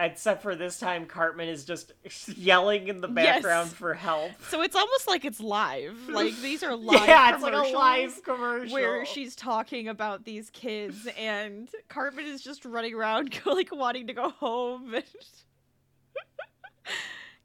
except 0.06 0.41
for 0.41 0.56
this 0.56 0.80
time 0.80 1.06
Cartman 1.06 1.50
is 1.50 1.66
just 1.66 1.93
yelling 2.38 2.88
in 2.88 3.02
the 3.02 3.08
Yes. 3.10 3.43
background 3.43 3.70
for 3.72 3.93
help. 3.93 4.32
so 4.50 4.62
it's 4.62 4.76
almost 4.76 5.08
like 5.08 5.26
it's 5.26 5.39
live. 5.39 5.97
Like 6.10 6.36
these 6.41 6.64
are 6.64 6.76
live. 6.76 7.08
yeah, 7.08 7.34
it's 7.34 7.43
like 7.43 7.54
a 7.54 7.76
live 7.76 8.24
commercial 8.24 8.74
Where 8.74 9.06
she's 9.06 9.36
talking 9.36 9.88
about 9.88 10.24
these 10.26 10.50
kids, 10.50 11.08
and 11.18 11.70
Cartman 11.89 12.26
is 12.26 12.41
just 12.41 12.66
running 12.66 12.95
around, 12.95 13.39
like 13.45 13.74
wanting 13.76 14.08
to 14.08 14.14
go 14.14 14.30
home. 14.30 14.93
And 14.95 15.04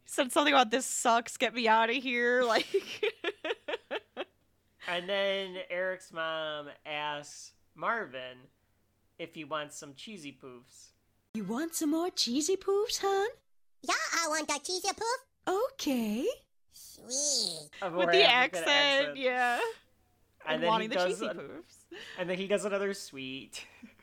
said 0.06 0.32
something 0.32 0.54
about 0.54 0.70
this 0.70 0.86
sucks. 0.86 1.36
Get 1.36 1.54
me 1.54 1.68
out 1.68 1.90
of 1.90 1.96
here. 1.96 2.44
Like, 2.44 2.66
And 4.86 5.08
then 5.08 5.56
Eric's 5.70 6.12
mom 6.12 6.68
asks 6.86 7.52
Marvin 7.74 8.36
if 9.18 9.34
he 9.34 9.42
wants 9.44 9.76
some 9.78 9.94
cheesy 9.96 10.36
poofs. 10.40 10.88
You 11.34 11.42
want 11.42 11.74
some 11.74 11.90
more 11.90 12.10
cheesy 12.10 12.56
poofs, 12.56 13.00
hon? 13.00 13.26
Yeah, 13.82 13.94
I 14.22 14.28
want 14.28 14.46
that 14.46 14.62
cheesy 14.62 14.86
poof. 14.88 15.56
Okay. 15.72 16.24
Sweet. 16.72 17.68
A 17.82 17.90
with 17.90 18.12
the 18.12 18.22
African 18.22 18.60
accent, 18.68 19.16
yeah. 19.16 19.58
And 20.46 20.54
And, 20.54 20.62
then 20.62 20.68
wanting 20.70 20.90
he 20.90 20.96
the 20.96 21.02
does 21.02 21.08
cheesy 21.18 21.26
a- 21.26 21.34
poofs. 21.34 21.74
And 22.20 22.30
then 22.30 22.38
he 22.38 22.46
does 22.46 22.64
another 22.64 22.94
sweet. 22.94 23.66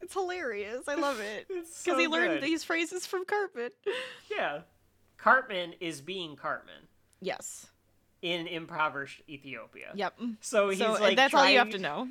It's 0.00 0.14
hilarious. 0.14 0.84
I 0.88 0.94
love 0.94 1.18
it 1.20 1.46
It's 1.50 1.82
because 1.82 1.96
so 1.96 1.98
he 1.98 2.06
learned 2.06 2.34
good. 2.40 2.42
these 2.42 2.64
phrases 2.64 3.04
from 3.04 3.26
Cartman. 3.26 3.72
Yeah. 4.34 4.60
Cartman 5.18 5.74
is 5.80 6.00
being 6.00 6.34
Cartman 6.34 6.86
Yes. 7.20 7.66
In 8.22 8.46
impoverished 8.46 9.22
Ethiopia. 9.28 9.90
Yep. 9.94 10.14
So 10.40 10.70
he's 10.70 10.78
so 10.78 10.92
like 10.92 11.16
that's 11.16 11.34
all 11.34 11.48
you 11.48 11.58
have 11.58 11.70
to 11.70 11.78
know. 11.78 12.08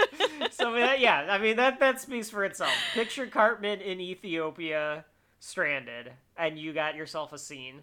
so 0.50 0.74
yeah, 0.76 1.26
I 1.30 1.38
mean 1.38 1.56
that 1.56 1.80
that 1.80 2.00
speaks 2.00 2.30
for 2.30 2.44
itself. 2.44 2.72
Picture 2.94 3.26
Cartman 3.26 3.80
in 3.80 4.00
Ethiopia, 4.00 5.04
stranded, 5.38 6.12
and 6.36 6.58
you 6.58 6.72
got 6.72 6.94
yourself 6.96 7.32
a 7.32 7.38
scene. 7.38 7.82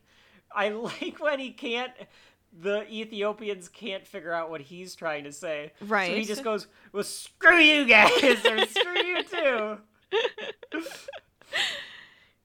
I 0.54 0.70
like 0.70 1.20
when 1.20 1.40
he 1.40 1.52
can't. 1.52 1.92
The 2.60 2.90
Ethiopians 2.92 3.68
can't 3.68 4.08
figure 4.08 4.32
out 4.32 4.50
what 4.50 4.62
he's 4.62 4.96
trying 4.96 5.26
to 5.26 5.34
say. 5.34 5.74
Right. 5.82 6.10
So 6.10 6.16
he 6.16 6.24
just 6.24 6.44
goes, 6.44 6.66
"Well, 6.94 7.04
screw 7.04 7.58
you 7.58 7.86
guys, 7.86 8.10
or 8.24 8.66
screw 8.66 9.06
you 9.06 9.24
too." 9.24 9.78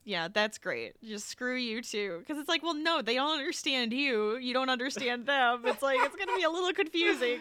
yeah, 0.05 0.29
that's 0.33 0.59
great. 0.59 0.95
Just 1.03 1.29
screw 1.29 1.57
you 1.57 1.83
too, 1.83 2.19
because 2.21 2.39
it's 2.39 2.49
like, 2.49 2.63
well, 2.63 2.75
no, 2.75 3.03
they 3.03 3.15
don't 3.15 3.39
understand 3.39 3.93
you. 3.93 4.37
You 4.37 4.53
don't 4.53 4.71
understand 4.71 5.27
them. 5.27 5.63
It's 5.65 5.83
like 5.83 5.99
it's 6.01 6.17
gonna 6.17 6.37
be 6.37 6.43
a 6.43 6.51
little 6.51 6.73
confusing. 6.73 7.41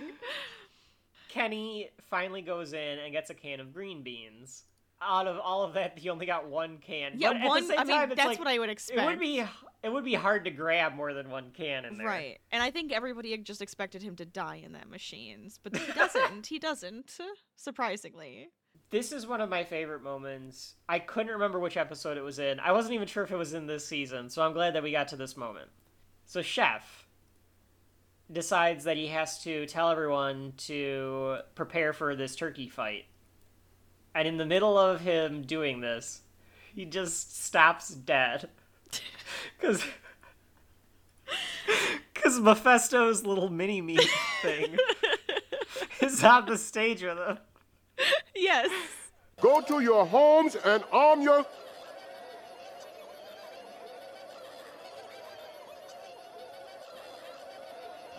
Kenny 1.29 1.89
finally 2.09 2.41
goes 2.41 2.73
in 2.73 2.99
and 2.99 3.11
gets 3.13 3.29
a 3.29 3.33
can 3.33 3.59
of 3.59 3.73
green 3.73 4.03
beans. 4.03 4.63
Out 5.01 5.25
of 5.25 5.39
all 5.39 5.63
of 5.63 5.73
that, 5.73 5.97
he 5.97 6.09
only 6.09 6.27
got 6.27 6.47
one 6.47 6.77
can. 6.77 7.13
Yeah, 7.15 7.33
but 7.33 7.47
one. 7.47 7.71
I 7.71 7.83
mean, 7.83 7.95
time, 7.95 8.09
that's 8.09 8.25
like, 8.25 8.39
what 8.39 8.47
I 8.47 8.59
would 8.59 8.69
expect. 8.69 8.99
It 8.99 9.05
would 9.05 9.19
be 9.19 9.43
it 9.83 9.91
would 9.91 10.05
be 10.05 10.13
hard 10.13 10.43
to 10.45 10.51
grab 10.51 10.93
more 10.93 11.13
than 11.13 11.31
one 11.31 11.51
can 11.53 11.85
in 11.85 11.97
there. 11.97 12.05
Right. 12.05 12.39
And 12.51 12.61
I 12.61 12.69
think 12.69 12.91
everybody 12.91 13.35
just 13.39 13.63
expected 13.63 14.03
him 14.03 14.15
to 14.17 14.25
die 14.25 14.61
in 14.63 14.73
that 14.73 14.89
machines, 14.89 15.59
but 15.61 15.75
he 15.75 15.91
doesn't. 15.93 16.45
he 16.47 16.59
doesn't, 16.59 17.17
surprisingly. 17.55 18.49
This 18.91 19.13
is 19.13 19.25
one 19.25 19.39
of 19.39 19.49
my 19.49 19.63
favorite 19.63 20.03
moments. 20.03 20.75
I 20.89 20.99
couldn't 20.99 21.31
remember 21.31 21.59
which 21.59 21.77
episode 21.77 22.17
it 22.17 22.23
was 22.23 22.39
in. 22.39 22.59
I 22.59 22.73
wasn't 22.73 22.93
even 22.95 23.07
sure 23.07 23.23
if 23.23 23.31
it 23.31 23.37
was 23.37 23.53
in 23.53 23.65
this 23.65 23.87
season, 23.87 24.29
so 24.29 24.41
I'm 24.41 24.51
glad 24.51 24.75
that 24.75 24.83
we 24.83 24.91
got 24.91 25.07
to 25.09 25.15
this 25.15 25.37
moment. 25.37 25.69
So 26.25 26.41
Chef 26.41 27.07
decides 28.29 28.83
that 28.83 28.97
he 28.97 29.07
has 29.07 29.41
to 29.43 29.65
tell 29.65 29.89
everyone 29.89 30.53
to 30.57 31.37
prepare 31.55 31.93
for 31.93 32.17
this 32.17 32.35
turkey 32.35 32.67
fight. 32.67 33.05
And 34.13 34.27
in 34.27 34.35
the 34.35 34.45
middle 34.45 34.77
of 34.77 34.99
him 34.99 35.43
doing 35.43 35.79
this, 35.79 36.23
he 36.75 36.83
just 36.83 37.41
stops 37.45 37.89
dead. 37.89 38.49
Cuz 39.59 39.85
cuz 42.13 42.39
Mephesto's 42.41 43.25
little 43.25 43.49
mini 43.49 43.81
me 43.81 43.97
thing 44.41 44.77
is 46.01 46.21
on 46.25 46.45
the 46.45 46.57
stage 46.57 47.01
with 47.03 47.17
him. 47.17 47.37
Yes. 48.35 48.69
Go 49.39 49.61
to 49.61 49.81
your 49.81 50.05
homes 50.05 50.55
and 50.55 50.83
arm 50.91 51.21
your. 51.21 51.45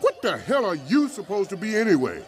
What 0.01 0.20
the 0.22 0.37
hell 0.37 0.64
are 0.64 0.74
you 0.74 1.09
supposed 1.09 1.51
to 1.51 1.57
be 1.57 1.76
anyway? 1.76 2.24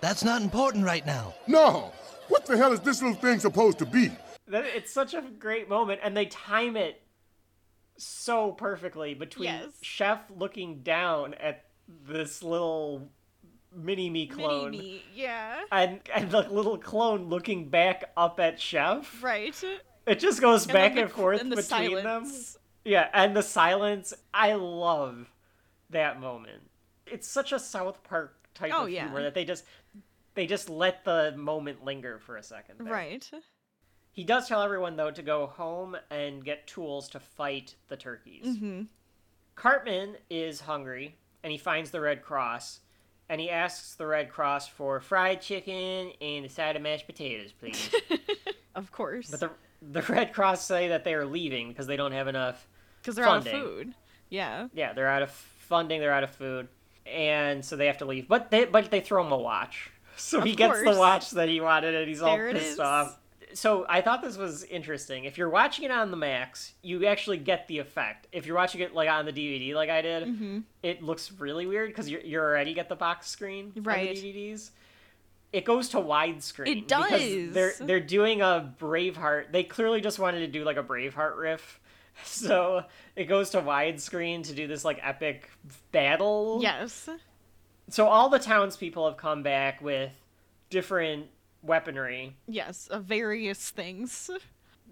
That's 0.00 0.24
not 0.24 0.42
important 0.42 0.84
right 0.84 1.04
now. 1.04 1.34
No! 1.46 1.92
What 2.28 2.46
the 2.46 2.56
hell 2.56 2.72
is 2.72 2.80
this 2.80 3.02
little 3.02 3.16
thing 3.16 3.38
supposed 3.38 3.78
to 3.78 3.86
be? 3.86 4.10
It's 4.50 4.92
such 4.92 5.14
a 5.14 5.22
great 5.22 5.68
moment, 5.68 6.00
and 6.02 6.16
they 6.16 6.26
time 6.26 6.76
it 6.76 7.02
so 7.96 8.52
perfectly 8.52 9.14
between 9.14 9.48
Yes. 9.48 9.70
Chef 9.82 10.20
looking 10.30 10.82
down 10.82 11.34
at 11.34 11.64
this 12.06 12.42
little 12.42 13.10
mini 13.74 14.08
me 14.10 14.26
clone, 14.26 14.70
Mini 14.72 14.82
me. 14.82 15.02
Yeah. 15.14 15.62
and 15.72 16.00
and 16.14 16.30
the 16.30 16.42
little 16.50 16.78
clone 16.78 17.28
looking 17.28 17.68
back 17.68 18.04
up 18.16 18.40
at 18.40 18.60
Chef. 18.60 19.22
Right. 19.22 19.54
It 20.06 20.18
just 20.20 20.40
goes 20.40 20.64
And 20.64 20.72
back 20.72 20.96
and 20.96 21.10
forth 21.10 21.40
and 21.40 21.52
the 21.52 21.56
between 21.56 22.02
them. 22.02 22.30
Yeah, 22.84 23.08
and 23.12 23.36
the 23.36 23.42
silence. 23.42 24.14
I 24.32 24.54
love 24.54 25.28
that 25.90 26.20
moment. 26.20 26.62
It's 27.06 27.28
such 27.28 27.52
a 27.52 27.58
South 27.58 28.02
Park 28.04 28.34
type 28.54 28.72
Oh, 28.74 28.84
of 28.84 28.90
yeah. 28.90 29.04
humor 29.04 29.22
that 29.22 29.34
they 29.34 29.44
just 29.44 29.64
they 30.34 30.46
just 30.46 30.70
let 30.70 31.04
the 31.04 31.34
moment 31.36 31.84
linger 31.84 32.18
for 32.18 32.36
a 32.36 32.42
second. 32.42 32.76
there. 32.80 32.92
Right. 32.92 33.30
He 34.12 34.24
does 34.24 34.48
tell 34.48 34.62
everyone 34.62 34.96
though 34.96 35.10
to 35.10 35.22
go 35.22 35.46
home 35.46 35.96
and 36.10 36.44
get 36.44 36.66
tools 36.66 37.08
to 37.10 37.20
fight 37.20 37.74
the 37.88 37.96
turkeys. 37.96 38.46
Mm-hmm. 38.46 38.82
Cartman 39.54 40.16
is 40.30 40.60
hungry 40.60 41.16
and 41.42 41.52
he 41.52 41.58
finds 41.58 41.90
the 41.90 42.00
Red 42.00 42.22
Cross 42.22 42.80
and 43.28 43.40
he 43.40 43.50
asks 43.50 43.94
the 43.94 44.06
Red 44.06 44.30
Cross 44.30 44.68
for 44.68 45.00
fried 45.00 45.40
chicken 45.40 46.12
and 46.20 46.44
a 46.44 46.48
side 46.48 46.76
of 46.76 46.82
mashed 46.82 47.06
potatoes, 47.06 47.52
please. 47.52 47.90
Of 48.74 48.92
course. 48.92 49.28
but 49.28 49.40
the 49.40 49.50
the 49.82 50.02
Red 50.02 50.32
Cross 50.32 50.64
say 50.64 50.88
that 50.88 51.02
they 51.02 51.14
are 51.14 51.24
leaving 51.26 51.68
because 51.68 51.88
they 51.88 51.96
don't 51.96 52.12
have 52.12 52.28
enough. 52.28 52.68
Because 53.02 53.16
they're 53.16 53.26
out 53.26 53.38
of 53.38 53.48
food. 53.48 53.92
Yeah. 54.28 54.68
Yeah, 54.72 54.92
they're 54.92 55.08
out 55.08 55.22
of 55.22 55.30
funding. 55.30 56.00
They're 56.00 56.12
out 56.12 56.22
of 56.22 56.30
food, 56.30 56.68
and 57.04 57.64
so 57.64 57.74
they 57.74 57.86
have 57.86 57.98
to 57.98 58.04
leave. 58.04 58.28
But 58.28 58.52
they 58.52 58.66
but 58.66 58.90
they 58.92 59.00
throw 59.00 59.24
him 59.26 59.32
a 59.32 59.36
watch, 59.36 59.90
so 60.16 60.38
Of 60.38 60.44
he 60.44 60.54
gets 60.54 60.82
the 60.82 60.96
watch 60.96 61.30
that 61.32 61.48
he 61.48 61.60
wanted, 61.60 61.94
and 61.94 62.08
he's 62.08 62.22
all 62.22 62.36
There 62.36 62.48
it 62.48 62.56
pissed 62.56 62.78
off. 62.78 63.18
So 63.54 63.86
I 63.88 64.00
thought 64.00 64.22
this 64.22 64.36
was 64.36 64.64
interesting. 64.64 65.24
If 65.24 65.38
you're 65.38 65.48
watching 65.50 65.84
it 65.84 65.90
on 65.90 66.10
the 66.10 66.16
Max, 66.16 66.72
you 66.82 67.06
actually 67.06 67.38
get 67.38 67.66
the 67.68 67.78
effect. 67.78 68.26
If 68.32 68.46
you're 68.46 68.56
watching 68.56 68.80
it 68.80 68.94
like 68.94 69.08
on 69.08 69.24
the 69.24 69.32
DVD, 69.32 69.74
like 69.74 69.90
I 69.90 70.02
did, 70.02 70.24
Mm-hmm. 70.28 70.58
it 70.82 71.02
looks 71.02 71.32
really 71.32 71.66
weird 71.66 71.88
because 71.90 72.08
you 72.10 72.20
you 72.24 72.38
already 72.38 72.74
get 72.74 72.88
the 72.88 72.96
box 72.96 73.28
screen 73.28 73.72
Right. 73.76 74.08
on 74.08 74.14
the 74.14 74.20
DVDs. 74.22 74.70
It 75.52 75.64
goes 75.64 75.88
to 75.90 75.96
widescreen. 75.96 76.66
It 76.68 76.88
because 76.88 77.54
They're 77.54 77.72
they're 77.80 78.00
doing 78.00 78.42
a 78.42 78.70
Braveheart. 78.78 79.50
They 79.50 79.64
clearly 79.64 80.00
just 80.02 80.18
wanted 80.18 80.40
to 80.40 80.46
do 80.48 80.62
like 80.64 80.76
a 80.76 80.82
Braveheart 80.82 81.36
riff. 81.38 81.80
So 82.24 82.82
it 83.14 83.26
goes 83.26 83.50
to 83.50 83.60
widescreen 83.60 84.42
to 84.48 84.52
do 84.52 84.66
this 84.66 84.84
like 84.84 84.98
epic 85.02 85.48
battle. 85.92 86.58
Yes. 86.60 87.08
So 87.90 88.08
all 88.08 88.28
the 88.28 88.40
townspeople 88.40 89.06
have 89.08 89.16
come 89.16 89.42
back 89.44 89.80
with 89.80 90.10
different 90.68 91.28
weaponry, 91.62 92.36
Yes. 92.46 92.86
Of 92.88 93.04
various 93.04 93.70
things. 93.70 94.30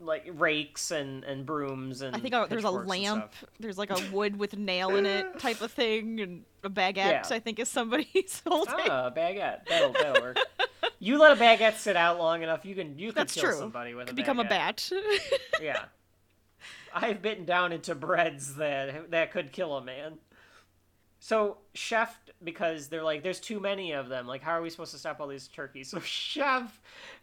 like 0.01 0.27
rakes 0.35 0.91
and, 0.91 1.25
and 1.25 1.47
brooms 1.47 2.03
and. 2.03 2.15
I 2.15 2.19
think 2.19 2.35
uh, 2.35 2.47
there's 2.47 2.65
a 2.65 2.71
lamp. 2.71 3.33
There's 3.59 3.79
like 3.79 3.91
a 3.91 4.01
wood 4.13 4.39
with 4.39 4.57
nail 4.57 4.95
in 4.97 5.07
it 5.07 5.39
type 5.39 5.61
of 5.63 5.73
thing, 5.73 6.21
and 6.21 6.45
a 6.65 6.69
baguette. 6.71 6.97
Yeah. 6.97 7.23
I 7.31 7.39
think 7.39 7.59
is 7.59 7.69
somebody's 7.69 8.43
holding. 8.47 8.75
Ah, 8.91 9.07
a 9.07 9.11
baguette. 9.11 9.67
That'll 9.69 9.93
that'll 9.93 10.23
work. 10.23 10.39
You 10.99 11.19
let 11.19 11.37
a 11.37 11.41
baguette 11.41 11.77
sit 11.77 11.97
out 11.97 12.19
long 12.19 12.43
enough, 12.43 12.65
you 12.65 12.75
can 12.75 12.99
you 12.99 13.09
can 13.13 13.21
That's 13.23 13.35
kill 13.35 13.45
true. 13.45 13.55
somebody 13.59 13.95
with 13.95 14.07
Could 14.09 14.15
a 14.15 14.17
become 14.17 14.39
a 14.41 14.45
bat. 14.45 14.91
Yeah. 15.63 15.85
I've 16.95 17.21
bitten 17.21 17.45
down 17.45 17.73
into 17.73 17.95
breads 17.95 18.57
that 18.57 19.11
that 19.11 19.31
could 19.33 19.53
kill 19.53 19.77
a 19.77 19.85
man. 19.85 20.15
So 21.19 21.59
Chef, 21.75 22.17
because 22.45 22.89
they're 22.89 23.03
like, 23.03 23.23
there's 23.23 23.41
too 23.41 23.59
many 23.59 23.93
of 23.93 24.09
them. 24.09 24.27
Like, 24.27 24.43
how 24.43 24.53
are 24.53 24.63
we 24.63 24.71
supposed 24.71 24.93
to 24.93 24.99
stop 24.99 25.21
all 25.21 25.27
these 25.29 25.49
turkeys? 25.49 25.89
So 25.91 26.01
Chef 26.01 26.81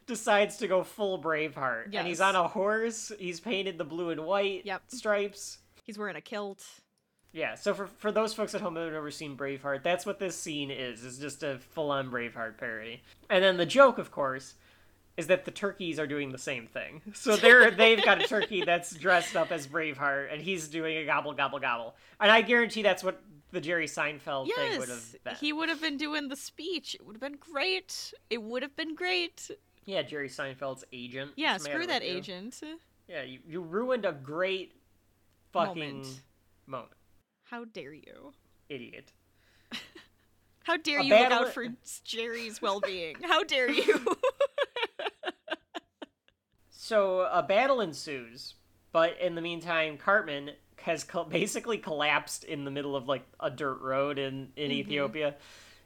decides 0.08 0.58
to 0.58 0.68
go 0.68 0.84
full 0.84 1.22
Braveheart, 1.22 1.94
and 1.96 2.08
he's 2.08 2.22
on 2.22 2.36
a 2.36 2.48
horse. 2.48 3.12
He's 3.20 3.40
painted 3.40 3.78
the 3.78 3.86
blue 3.86 4.10
and 4.10 4.26
white 4.26 4.66
Yep. 4.66 4.82
stripes. 4.88 5.60
He's 5.84 5.98
wearing 5.98 6.16
a 6.16 6.22
kilt. 6.22 6.66
Yeah. 7.32 7.56
So 7.56 7.74
for 7.74 7.88
for 7.88 8.12
those 8.12 8.34
folks 8.34 8.54
at 8.56 8.62
home 8.62 8.76
who've 8.76 8.92
never 8.94 9.12
seen 9.12 9.36
Braveheart, 9.38 9.84
that's 9.84 10.06
what 10.06 10.20
this 10.20 10.38
scene 10.38 10.70
is. 10.72 11.04
It's 11.06 11.18
just 11.18 11.44
a 11.44 11.58
full 11.60 11.92
on 11.92 12.10
Braveheart 12.12 12.58
parody. 12.58 13.02
And 13.30 13.44
then 13.44 13.58
the 13.58 13.66
joke, 13.66 13.98
of 13.98 14.12
course. 14.12 14.56
Is 15.16 15.28
that 15.28 15.46
the 15.46 15.52
turkeys 15.52 16.00
are 16.00 16.08
doing 16.08 16.32
the 16.32 16.40
same 16.40 16.66
thing? 16.66 17.02
So 17.14 17.36
they're 17.36 17.70
they've 17.70 18.04
got 18.04 18.20
a 18.24 18.28
turkey 18.28 18.64
that's 18.66 18.96
dressed 18.96 19.36
up 19.36 19.52
as 19.52 19.68
Braveheart, 19.68 20.34
and 20.34 20.42
he's 20.42 20.68
doing 20.68 20.98
a 20.98 21.06
gobble 21.06 21.34
gobble 21.34 21.60
gobble. 21.60 21.96
And 22.20 22.32
I 22.32 22.42
guarantee 22.42 22.82
that's 22.82 23.04
what 23.04 23.22
the 23.54 23.62
Jerry 23.62 23.86
Seinfeld 23.86 24.50
thing 24.54 24.80
would 24.80 24.90
have 24.90 25.16
been. 25.24 25.36
he 25.36 25.54
would 25.54 25.70
have 25.70 25.80
been 25.80 25.96
doing 25.96 26.28
the 26.28 26.36
speech. 26.36 26.96
It 26.96 27.06
would 27.06 27.14
have 27.16 27.22
been 27.22 27.38
great. 27.40 28.14
It 28.30 28.42
would 28.44 28.64
have 28.64 28.76
been 28.76 28.96
great. 28.96 29.50
Yeah, 29.86 30.02
Jerry 30.02 30.28
Seinfeld's 30.28 30.84
agent. 30.92 31.32
Yeah, 31.36 31.58
screw 31.58 31.86
that 31.88 32.04
you? 32.04 32.18
agent. 32.18 32.62
Yeah, 33.08 33.22
you, 33.24 33.40
you 33.48 33.62
ruined 33.62 34.06
a 34.06 34.12
great 34.12 34.74
fucking 35.52 35.98
Moment. 35.98 36.22
moment. 36.66 36.92
How 37.44 37.66
dare 37.66 37.94
you? 37.94 38.34
Idiot. 38.70 39.12
How 40.64 40.78
dare 40.78 41.00
A 41.02 41.04
you 41.04 41.14
look 41.16 41.32
out 41.32 41.54
for 41.54 41.68
Jerry's 42.04 42.62
well-being? 42.62 43.18
How 43.24 43.44
dare 43.44 43.70
you? 43.70 44.04
So 46.70 47.22
a 47.32 47.42
battle 47.42 47.80
ensues, 47.80 48.56
but 48.92 49.18
in 49.22 49.36
the 49.36 49.42
meantime, 49.42 49.98
Cartman 49.98 50.52
has 50.84 51.04
co- 51.04 51.24
basically 51.26 51.78
collapsed 51.78 52.44
in 52.44 52.64
the 52.66 52.72
middle 52.72 52.96
of 52.96 53.08
like 53.08 53.26
a 53.40 53.50
dirt 53.50 53.82
road 53.82 54.18
in 54.20 54.50
in 54.56 54.70
Mm-hmm. 54.72 54.80
Ethiopia. 54.80 55.36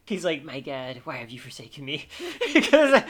He's 0.06 0.24
like, 0.24 0.44
"My 0.44 0.60
God, 0.62 1.02
why 1.04 1.18
have 1.18 1.30
you 1.30 1.40
forsaken 1.40 1.84
me?" 1.86 2.08
because 2.54 3.02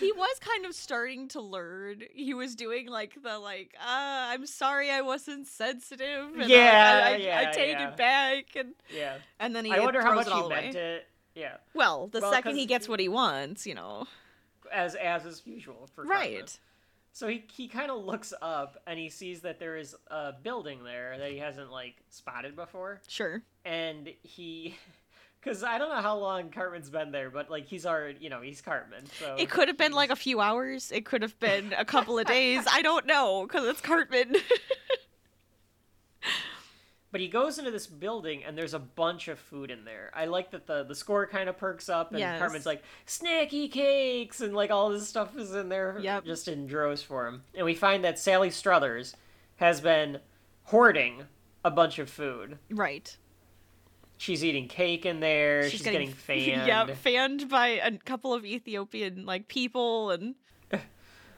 he 0.00 0.10
was 0.12 0.38
kind 0.40 0.66
of 0.66 0.74
starting 0.74 1.28
to 1.28 1.40
learn. 1.40 2.02
He 2.12 2.34
was 2.34 2.54
doing 2.56 2.88
like 2.88 3.14
the 3.22 3.38
like, 3.38 3.74
ah, 3.80 4.30
I'm 4.30 4.46
sorry 4.46 4.90
I 4.90 5.02
wasn't 5.02 5.46
sensitive. 5.46 6.34
And 6.38 6.50
Yeah, 6.50 7.02
I, 7.04 7.12
I, 7.12 7.16
yeah, 7.16 7.44
I 7.48 7.52
take 7.52 7.72
yeah. 7.72 7.88
it 7.90 7.96
back, 7.96 8.44
and 8.56 8.72
yeah, 8.94 9.16
and 9.38 9.54
then 9.54 9.64
he 9.64 9.72
I 9.72 9.80
wonder 9.80 10.02
how 10.02 10.14
much 10.14 10.26
he 10.28 10.48
meant 10.48 10.74
away. 10.74 10.82
it. 10.96 11.06
Yeah, 11.34 11.58
Well, 11.74 12.08
the 12.08 12.20
Well, 12.20 12.32
second 12.32 12.56
he 12.56 12.66
gets 12.66 12.88
what 12.88 12.98
he 12.98 13.08
wants, 13.08 13.64
you 13.66 13.74
know. 13.76 14.06
as 14.72 14.94
as 14.96 15.24
is 15.26 15.42
usual 15.44 15.88
for. 15.94 16.04
Right. 16.04 16.58
So 17.12 17.26
he 17.28 17.44
he 17.52 17.66
kind 17.68 17.90
of 17.90 18.04
looks 18.04 18.32
up 18.40 18.76
and 18.86 18.98
he 18.98 19.08
sees 19.10 19.40
that 19.42 19.58
there 19.58 19.76
is 19.76 19.94
a 20.08 20.32
building 20.42 20.84
there 20.84 21.16
that 21.18 21.30
he 21.30 21.38
hasn't 21.38 21.70
like 21.70 21.96
spotted 22.08 22.54
before, 22.56 23.00
Sure. 23.08 23.42
and 23.64 24.08
he. 24.22 24.76
Because 25.42 25.62
I 25.64 25.78
don't 25.78 25.88
know 25.88 26.02
how 26.02 26.18
long 26.18 26.50
Cartman's 26.50 26.90
been 26.90 27.12
there, 27.12 27.30
but 27.30 27.50
like 27.50 27.64
he's 27.64 27.86
already, 27.86 28.18
you 28.20 28.28
know, 28.28 28.42
he's 28.42 28.60
Cartman. 28.60 29.06
So 29.18 29.36
It 29.38 29.48
could 29.48 29.68
have 29.68 29.78
been 29.78 29.92
like 29.92 30.10
a 30.10 30.16
few 30.16 30.38
hours. 30.42 30.92
It 30.92 31.06
could 31.06 31.22
have 31.22 31.40
been 31.40 31.72
a 31.78 31.82
couple 31.86 32.18
of 32.18 32.26
days. 32.36 32.66
I 32.70 32.82
don't 32.82 33.06
know 33.06 33.46
because 33.46 33.66
it's 33.66 33.80
Cartman. 33.80 34.36
But 37.12 37.20
he 37.20 37.26
goes 37.28 37.58
into 37.58 37.70
this 37.72 37.86
building 37.88 38.44
and 38.44 38.56
there's 38.56 38.72
a 38.74 38.78
bunch 38.78 39.26
of 39.28 39.38
food 39.38 39.70
in 39.70 39.84
there. 39.84 40.12
I 40.14 40.26
like 40.26 40.52
that 40.52 40.66
the 40.66 40.84
the 40.84 40.94
score 40.94 41.26
kind 41.26 41.48
of 41.48 41.56
perks 41.58 41.88
up 41.88 42.10
and 42.10 42.20
Yes. 42.20 42.38
Cartman's 42.38 42.66
like 42.66 42.82
snacky 43.06 43.70
cakes 43.70 44.40
and 44.40 44.54
like 44.54 44.70
all 44.70 44.90
this 44.90 45.08
stuff 45.08 45.36
is 45.36 45.52
in 45.54 45.68
there 45.68 45.98
Yep. 46.00 46.24
just 46.24 46.46
in 46.46 46.66
droves 46.68 47.02
for 47.02 47.26
him. 47.26 47.42
And 47.54 47.64
we 47.66 47.74
find 47.74 48.04
that 48.04 48.18
Sally 48.18 48.50
Struthers 48.50 49.14
has 49.56 49.80
been 49.80 50.20
hoarding 50.64 51.24
a 51.64 51.70
bunch 51.70 51.98
of 51.98 52.08
food. 52.08 52.58
right. 52.70 53.16
She's 54.16 54.44
eating 54.44 54.68
cake 54.68 55.06
in 55.06 55.20
there. 55.20 55.68
She's, 55.70 55.80
getting, 55.80 56.12
fanned. 56.12 56.66
Yep, 56.66 56.96
fanned 56.98 57.48
by 57.48 57.68
a 57.68 57.96
couple 57.96 58.34
of 58.34 58.44
Ethiopian 58.44 59.24
like 59.24 59.48
people 59.48 60.10
and 60.10 60.34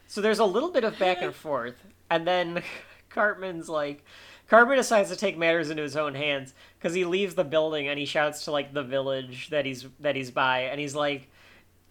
So 0.09 0.21
there's 0.21 0.41
a 0.41 0.45
little 0.45 0.71
bit 0.71 0.83
of 0.85 0.99
back 0.99 1.23
and 1.23 1.33
forth, 1.35 1.77
and 2.11 2.27
then 2.27 2.63
Cartman's 3.09 3.69
like, 3.69 4.05
Cartman 4.53 4.77
decides 4.77 5.09
to 5.09 5.17
take 5.17 5.39
matters 5.39 5.71
into 5.71 5.83
his 5.83 5.97
own 5.97 6.15
hands 6.15 6.53
because 6.79 6.93
he 6.93 7.07
leaves 7.07 7.35
the 7.35 7.43
building 7.43 7.89
and 7.89 7.99
he 7.99 8.05
shouts 8.05 8.45
to 8.45 8.51
like 8.51 8.75
the 8.75 8.83
village 8.83 9.49
that 9.49 9.65
he's 9.65 9.87
that 10.01 10.15
he's 10.15 10.31
by, 10.31 10.65
and 10.65 10.79
he's 10.79 10.95
like, 10.95 11.31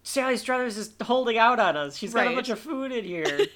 Sally 0.03 0.38
Struthers 0.38 0.78
is 0.78 0.93
holding 1.01 1.39
out 1.39 1.59
on 1.59 1.76
us. 1.76 1.97
She's 1.97 2.14
got 2.14 2.28
a 2.28 2.36
bunch 2.36 2.49
of 2.49 2.59
food 2.59 2.91
in 2.91 3.03
here. 3.03 3.47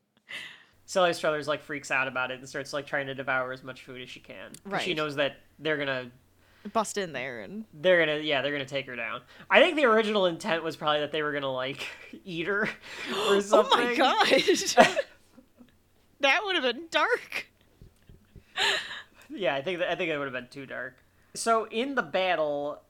Sally 0.84 1.14
Struthers 1.14 1.48
like 1.48 1.62
freaks 1.62 1.90
out 1.90 2.08
about 2.08 2.30
it 2.30 2.38
and 2.38 2.46
starts 2.46 2.74
like 2.74 2.86
trying 2.86 3.06
to 3.06 3.14
devour 3.14 3.54
as 3.54 3.64
much 3.64 3.84
food 3.86 4.02
as 4.02 4.10
she 4.10 4.20
can. 4.20 4.52
Right. 4.66 4.82
She 4.82 4.92
knows 4.92 5.16
that 5.16 5.38
they're 5.58 5.78
gonna 5.78 6.10
bust 6.74 6.98
in 6.98 7.14
there 7.14 7.40
and 7.40 7.64
they're 7.72 8.04
gonna 8.04 8.18
yeah 8.18 8.42
they're 8.42 8.52
gonna 8.52 8.66
take 8.66 8.84
her 8.84 8.96
down. 8.96 9.22
I 9.48 9.62
think 9.62 9.76
the 9.76 9.86
original 9.86 10.26
intent 10.26 10.62
was 10.62 10.76
probably 10.76 11.00
that 11.00 11.10
they 11.10 11.22
were 11.22 11.32
gonna 11.32 11.50
like 11.50 11.86
eat 12.26 12.48
her 12.48 12.68
or 13.30 13.40
something 13.40 13.78
Oh 13.80 13.82
my 13.82 13.94
gosh. 13.94 14.74
that 16.20 16.40
would 16.44 16.54
have 16.54 16.64
been 16.64 16.88
dark. 16.90 17.46
Yeah, 19.28 19.54
I 19.54 19.62
think 19.62 19.80
that, 19.80 19.90
I 19.90 19.94
think 19.96 20.10
it 20.10 20.18
would 20.18 20.24
have 20.26 20.32
been 20.32 20.48
too 20.48 20.66
dark. 20.66 20.96
So 21.34 21.66
in 21.66 21.94
the 21.96 22.02
battle, 22.02 22.80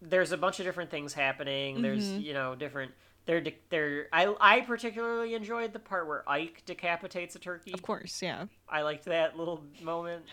there's 0.00 0.32
a 0.32 0.36
bunch 0.36 0.58
of 0.58 0.64
different 0.66 0.90
things 0.90 1.12
happening. 1.12 1.82
There's 1.82 2.04
Mm-hmm. 2.04 2.20
you 2.20 2.32
know 2.34 2.54
different. 2.54 2.92
They're 3.26 3.40
de- 3.40 3.58
they're 3.70 4.06
I 4.12 4.34
I 4.40 4.60
particularly 4.62 5.34
enjoyed 5.34 5.72
the 5.72 5.78
part 5.78 6.06
where 6.06 6.28
Ike 6.28 6.62
decapitates 6.64 7.34
a 7.36 7.38
turkey. 7.38 7.72
Of 7.72 7.82
course, 7.82 8.22
yeah. 8.22 8.46
I 8.68 8.82
liked 8.82 9.04
that 9.06 9.36
little 9.38 9.62
moment. 9.82 10.24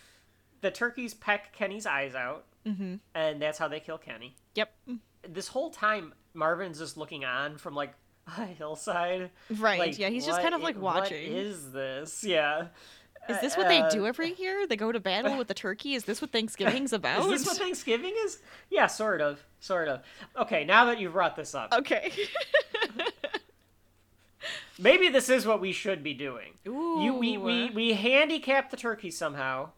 the 0.60 0.70
turkeys 0.70 1.14
peck 1.14 1.52
Kenny's 1.52 1.86
eyes 1.86 2.14
out, 2.14 2.44
Mm-hmm. 2.66 2.96
and 3.14 3.40
that's 3.40 3.58
how 3.58 3.68
they 3.68 3.80
kill 3.80 3.98
Kenny. 3.98 4.34
Yep. 4.56 4.72
This 5.28 5.48
whole 5.48 5.70
time, 5.70 6.12
Marvin's 6.34 6.78
just 6.78 6.96
looking 6.96 7.24
on 7.24 7.56
from 7.58 7.74
like 7.74 7.94
a 8.38 8.44
hillside. 8.46 9.30
Right. 9.50 9.78
Like, 9.78 9.98
yeah, 9.98 10.08
he's 10.08 10.26
just 10.26 10.40
kind 10.42 10.54
of 10.54 10.62
like 10.62 10.78
watching. 10.80 11.32
What 11.32 11.40
is 11.42 11.70
this? 11.72 12.24
Yeah. 12.24 12.66
Is 13.28 13.40
this 13.40 13.56
what 13.56 13.68
they 13.68 13.80
Uh, 13.80 13.90
do 13.90 14.06
every 14.06 14.32
year? 14.34 14.66
They 14.66 14.76
go 14.76 14.92
to 14.92 15.00
battle 15.00 15.36
with 15.36 15.48
the 15.48 15.54
turkey? 15.54 15.94
Is 15.94 16.04
this 16.04 16.20
what 16.22 16.30
Thanksgiving's 16.32 16.92
about? 16.92 17.20
Is 17.32 17.40
this 17.40 17.46
what 17.46 17.58
Thanksgiving 17.58 18.14
is? 18.24 18.38
Yeah, 18.70 18.86
sort 18.86 19.20
of, 19.20 19.44
sort 19.60 19.88
of. 19.88 20.02
Okay, 20.36 20.64
now 20.64 20.86
that 20.86 20.98
you've 20.98 21.12
brought 21.12 21.36
this 21.36 21.54
up, 21.54 21.72
Okay. 21.72 22.12
maybe 24.78 25.08
this 25.08 25.28
is 25.28 25.46
what 25.46 25.60
we 25.60 25.72
should 25.72 26.02
be 26.02 26.14
doing. 26.14 26.52
You, 26.64 27.14
we, 27.18 27.36
we, 27.36 27.70
we 27.70 27.92
handicap 27.94 28.70
the 28.70 28.76
turkey 28.76 29.10
somehow, 29.10 29.70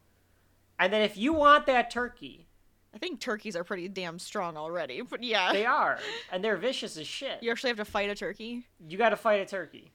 and 0.78 0.92
then 0.92 1.02
if 1.02 1.16
you 1.16 1.32
want 1.32 1.66
that 1.66 1.90
turkey, 1.90 2.46
I 2.94 2.98
think 2.98 3.20
turkeys 3.20 3.56
are 3.56 3.64
pretty 3.64 3.88
damn 3.88 4.18
strong 4.18 4.56
already, 4.56 5.02
but 5.02 5.22
yeah. 5.22 5.52
they 5.52 5.66
are, 5.66 5.98
and 6.32 6.44
they're 6.44 6.56
vicious 6.56 6.96
as 6.96 7.06
shit. 7.06 7.42
You 7.42 7.50
actually 7.50 7.70
have 7.70 7.76
to 7.78 7.84
fight 7.84 8.10
a 8.10 8.14
turkey. 8.14 8.66
You 8.88 8.98
got 8.98 9.10
to 9.10 9.16
fight 9.16 9.40
a 9.40 9.46
turkey. 9.46 9.92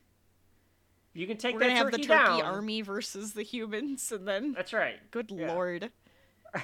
You 1.15 1.25
can 1.27 1.37
take 1.37 1.53
We're 1.55 1.59
that 1.61 1.65
gonna 1.69 1.77
have 1.77 1.91
the 1.91 1.97
turkey 1.97 2.07
turkey 2.09 2.41
down. 2.41 2.41
army 2.41 2.81
versus 2.81 3.33
the 3.33 3.41
humans, 3.43 4.11
and 4.11 4.27
then 4.27 4.51
That's 4.53 4.73
right. 4.73 4.99
good 5.11 5.31
Yeah. 5.31 5.53
lord. 5.53 5.91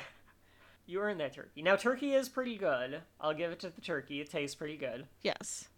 You 0.87 0.99
earn 0.99 1.19
that 1.19 1.33
turkey. 1.33 1.61
Now, 1.61 1.77
turkey 1.77 2.13
is 2.15 2.27
pretty 2.27 2.57
good. 2.57 3.01
I'll 3.21 3.33
give 3.33 3.51
it 3.51 3.59
to 3.61 3.69
the 3.69 3.79
turkey. 3.79 4.19
It 4.19 4.29
tastes 4.29 4.55
pretty 4.55 4.75
good. 4.75 5.07
Yes. 5.21 5.69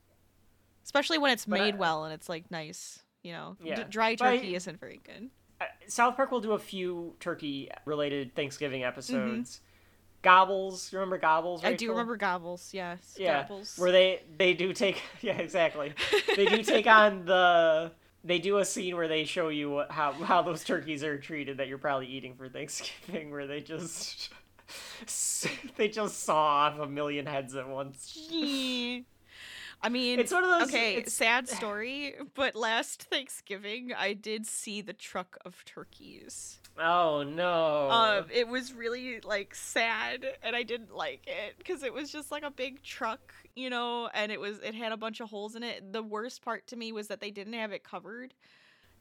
Especially 0.83 1.19
when 1.19 1.31
it's 1.31 1.45
But 1.45 1.59
made 1.59 1.77
well 1.77 2.05
and 2.05 2.13
it's 2.13 2.29
like 2.29 2.49
nice. 2.49 2.99
You 3.21 3.33
know, 3.33 3.57
D- 3.63 3.75
dry 3.89 4.15
But 4.15 4.27
I- 4.27 4.35
turkey 4.37 4.55
isn't 4.55 4.79
very 4.79 5.01
good. 5.03 5.29
Uh, 5.61 5.65
South 5.87 6.15
Park 6.15 6.31
will 6.31 6.41
do 6.41 6.53
a 6.53 6.59
few 6.59 7.15
turkey-related 7.19 8.33
Thanksgiving 8.33 8.81
Mm-hmm. 8.81 8.87
episodes. 8.87 9.61
Gobbles, 10.23 10.91
you 10.91 10.97
remember 10.97 11.19
Gobbles? 11.19 11.63
I 11.63 11.73
do 11.73 11.89
remember 11.91 12.15
gobbles. 12.17 12.73
Yes, 12.73 13.15
yeah, 13.19 13.41
gobbles. 13.43 13.77
where 13.77 13.91
they 13.91 14.23
they 14.37 14.53
do 14.53 14.71
take 14.73 15.01
yeah 15.21 15.37
exactly 15.37 15.93
they 16.37 16.45
do 16.45 16.63
take 16.63 16.87
on 16.87 17.25
the 17.25 17.91
they 18.23 18.39
do 18.39 18.57
a 18.57 18.65
scene 18.65 18.95
where 18.95 19.07
they 19.07 19.23
show 19.25 19.49
you 19.49 19.83
how 19.89 20.11
how 20.13 20.41
those 20.41 20.63
turkeys 20.63 21.03
are 21.03 21.17
treated 21.17 21.57
that 21.57 21.67
you're 21.67 21.77
probably 21.77 22.07
eating 22.07 22.35
for 22.35 22.47
Thanksgiving 22.49 23.31
where 23.31 23.47
they 23.47 23.61
just 23.61 24.29
they 25.77 25.87
just 25.89 26.23
saw 26.23 26.35
off 26.37 26.79
a 26.79 26.87
million 26.87 27.25
heads 27.25 27.55
at 27.55 27.67
once. 27.67 28.17
I 29.85 29.89
mean, 29.89 30.17
It's 30.19 30.31
one 30.31 30.45
of 30.45 30.49
those- 30.49 30.69
Okay, 30.69 30.95
it's- 30.95 31.11
sad 31.13 31.49
story, 31.49 32.15
but 32.35 32.55
last 32.55 33.03
Thanksgiving 33.03 33.91
I 33.93 34.13
did 34.13 34.45
see 34.47 34.79
the 34.79 34.93
truck 34.93 35.37
of 35.43 35.65
turkeys. 35.65 36.59
Oh 36.79 37.23
no! 37.23 37.89
Um, 37.91 38.25
it 38.33 38.47
was 38.47 38.73
really 38.73 39.19
like 39.21 39.53
sad, 39.53 40.25
and 40.41 40.55
I 40.55 40.63
didn't 40.63 40.95
like 40.95 41.21
it 41.27 41.55
because 41.59 41.83
it 41.83 41.93
was 41.93 42.11
just 42.11 42.31
like 42.31 42.41
a 42.43 42.49
big 42.49 42.81
truck, 42.81 43.33
you 43.55 43.69
know, 43.69 44.09
and 44.13 44.31
it 44.31 44.39
was 44.39 44.59
it 44.59 44.75
had 44.75 44.91
a 44.91 44.97
bunch 44.97 45.19
of 45.19 45.29
holes 45.29 45.55
in 45.55 45.63
it. 45.63 45.93
The 45.93 46.03
worst 46.03 46.43
part 46.43 46.67
to 46.67 46.75
me 46.75 46.91
was 46.91 47.07
that 47.07 47.19
they 47.21 47.31
didn't 47.31 47.53
have 47.53 47.71
it 47.71 47.83
covered 47.83 48.33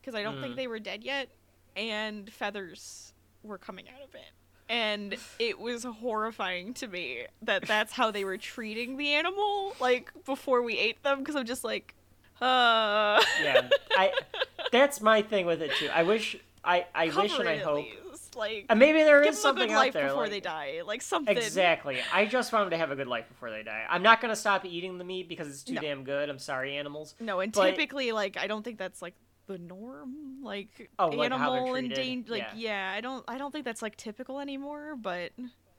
because 0.01 0.15
I 0.15 0.23
don't 0.23 0.41
think 0.41 0.55
Mm. 0.55 0.57
they 0.57 0.67
were 0.67 0.79
dead 0.79 1.05
yet, 1.05 1.29
and 1.77 2.31
feathers 2.33 3.13
were 3.43 3.59
coming 3.59 3.87
out 3.89 4.03
of 4.07 4.15
it. 4.15 4.31
And 4.69 5.17
it 5.39 5.59
was 5.59 5.85
horrifying 5.85 6.73
to 6.75 6.87
me 6.89 7.27
that 7.43 7.63
that's 7.67 7.93
how 7.93 8.11
they 8.11 8.25
were 8.25 8.39
treating 8.39 8.97
the 8.97 9.09
animal, 9.15 9.75
like 9.81 10.11
before 10.25 10.63
we 10.63 10.79
ate 10.79 11.03
them, 11.03 11.19
because 11.19 11.37
I'm 11.37 11.45
just 11.47 11.63
like, 11.65 11.95
uh. 12.41 13.23
yeah, 13.43 13.69
I 13.97 14.13
that's 14.73 15.01
my 15.01 15.23
thing 15.23 15.47
with 15.47 15.61
it 15.63 15.73
too. 15.79 15.89
I 15.93 16.03
wish 16.05 16.37
I 16.65 16.87
I 16.95 17.07
wish 17.11 17.39
and 17.39 17.49
I 17.49 17.59
hope 17.59 17.85
least, 17.85 17.97
Like, 18.37 18.66
and 18.68 18.78
maybe 18.78 19.03
there 19.03 19.20
is 19.22 19.26
them 19.26 19.33
a 19.35 19.37
something 19.37 19.68
good 19.68 19.74
out 19.74 19.78
life 19.78 19.93
there 19.93 20.07
before 20.09 20.22
like- 20.22 20.30
they 20.30 20.41
die, 20.41 20.80
like 20.87 21.03
something. 21.03 21.37
Exactly. 21.37 21.99
I 22.12 22.26
just 22.26 22.53
want 22.53 22.64
them 22.64 22.70
to 22.70 22.78
have 22.78 22.91
a 22.91 22.97
good 22.97 23.07
life 23.09 23.28
before 23.28 23.51
they 23.51 23.62
die. 23.62 23.85
I'm 23.89 24.03
not 24.03 24.20
gonna 24.20 24.37
stop 24.37 24.64
eating 24.64 24.99
the 24.99 25.05
meat 25.05 25.28
because 25.28 25.49
it's 25.49 25.62
too 25.62 25.74
No. 25.74 25.80
damn 25.80 26.05
good. 26.05 26.28
I'm 26.28 26.39
sorry, 26.39 26.76
animals. 26.76 27.14
No, 27.20 27.41
and 27.41 27.53
But- 27.53 27.70
typically, 27.70 28.12
like, 28.12 28.37
I 28.37 28.47
don't 28.47 28.62
think 28.62 28.78
that's 28.78 29.03
like 29.03 29.14
the 29.47 29.59
norm. 29.59 30.43
Like, 30.43 30.91
Oh, 30.99 31.09
like 31.09 31.30
animal 31.33 31.74
endangered. 31.74 32.30
Like, 32.30 32.43
Yeah. 32.55 32.89
yeah. 32.91 32.93
I 32.97 33.01
don't, 33.01 33.24
I 33.28 33.39
don't 33.39 33.51
think 33.53 33.64
that's 33.64 33.83
like 33.83 33.97
typical 33.97 34.41
anymore. 34.41 34.97
But 34.97 35.33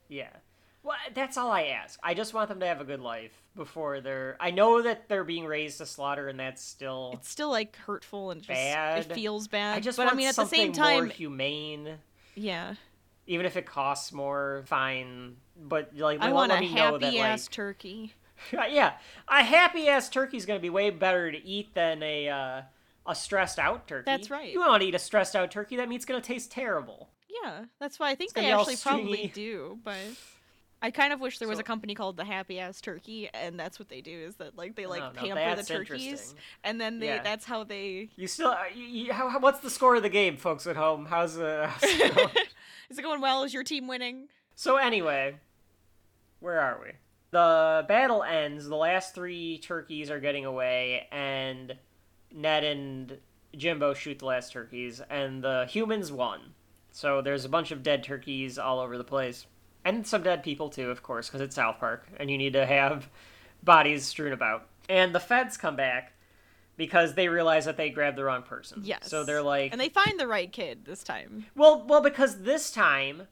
Yeah. 0.08 0.30
Well, 0.82 0.96
that's 1.14 1.38
all 1.38 1.50
I 1.50 1.62
ask. 1.62 1.98
I 2.02 2.12
just 2.12 2.34
want 2.34 2.50
them 2.50 2.60
to 2.60 2.66
have 2.66 2.82
a 2.82 2.84
good 2.84 3.00
life 3.00 3.32
before 3.56 4.02
they're. 4.02 4.36
I 4.38 4.50
know 4.50 4.82
that 4.82 5.08
they're 5.08 5.24
being 5.24 5.46
raised 5.46 5.78
to 5.78 5.86
slaughter, 5.86 6.28
and 6.28 6.38
that's 6.38 6.62
still. 6.62 7.12
it's 7.14 7.30
still 7.30 7.48
like 7.50 7.74
hurtful 7.76 8.30
and 8.30 8.42
just 8.42 8.48
Bad. 8.48 9.06
it 9.10 9.14
feels 9.14 9.48
bad. 9.48 9.78
I 9.78 9.80
just 9.80 9.96
but 9.96 10.04
want 10.04 10.14
I 10.14 10.16
mean, 10.18 10.28
at 10.28 10.36
the 10.36 10.44
same 10.44 10.72
time, 10.72 11.04
more 11.04 11.06
humane. 11.06 11.98
Yeah, 12.34 12.74
Even 13.26 13.46
if 13.46 13.56
it 13.56 13.66
costs 13.66 14.12
more, 14.12 14.64
fine. 14.66 15.36
But 15.56 15.96
like, 15.96 16.20
I 16.20 16.32
want 16.32 16.52
a 16.52 16.54
let 16.54 16.60
me 16.60 16.74
know 16.74 16.98
happy 16.98 17.18
that 17.18 17.26
ass 17.26 17.48
turkey. 17.48 18.14
yeah, 18.52 18.94
a 19.28 19.42
happy 19.42 19.88
ass 19.88 20.08
turkey 20.08 20.36
is 20.36 20.46
gonna 20.46 20.60
be 20.60 20.70
way 20.70 20.90
better 20.90 21.30
to 21.30 21.46
eat 21.46 21.74
than 21.74 22.02
a 22.02 22.28
uh, 22.28 22.62
a 23.06 23.14
stressed 23.14 23.58
out 23.58 23.86
turkey. 23.86 24.04
That's 24.06 24.30
right. 24.30 24.52
You 24.52 24.60
don't 24.60 24.68
want 24.68 24.82
to 24.82 24.88
eat 24.88 24.94
a 24.94 24.98
stressed 24.98 25.36
out 25.36 25.50
turkey. 25.50 25.76
That 25.76 25.88
meat's 25.88 26.04
gonna 26.04 26.20
taste 26.20 26.50
terrible. 26.50 27.10
Yeah, 27.42 27.64
that's 27.80 27.98
why 27.98 28.10
I 28.10 28.14
think 28.14 28.34
gonna 28.34 28.48
they 28.48 28.52
actually 28.52 28.76
probably 28.76 29.30
do. 29.34 29.78
But 29.84 29.96
I 30.84 30.90
kind 30.90 31.14
of 31.14 31.20
wish 31.20 31.38
there 31.38 31.48
was 31.48 31.56
So- 31.56 31.62
a 31.62 31.64
company 31.64 31.94
called 31.94 32.18
the 32.18 32.24
Happy 32.26 32.60
Ass 32.60 32.80
Turkey, 32.82 33.30
and 33.32 33.58
that's 33.58 33.78
what 33.78 33.88
they 33.88 34.02
do 34.02 34.10
is 34.12 34.36
that 34.36 34.54
like 34.56 34.76
they 34.76 34.84
like 34.86 35.02
Oh, 35.02 35.10
pamper 35.14 35.56
the 35.56 35.62
turkeys, 35.66 36.34
and 36.62 36.78
then 36.78 36.98
they 36.98 37.06
Yeah. 37.06 37.22
that's 37.22 37.46
how 37.46 37.64
they. 37.64 38.10
You 38.16 38.26
still, 38.26 38.48
uh, 38.50 38.64
you, 38.74 38.84
you, 38.84 39.12
how, 39.14 39.38
what's 39.40 39.60
the 39.60 39.70
score 39.70 39.96
of 39.96 40.02
the 40.02 40.10
game, 40.10 40.36
folks 40.36 40.66
at 40.66 40.76
home? 40.76 41.06
How's 41.06 41.36
the? 41.36 41.68
How's 41.68 41.82
it 41.84 42.14
going? 42.16 42.28
Is 42.90 42.98
it 42.98 43.02
going 43.02 43.22
well? 43.22 43.44
Is 43.44 43.54
your 43.54 43.64
team 43.64 43.86
winning? 43.88 44.28
so 44.56 44.76
anyway, 44.76 45.36
where 46.40 46.60
are 46.60 46.78
we? 46.84 46.90
The 47.30 47.84
battle 47.88 48.22
ends. 48.22 48.66
The 48.68 48.76
last 48.76 49.14
three 49.14 49.58
turkeys 49.58 50.10
are 50.10 50.20
getting 50.20 50.44
away, 50.44 51.08
and 51.10 51.76
Ned 52.30 52.62
and 52.62 53.18
Jimbo 53.56 53.94
shoot 53.94 54.18
the 54.18 54.26
last 54.26 54.52
turkeys, 54.52 55.00
and 55.08 55.42
the 55.42 55.66
humans 55.68 56.12
won. 56.12 56.54
So 56.92 57.22
there's 57.22 57.44
a 57.44 57.48
bunch 57.48 57.70
of 57.72 57.82
dead 57.82 58.04
turkeys 58.04 58.58
all 58.58 58.78
over 58.78 58.96
the 58.98 59.02
place, 59.04 59.46
and 59.84 60.06
some 60.06 60.22
dead 60.22 60.42
people 60.42 60.70
too, 60.70 60.90
of 60.90 61.02
course, 61.02 61.28
because 61.28 61.40
it's 61.40 61.56
South 61.56 61.78
Park, 61.78 62.06
and 62.18 62.30
you 62.30 62.38
need 62.38 62.52
to 62.54 62.66
have 62.66 63.08
bodies 63.62 64.04
strewn 64.04 64.32
about. 64.32 64.66
and 64.88 65.14
the 65.14 65.20
feds 65.20 65.56
come 65.56 65.76
back 65.76 66.12
because 66.76 67.14
they 67.14 67.28
realize 67.28 67.64
that 67.66 67.76
they 67.76 67.88
grabbed 67.90 68.16
the 68.18 68.24
wrong 68.24 68.42
person. 68.42 68.80
Yes. 68.84 69.08
So 69.08 69.24
they're 69.24 69.42
like, 69.42 69.72
and 69.72 69.80
they 69.80 69.88
find 69.88 70.18
the 70.18 70.26
right 70.26 70.50
kid 70.50 70.84
this 70.84 71.02
time. 71.04 71.46
well, 71.54 71.84
well, 71.86 72.00
because 72.00 72.42
this 72.42 72.70
time 72.72 73.28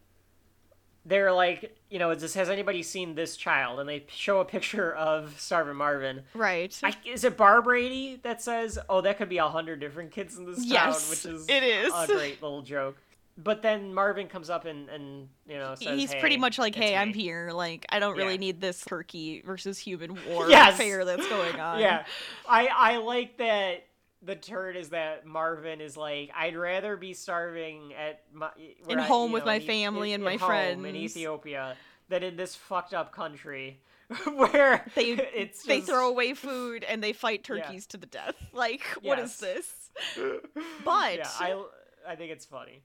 they're 1.04 1.32
like, 1.32 1.76
you 1.90 1.98
know, 1.98 2.14
just 2.14 2.36
has 2.36 2.48
anybody 2.48 2.80
seen 2.84 3.16
this 3.16 3.36
child? 3.36 3.80
And 3.80 3.88
they 3.88 4.04
show 4.08 4.38
a 4.38 4.44
picture 4.44 4.94
of 4.94 5.34
Starvin 5.40 5.74
Marvin. 5.76 6.22
Right. 6.32 6.78
I, 6.84 6.94
is 7.04 7.24
it 7.24 7.36
Barbrady 7.36 8.22
that 8.22 8.40
says, 8.40 8.78
"Oh, 8.88 9.00
that 9.00 9.18
could 9.18 9.28
be 9.28 9.38
a 9.38 9.48
hundred 9.48 9.80
different 9.80 10.12
kids 10.12 10.38
in 10.38 10.46
this 10.46 10.64
town," 10.70 10.92
which 11.10 11.26
is 11.26 11.44
it 11.48 11.64
is. 11.64 11.92
a 11.92 12.06
great 12.06 12.40
little 12.40 12.62
joke. 12.62 12.96
But 13.38 13.62
then 13.62 13.94
Marvin 13.94 14.28
comes 14.28 14.50
up 14.50 14.66
and 14.66 14.88
and 14.90 15.28
you 15.46 15.56
know 15.58 15.74
says, 15.74 15.98
He's 15.98 16.12
"Hey, 16.12 16.20
pretty 16.20 16.36
much 16.36 16.58
like, 16.58 16.74
"Hey, 16.74 16.94
I'm 16.96 17.14
here. 17.14 17.50
Like, 17.52 17.86
I 17.88 17.98
don't 17.98 18.16
really 18.16 18.32
Yeah. 18.32 18.38
need 18.40 18.60
this 18.60 18.84
turkey 18.84 19.40
versus 19.44 19.78
human 19.78 20.18
war 20.28 20.48
Yes. 20.50 20.74
affair 20.74 21.04
that's 21.04 21.26
going 21.28 21.58
on." 21.60 21.80
Yeah, 21.80 22.04
I 22.48 22.66
I 22.66 22.96
like 22.98 23.38
that. 23.38 23.84
The 24.24 24.36
turn 24.36 24.76
is 24.76 24.90
that 24.90 25.26
Marvin 25.26 25.80
is 25.80 25.96
like, 25.96 26.30
I'd 26.36 26.54
rather 26.56 26.96
be 26.96 27.12
starving 27.12 27.92
at 27.94 28.22
my 28.32 28.50
where 28.84 29.00
I- 29.00 29.02
home 29.02 29.32
with 29.32 29.42
know, 29.42 29.46
my 29.46 29.54
in 29.56 29.66
family 29.66 30.12
in- 30.12 30.20
and 30.20 30.28
in 30.32 30.38
my 30.40 30.46
home 30.46 30.84
in. 30.86 30.94
Ethiopia 30.94 31.76
than 32.08 32.22
in 32.22 32.36
this 32.36 32.54
fucked 32.54 32.94
up 32.94 33.12
country 33.12 33.80
where 34.34 34.84
They 34.94 35.12
it's 35.12 35.64
they 35.64 35.80
throw 35.80 36.08
away 36.08 36.34
food 36.34 36.84
and 36.84 37.02
they 37.02 37.12
fight 37.14 37.40
Yeah. 37.48 37.62
turkeys 37.62 37.86
to 37.88 37.96
the 37.96 38.06
death. 38.06 38.36
Like, 38.52 38.82
what 39.00 39.18
is 39.18 39.40
Yes. 39.42 39.90
this? 40.14 40.36
But 40.84 41.16
yeah, 41.18 41.28
I 41.40 41.64
I 42.06 42.14
think 42.16 42.30
it's 42.30 42.44
funny. 42.46 42.82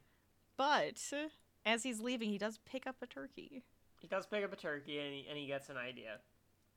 But 0.58 1.02
as 1.66 1.84
he's 1.84 2.00
leaving, 2.00 2.30
he 2.30 2.38
does 2.38 2.60
pick 2.66 2.88
up 2.88 2.96
a 3.02 3.08
turkey. 3.08 3.64
He 4.02 4.08
does 4.08 4.26
pick 4.26 4.44
up 4.44 4.54
a 4.54 4.56
turkey 4.56 5.00
and 5.00 5.14
he, 5.14 5.26
and 5.30 5.38
he 5.38 5.48
gets 5.48 5.70
an 5.70 5.78
idea. 5.78 6.18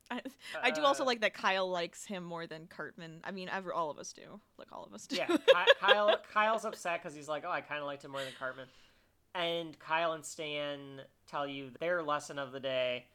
I, 0.09 0.21
I 0.61 0.71
do 0.71 0.81
also 0.83 1.03
Uh, 1.03 1.05
like 1.05 1.21
that 1.21 1.33
Kyle 1.33 1.69
likes 1.69 2.05
him 2.05 2.23
more 2.23 2.45
than 2.47 2.67
Cartman. 2.67 3.21
I 3.23 3.31
mean, 3.31 3.47
ever 3.49 3.73
all 3.73 3.89
of 3.91 3.97
us 3.97 4.11
do. 4.11 4.41
Like 4.57 4.67
all 4.71 4.83
of 4.83 4.93
us 4.93 5.07
do. 5.07 5.15
Yeah, 5.15 5.27
Ky- 5.37 5.71
Kyle 5.79 6.17
Kyle's 6.33 6.65
upset 6.65 7.01
because 7.01 7.15
he's 7.15 7.29
like, 7.29 7.43
oh, 7.45 7.51
I 7.51 7.61
kind 7.61 7.79
of 7.79 7.85
liked 7.85 8.03
him 8.03 8.11
more 8.11 8.21
than 8.21 8.33
Cartman. 8.37 8.67
And 9.33 9.77
Kyle 9.79 10.11
and 10.13 10.25
Stan 10.25 11.01
tell 11.29 11.47
you 11.47 11.69
their 11.79 12.03
lesson 12.03 12.37
of 12.39 12.51
the 12.51 12.59
day, 12.59 13.05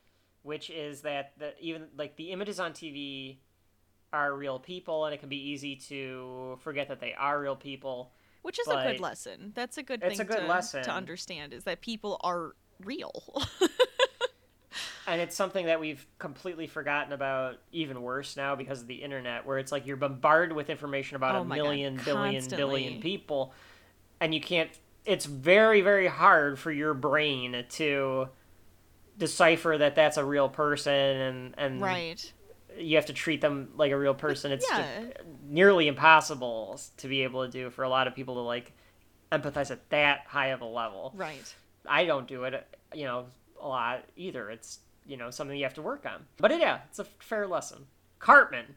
which 0.43 0.71
is 0.71 1.03
that 1.03 1.33
the, 1.39 1.53
even 1.61 1.89
like 1.99 2.17
the 2.17 2.31
images 2.31 2.59
on 2.59 2.73
TV 2.73 3.37
are 4.13 4.35
real 4.35 4.59
people, 4.59 5.05
and 5.05 5.13
it 5.15 5.19
can 5.19 5.29
be 5.29 5.51
easy 5.51 5.77
to 5.77 6.59
forget 6.63 6.89
that 6.89 7.01
they 7.01 7.13
are 7.13 7.39
real 7.39 7.57
people. 7.57 8.13
Which 8.47 8.61
is 8.61 8.69
a 8.69 8.81
good 8.93 9.01
lesson. 9.01 9.51
That's 9.57 9.77
a 9.77 9.83
good 9.83 10.05
it's 10.05 10.19
thing 10.19 10.21
a 10.21 10.31
good 10.31 10.43
to, 10.43 10.47
lesson. 10.47 10.85
to 10.85 10.93
understand 10.93 11.53
is 11.53 11.65
that 11.65 11.81
people 11.81 12.21
are 12.23 12.53
real. 12.85 13.25
And 15.09 15.21
it's 15.21 15.35
something 15.37 15.67
that 15.67 15.81
we've 15.81 16.07
completely 16.21 16.69
forgotten 16.69 17.13
about, 17.13 17.57
even 17.73 18.01
worse 18.03 18.37
now 18.37 18.55
because 18.55 18.83
of 18.83 18.87
the 18.87 19.03
internet, 19.03 19.47
where 19.47 19.59
it's 19.59 19.73
like 19.73 19.85
you're 19.85 19.97
bombarded 19.97 20.55
with 20.55 20.71
information 20.71 21.17
about 21.17 21.35
Oh 21.35 21.41
a 21.41 21.45
my 21.45 21.57
God, 21.57 21.65
million, 21.65 22.01
billion, 22.05 22.49
billion 22.49 23.01
people, 23.01 23.53
and 24.21 24.33
you 24.33 24.41
can't. 24.41 24.71
It's 25.05 25.27
very, 25.27 25.81
very 25.81 26.07
hard 26.07 26.57
for 26.57 26.71
your 26.71 26.95
brain 26.95 27.65
to 27.71 28.29
decipher 29.19 29.77
that 29.77 29.97
that's 29.97 30.19
a 30.19 30.25
real 30.25 30.49
person, 30.49 30.93
and 30.93 31.55
and 31.59 31.81
right. 31.81 32.33
You 32.79 32.97
have 32.97 33.07
to 33.07 33.13
treat 33.13 33.41
them 33.41 33.71
like 33.77 33.93
a 33.93 33.99
real 33.99 34.15
person. 34.15 34.53
It's 34.53 34.67
Yeah. 34.71 35.05
nearly 35.49 35.89
impossible 35.89 36.81
to 36.99 37.09
be 37.09 37.23
able 37.23 37.45
to 37.45 37.51
do 37.51 37.71
for 37.71 37.85
a 37.85 37.89
lot 37.89 38.07
of 38.07 38.15
people 38.15 38.35
to 38.35 38.41
like 38.41 38.73
empathize 39.33 39.71
at 39.71 39.89
that 39.91 40.21
high 40.27 40.49
of 40.49 40.61
a 40.61 40.67
level. 40.67 41.13
Right. 41.17 41.55
I 41.89 42.05
don't 42.05 42.27
do 42.27 42.45
it, 42.45 42.67
you 42.95 43.05
know, 43.05 43.27
a 43.61 43.67
lot 43.69 44.05
either. 44.17 44.51
It's, 44.51 44.81
you 45.07 45.17
know, 45.17 45.31
something 45.31 45.57
you 45.57 45.65
have 45.65 45.75
to 45.75 45.83
work 45.83 46.05
on. 46.07 46.25
But 46.39 46.59
yeah, 46.59 46.81
it's 46.89 46.99
a 46.99 47.05
fair 47.05 47.47
lesson. 47.47 47.87
Cartman, 48.19 48.77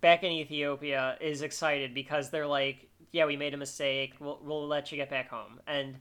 back 0.00 0.22
in 0.24 0.32
Ethiopia, 0.32 1.16
is 1.20 1.42
excited 1.42 1.94
because 1.94 2.30
they're 2.30 2.46
like, 2.46 2.88
yeah, 3.12 3.26
we 3.26 3.36
made 3.36 3.54
a 3.54 3.56
mistake. 3.58 4.14
We'll, 4.20 4.40
we'll 4.42 4.66
let 4.66 4.90
you 4.90 4.96
get 4.96 5.10
back 5.10 5.28
home. 5.28 5.60
And 5.66 5.96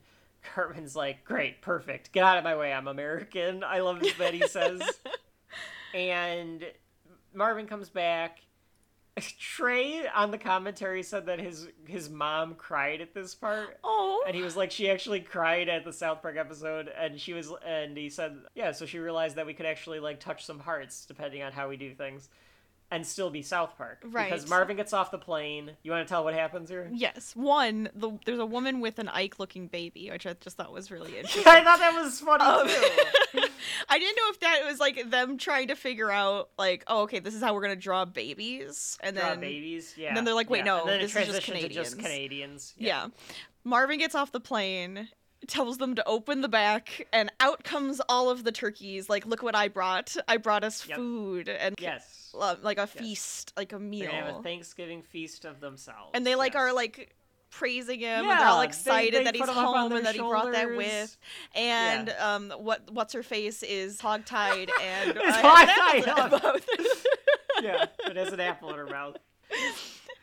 Cartman's 0.55 0.95
like, 0.95 1.23
great, 1.23 1.61
perfect. 1.61 2.11
Get 2.13 2.23
out 2.23 2.37
of 2.37 2.43
my 2.43 2.55
way. 2.55 2.73
I'm 2.73 2.87
American. 2.87 3.63
I 3.63 3.79
love 3.81 4.01
that 4.17 4.33
he 4.39 4.47
says. 4.47 4.81
and 5.93 6.63
Marvin 7.33 7.67
comes 7.67 7.89
back. 7.89 8.41
Trey 9.39 10.07
on 10.07 10.31
the 10.31 10.37
commentary 10.37 11.03
said 11.03 11.25
that 11.25 11.37
his 11.39 11.67
his 11.85 12.09
mom 12.09 12.55
cried 12.55 13.01
at 13.01 13.13
this 13.13 13.35
part 13.35 13.77
Oh. 13.83 14.23
and 14.25 14.33
he 14.35 14.41
was 14.41 14.55
like 14.55 14.71
she 14.71 14.89
actually 14.89 15.19
cried 15.19 15.67
at 15.67 15.83
the 15.83 15.91
south 15.91 16.21
park 16.21 16.37
episode 16.37 16.87
and 16.87 17.19
she 17.19 17.33
was 17.33 17.51
and 17.65 17.97
he 17.97 18.09
said 18.09 18.37
yeah 18.55 18.71
so 18.71 18.85
she 18.85 18.99
realized 18.99 19.35
that 19.35 19.45
we 19.45 19.53
could 19.53 19.65
actually 19.65 19.99
like 19.99 20.21
touch 20.21 20.45
some 20.45 20.59
hearts 20.59 21.05
depending 21.05 21.43
on 21.43 21.51
how 21.51 21.67
we 21.67 21.75
do 21.75 21.93
things 21.93 22.29
and 22.91 23.07
still 23.07 23.29
be 23.29 23.41
south 23.41 23.77
park 23.77 24.03
Right. 24.05 24.29
because 24.29 24.49
marvin 24.49 24.75
gets 24.77 24.91
off 24.93 25.09
the 25.11 25.17
plane 25.17 25.71
you 25.83 25.91
want 25.91 26.05
to 26.07 26.11
tell 26.11 26.23
what 26.23 26.33
happens 26.33 26.69
here 26.69 26.89
Yes. 26.93 27.33
One, 27.35 27.89
the, 27.95 28.11
there's 28.25 28.39
a 28.39 28.45
woman 28.45 28.81
with 28.81 28.99
an 28.99 29.07
Ike 29.07 29.39
looking 29.39 29.67
baby, 29.67 30.09
which 30.11 30.27
I 30.27 30.33
just 30.33 30.57
thought 30.57 30.71
was 30.73 30.91
really 30.91 31.17
interesting. 31.17 31.43
i 31.47 31.63
thought 31.63 31.79
that 31.79 31.93
was 31.99 32.19
funny 32.19 32.43
Um, 32.43 32.67
too 32.67 33.43
I 33.89 33.97
didn't 33.99 34.15
know 34.17 34.29
if 34.29 34.39
that 34.41 34.61
was 34.65 34.79
like 34.79 35.09
them 35.09 35.37
trying 35.37 35.67
to 35.69 35.75
figure 35.75 36.11
out, 36.11 36.49
like, 36.57 36.83
oh, 36.87 37.01
okay, 37.03 37.19
this 37.19 37.33
is 37.33 37.41
how 37.41 37.53
we're 37.53 37.61
gonna 37.61 37.75
draw 37.75 38.05
babies, 38.05 38.97
and 39.01 39.15
Draw 39.15 39.29
then 39.29 39.39
babies 39.39 39.93
yeah 39.97 40.13
then 40.13 40.25
they're 40.25 40.33
like, 40.33 40.49
wait, 40.49 40.59
yeah. 40.59 40.63
no, 40.65 40.85
this 40.85 41.15
is 41.15 41.27
just 41.27 41.45
to 41.45 41.69
just 41.69 41.95
Canadians. 41.95 41.95
canadians 41.95 42.73
yeah. 42.77 43.07
Marvin 43.63 43.99
gets 43.99 44.15
off 44.15 44.31
the 44.31 44.39
plane, 44.39 45.07
tells 45.47 45.77
them 45.77 45.95
to 45.95 46.07
open 46.07 46.41
the 46.41 46.49
back, 46.49 47.07
and 47.11 47.31
out 47.39 47.63
comes 47.63 48.01
all 48.09 48.29
of 48.29 48.43
the 48.43 48.51
turkeys. 48.51 49.09
Like, 49.09 49.25
look 49.25 49.43
what 49.43 49.55
I 49.55 49.67
brought! 49.67 50.15
I 50.27 50.37
brought 50.37 50.63
us 50.63 50.87
Yep. 50.87 50.97
food 50.97 51.49
and 51.49 51.75
yes 51.79 52.21
like 52.33 52.77
a 52.77 52.87
feast, 52.87 53.53
like 53.57 53.73
a 53.73 53.79
meal. 53.79 54.09
gonna 54.09 54.25
have 54.25 54.35
a 54.37 54.43
thanksgiving 54.43 55.01
feast 55.01 55.45
of 55.45 55.59
themselves 55.59 56.11
and 56.13 56.25
they 56.25 56.35
like 56.35 56.53
yes. 56.53 56.61
are 56.61 56.73
like 56.73 57.15
praising 57.49 57.99
him 57.99 58.21
and 58.21 58.29
they're 58.29 58.47
all 58.47 58.61
excited 58.61 59.13
they- 59.13 59.17
they 59.19 59.23
that 59.25 59.35
he's 59.35 59.41
put 59.45 59.49
him 59.51 59.57
up 59.57 59.67
on 59.67 59.75
home 59.75 59.91
and 59.97 60.05
that 60.05 60.15
he 60.15 60.21
brought 60.21 60.51
that 60.53 60.69
with 60.69 61.17
and 61.53 62.09
um 62.19 62.51
what 62.51 62.89
what's 62.91 63.13
her 63.13 63.23
face 63.23 63.61
is 63.63 63.99
hogtied 63.99 64.69
and 64.81 65.17
uh, 65.17 65.21
hogtied, 66.03 66.55
in 67.59 67.65
yeah, 67.65 67.85
it 68.05 68.15
has 68.15 68.31
an 68.33 68.39
apple 68.39 68.69
in 68.69 68.77
her 68.77 68.87
mouth. 68.87 69.17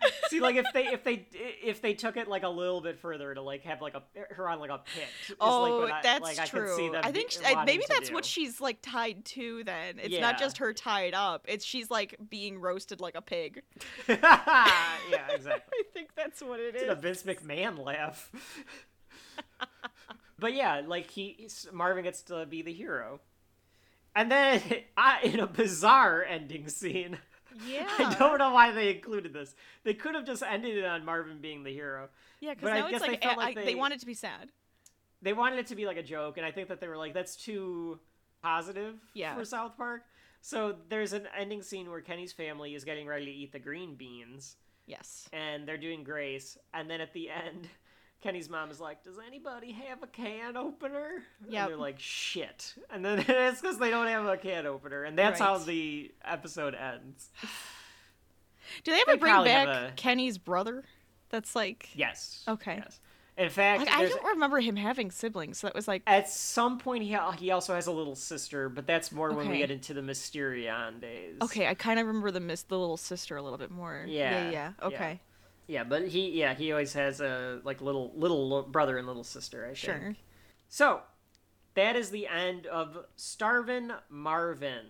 See, 0.29 0.41
like 0.41 0.57
if 0.57 0.67
they 0.75 0.87
if 0.87 1.05
they 1.05 1.27
if 1.63 1.81
they 1.83 1.95
took 1.95 2.17
it 2.17 2.29
like 2.29 2.43
a 2.43 2.49
little 2.49 2.81
bit 2.81 2.99
further 2.99 3.35
to 3.35 3.43
like 3.43 3.63
have 3.65 3.81
like 3.83 3.95
a 3.95 4.03
her 4.35 4.49
on 4.49 4.61
like 4.61 4.71
a 4.71 4.79
pit. 4.79 5.05
like, 5.31 5.37
oh 5.41 5.87
I, 5.87 6.01
that's 6.03 6.23
like, 6.23 6.49
true 6.49 6.91
them 6.93 7.01
i 7.03 7.11
think 7.11 7.31
be- 7.31 7.35
sh- 7.35 7.39
I- 7.45 7.55
wanting 7.55 7.67
maybe 7.67 7.85
that's 7.89 8.11
what 8.13 8.25
she's 8.25 8.61
like 8.61 8.79
tied 8.83 9.25
to 9.27 9.65
then 9.65 9.99
it's 9.99 10.11
Yeah. 10.11 10.21
not 10.21 10.39
just 10.39 10.59
her 10.59 10.73
tied 10.73 11.15
up 11.15 11.45
it's 11.49 11.65
she's 11.65 11.91
like 11.91 12.17
being 12.31 12.61
roasted 12.61 13.01
like 13.01 13.17
a 13.17 13.23
pig 13.23 13.63
yeah, 14.09 14.69
exactly. 15.31 15.79
i 15.79 15.83
think 15.93 16.11
that's 16.15 16.43
what 16.43 16.61
it 16.61 16.75
It's 16.75 16.85
is 16.85 16.91
a 16.91 16.95
Vince 16.95 17.23
McMahon 17.25 17.85
laugh. 17.85 18.31
but 20.39 20.55
yeah, 20.55 20.83
like 20.87 21.11
he 21.11 21.49
Marvin 21.73 22.05
gets 22.05 22.23
to 22.23 22.47
be 22.47 22.63
the 22.63 22.73
hero, 22.73 23.21
and 24.15 24.31
then 24.31 24.63
I, 24.97 25.21
in 25.23 25.41
a 25.41 25.47
bizarre 25.47 26.25
ending 26.25 26.69
scene. 26.69 27.19
Yeah 27.67 27.87
I 27.99 28.15
don't 28.19 28.39
know 28.39 28.53
why 28.53 28.73
they 28.73 28.91
included 28.95 29.33
this. 29.33 29.55
They 29.85 29.95
could 29.95 30.15
have 30.15 30.25
just 30.27 30.43
ended 30.43 30.77
it 30.77 30.85
on 30.85 31.05
Marvin 31.05 31.39
being 31.41 31.65
the 31.65 31.73
hero. 31.73 32.09
yeah 32.41 32.55
because 32.55 32.69
I 32.71 32.81
now 32.81 32.87
it's 32.87 32.93
guess 32.93 33.01
they 33.03 33.09
like, 33.09 33.23
felt 33.23 33.39
I- 33.39 33.45
like 33.47 33.55
they 33.57 33.65
they- 33.65 33.75
want 33.75 33.95
it 33.95 34.01
to 34.01 34.07
be 34.07 34.15
sad 34.15 34.51
they 35.21 35.33
wanted 35.33 35.59
it 35.59 35.67
to 35.67 35.75
be 35.75 35.85
like 35.85 35.97
a 35.97 36.03
joke, 36.03 36.37
and 36.37 36.47
I 36.47 36.53
think 36.53 36.69
that 36.69 36.81
they 36.81 36.87
were 36.87 36.97
like, 36.97 37.13
"That's 37.13 37.35
too 37.35 37.99
positive 38.41 38.95
Yeah. 39.15 39.35
for 39.35 39.45
South 39.45 39.77
Park." 39.77 40.03
So 40.43 40.77
there's 40.89 41.13
an 41.13 41.27
ending 41.37 41.61
scene 41.63 41.91
where 41.91 42.01
Kenny's 42.01 42.33
family 42.33 42.77
is 42.77 42.85
getting 42.85 43.05
ready 43.09 43.25
to 43.25 43.33
eat 43.33 43.51
the 43.51 43.59
green 43.59 43.97
beans, 43.97 44.55
yes 44.87 45.29
and 45.33 45.67
they're 45.67 45.77
doing 45.77 46.05
grace, 46.05 46.57
and 46.73 46.89
then 46.89 47.01
at 47.01 47.13
the 47.13 47.31
end, 47.31 47.69
Kenny's 48.21 48.51
mom 48.51 48.71
is 48.71 48.81
like, 48.81 49.05
"Does 49.05 49.17
anybody 49.25 49.73
have 49.73 50.03
a 50.03 50.07
can 50.07 50.57
opener?" 50.57 51.23
Yeah, 51.49 51.69
they're 51.69 51.77
like, 51.77 52.01
"Shit!" 52.01 52.75
And 52.91 53.05
then 53.05 53.19
it's 53.29 53.61
because 53.61 53.79
they 53.79 53.91
don't 53.91 54.09
have 54.09 54.27
a 54.27 54.37
can 54.37 54.67
opener, 54.67 55.05
and 55.05 55.17
that's 55.17 55.39
how 55.41 55.59
the 55.59 56.13
episode 56.25 56.75
ends. 56.75 57.31
do 58.85 58.93
they 58.93 59.01
ever 59.01 59.13
They 59.13 59.19
bring 59.19 59.45
back 59.45 59.69
a- 59.69 59.93
kenny's 59.97 60.37
brother 60.37 60.85
that's 61.31 61.57
like 61.57 61.89
Yes. 61.95 62.45
Okay. 62.49 62.77
Yes. 62.85 63.01
In 63.37 63.51
fact, 63.51 63.79
like 63.79 63.89
i 63.89 64.05
don't 64.05 64.25
remember 64.25 64.59
him 64.59 64.75
having 64.75 65.13
siblings 65.13 65.59
so 65.59 65.69
that 65.69 65.75
was 65.75 65.87
like 65.87 66.03
At 66.09 66.29
some 66.29 66.79
point, 66.79 67.05
he 67.05 67.17
he 67.39 67.53
also 67.53 67.75
has 67.75 67.87
a 67.87 67.93
little 67.93 68.17
sister, 68.17 68.69
but 68.69 68.85
that's 68.87 69.13
more 69.13 69.33
when 69.33 69.49
we 69.49 69.59
get 69.59 69.71
into 69.71 69.95
the 69.95 70.01
Mysterion 70.01 71.01
days. 71.01 71.37
Okay, 71.43 71.69
I 71.69 71.75
kind 71.75 72.01
of 72.01 72.07
remember 72.09 72.33
the 72.33 72.41
miss 72.41 72.63
the 72.63 72.77
little 72.77 72.97
sister 72.97 73.37
a 73.37 73.43
little 73.43 73.59
bit 73.59 73.71
more. 73.71 74.05
Yeah, 74.09 74.31
yeah, 74.31 74.51
yeah. 74.51 74.51
yeah. 74.51 74.87
Okay, 74.87 75.11
Yeah, 75.13 75.28
but 75.85 76.09
he 76.09 76.31
yeah 76.31 76.55
he 76.55 76.73
always 76.73 76.93
has 76.95 77.21
a 77.21 77.61
like 77.65 77.81
little 77.81 78.13
little 78.17 78.63
brother 78.63 78.97
and 78.99 79.07
little 79.07 79.25
sister. 79.25 79.65
I 79.65 79.69
think. 79.69 79.79
sure. 79.79 80.17
So, 80.69 81.01
that 81.75 81.97
is 81.97 82.11
the 82.11 82.27
end 82.27 82.67
of 82.67 83.05
Starvin 83.17 83.93
Marvin. 84.11 84.87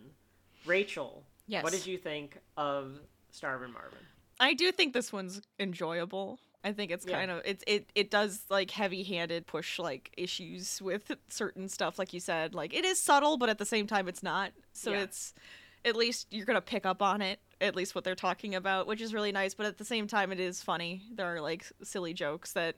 Rachel, 0.66 1.24
Yes. 1.46 1.62
what 1.62 1.72
did 1.72 1.86
you 1.86 1.96
think 1.98 2.38
of 2.56 2.98
Starvin 3.30 3.72
Marvin? 3.72 3.98
I 4.40 4.54
do 4.54 4.70
think 4.72 4.92
this 4.92 5.12
one's 5.12 5.40
enjoyable. 5.58 6.38
I 6.64 6.72
think 6.72 6.90
it's 6.90 7.06
Yeah. 7.06 7.18
kind 7.18 7.30
of 7.30 7.42
it's 7.44 7.62
it 7.66 7.88
it 7.94 8.10
does 8.10 8.42
like 8.50 8.70
heavy-handed 8.72 9.46
push 9.46 9.78
like 9.78 10.12
issues 10.16 10.82
with 10.82 11.12
certain 11.28 11.68
stuff 11.68 11.98
like 11.98 12.12
you 12.12 12.20
said. 12.20 12.54
Like 12.54 12.74
it 12.74 12.84
is 12.84 13.00
subtle, 13.00 13.36
but 13.36 13.48
at 13.48 13.58
the 13.58 13.64
same 13.66 13.86
time 13.86 14.08
it's 14.08 14.22
not. 14.22 14.52
So 14.72 14.90
Yeah. 14.92 15.02
it's 15.02 15.32
at 15.84 15.96
least 15.96 16.26
you're 16.30 16.46
gonna 16.46 16.60
pick 16.60 16.86
up 16.86 17.02
on 17.02 17.22
it. 17.22 17.40
At 17.60 17.74
least 17.74 17.94
what 17.94 18.04
they're 18.04 18.14
talking 18.14 18.54
about, 18.54 18.86
which 18.86 19.00
is 19.00 19.12
really 19.12 19.32
nice. 19.32 19.54
But 19.54 19.66
at 19.66 19.78
the 19.78 19.84
same 19.84 20.06
time, 20.06 20.32
it 20.32 20.40
is 20.40 20.62
funny. 20.62 21.02
There 21.14 21.26
are 21.26 21.40
like 21.40 21.64
silly 21.82 22.14
jokes 22.14 22.52
that 22.52 22.76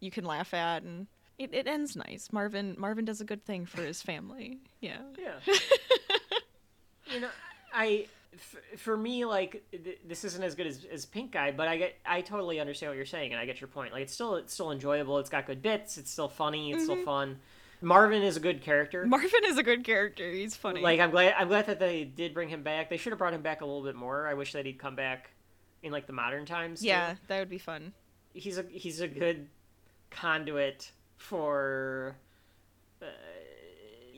you 0.00 0.10
can 0.10 0.24
laugh 0.24 0.52
at, 0.54 0.82
and 0.82 1.06
it, 1.38 1.54
it 1.54 1.66
ends 1.66 1.96
nice. 1.96 2.28
Marvin 2.32 2.74
Marvin 2.78 3.04
does 3.04 3.20
a 3.20 3.24
good 3.24 3.44
thing 3.44 3.66
for 3.66 3.82
his 3.82 4.02
family. 4.02 4.58
Yeah. 4.80 4.96
Yeah. 5.18 5.54
you 7.12 7.20
know, 7.20 7.28
I 7.74 8.06
f- 8.32 8.78
for 8.78 8.96
me 8.96 9.26
like 9.26 9.62
th- 9.70 10.00
this 10.06 10.24
isn't 10.24 10.42
as 10.42 10.54
good 10.54 10.66
as, 10.66 10.86
as 10.90 11.04
Pinkeye, 11.04 11.54
but 11.54 11.68
I 11.68 11.76
get 11.76 11.96
I 12.06 12.22
totally 12.22 12.60
understand 12.60 12.90
what 12.90 12.96
you're 12.96 13.04
saying, 13.04 13.32
and 13.32 13.40
I 13.40 13.44
get 13.44 13.60
your 13.60 13.68
point. 13.68 13.92
Like 13.92 14.02
it's 14.02 14.14
still 14.14 14.36
it's 14.36 14.54
still 14.54 14.72
enjoyable. 14.72 15.18
It's 15.18 15.28
got 15.28 15.46
good 15.46 15.60
bits. 15.60 15.98
It's 15.98 16.10
still 16.10 16.28
funny. 16.28 16.72
It's 16.72 16.84
still 16.84 16.96
mm-hmm. 16.96 17.04
fun. 17.04 17.38
Marvin 17.82 18.22
is 18.22 18.36
a 18.36 18.40
good 18.40 18.62
character. 18.62 19.06
Marvin 19.06 19.44
is 19.46 19.58
a 19.58 19.62
good 19.62 19.84
character. 19.84 20.30
He's 20.30 20.56
funny. 20.56 20.80
Like 20.82 21.00
I'm 21.00 21.10
glad 21.10 21.34
I'm 21.38 21.48
glad 21.48 21.66
that 21.66 21.78
they 21.80 22.04
did 22.04 22.34
bring 22.34 22.48
him 22.48 22.62
back. 22.62 22.90
They 22.90 22.96
should 22.96 23.12
have 23.12 23.18
brought 23.18 23.34
him 23.34 23.42
back 23.42 23.60
a 23.60 23.64
little 23.64 23.82
bit 23.82 23.94
more. 23.96 24.26
I 24.26 24.34
wish 24.34 24.52
that 24.52 24.66
he'd 24.66 24.78
come 24.78 24.96
back 24.96 25.30
in 25.82 25.92
like 25.92 26.06
the 26.06 26.12
modern 26.12 26.44
times. 26.46 26.80
too. 26.80 26.88
yeah, 26.88 27.14
that 27.28 27.38
would 27.38 27.48
be 27.50 27.58
fun. 27.58 27.92
he's 28.34 28.58
a 28.58 28.64
he's 28.70 29.00
a 29.00 29.08
good 29.08 29.48
conduit 30.10 30.90
for 31.16 32.16
uh, 33.02 33.06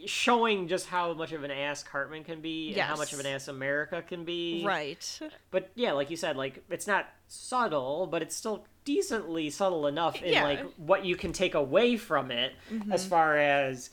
showing 0.07 0.69
just 0.69 0.87
how 0.87 1.13
much 1.15 1.33
of 1.33 1.45
an 1.45 1.51
ass 1.51 1.83
Cartman 1.83 2.25
can 2.25 2.41
be 2.41 2.73
and 2.73 2.81
how 2.83 2.97
much 2.97 3.13
of 3.13 3.21
an 3.21 3.27
ass 3.27 3.49
America 3.49 4.03
can 4.03 4.25
be. 4.25 4.63
Right. 4.67 5.21
But 5.51 5.71
yeah, 5.75 5.93
like 5.93 6.11
you 6.11 6.17
said, 6.17 6.37
like 6.37 6.63
it's 6.71 6.87
not 6.87 7.07
subtle, 7.29 8.07
but 8.07 8.23
it's 8.23 8.35
still 8.37 8.67
decently 8.85 9.49
subtle 9.51 9.87
enough 9.87 10.21
in 10.23 10.33
Yeah. 10.33 10.45
Mm-hmm. 10.49 10.65
like 10.67 10.75
what 10.77 11.05
you 11.05 11.17
can 11.17 11.33
take 11.33 11.55
away 11.55 11.97
from 11.97 12.31
it 12.31 12.53
as 12.91 13.07
far 13.07 13.37
as 13.39 13.91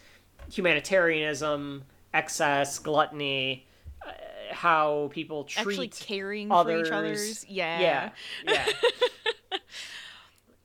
humanitarianism, 0.51 1.83
excess, 2.13 2.79
gluttony, 2.79 3.67
uh, 4.05 4.11
how 4.51 5.09
people 5.13 5.43
treat 5.43 5.67
Actually 5.67 5.87
caring 5.89 6.51
others. 6.51 6.81
for 6.81 6.85
each 6.87 6.91
other's. 6.91 7.45
Yeah. 7.47 7.79
Yeah, 7.79 8.09
yeah. 8.47 8.65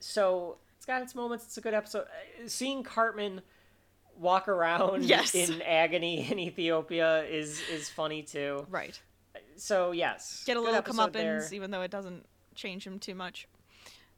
so 0.00 0.56
it's 0.76 0.86
got 0.86 1.02
its 1.02 1.14
moments. 1.14 1.44
It's 1.44 1.56
a 1.58 1.60
good 1.60 1.74
episode. 1.74 2.02
Uh, 2.02 2.46
Seeing 2.48 2.82
Cartman 2.82 3.42
walk 4.18 4.48
around 4.48 5.04
Yes. 5.08 5.34
in 5.34 5.60
agony 5.62 6.28
in 6.30 6.38
Ethiopia 6.38 7.24
is 7.24 7.60
is 7.70 7.88
funny 7.88 8.22
too. 8.22 8.66
Right. 8.70 9.00
So 9.56 9.92
yes, 9.92 10.42
Get 10.46 10.56
a 10.56 10.60
little 10.60 10.74
episode 10.74 11.12
comeuppance, 11.12 11.12
there. 11.12 11.48
even 11.52 11.70
though 11.70 11.82
it 11.82 11.90
doesn't 11.90 12.24
change 12.54 12.86
him 12.86 12.98
too 12.98 13.14
much. 13.14 13.46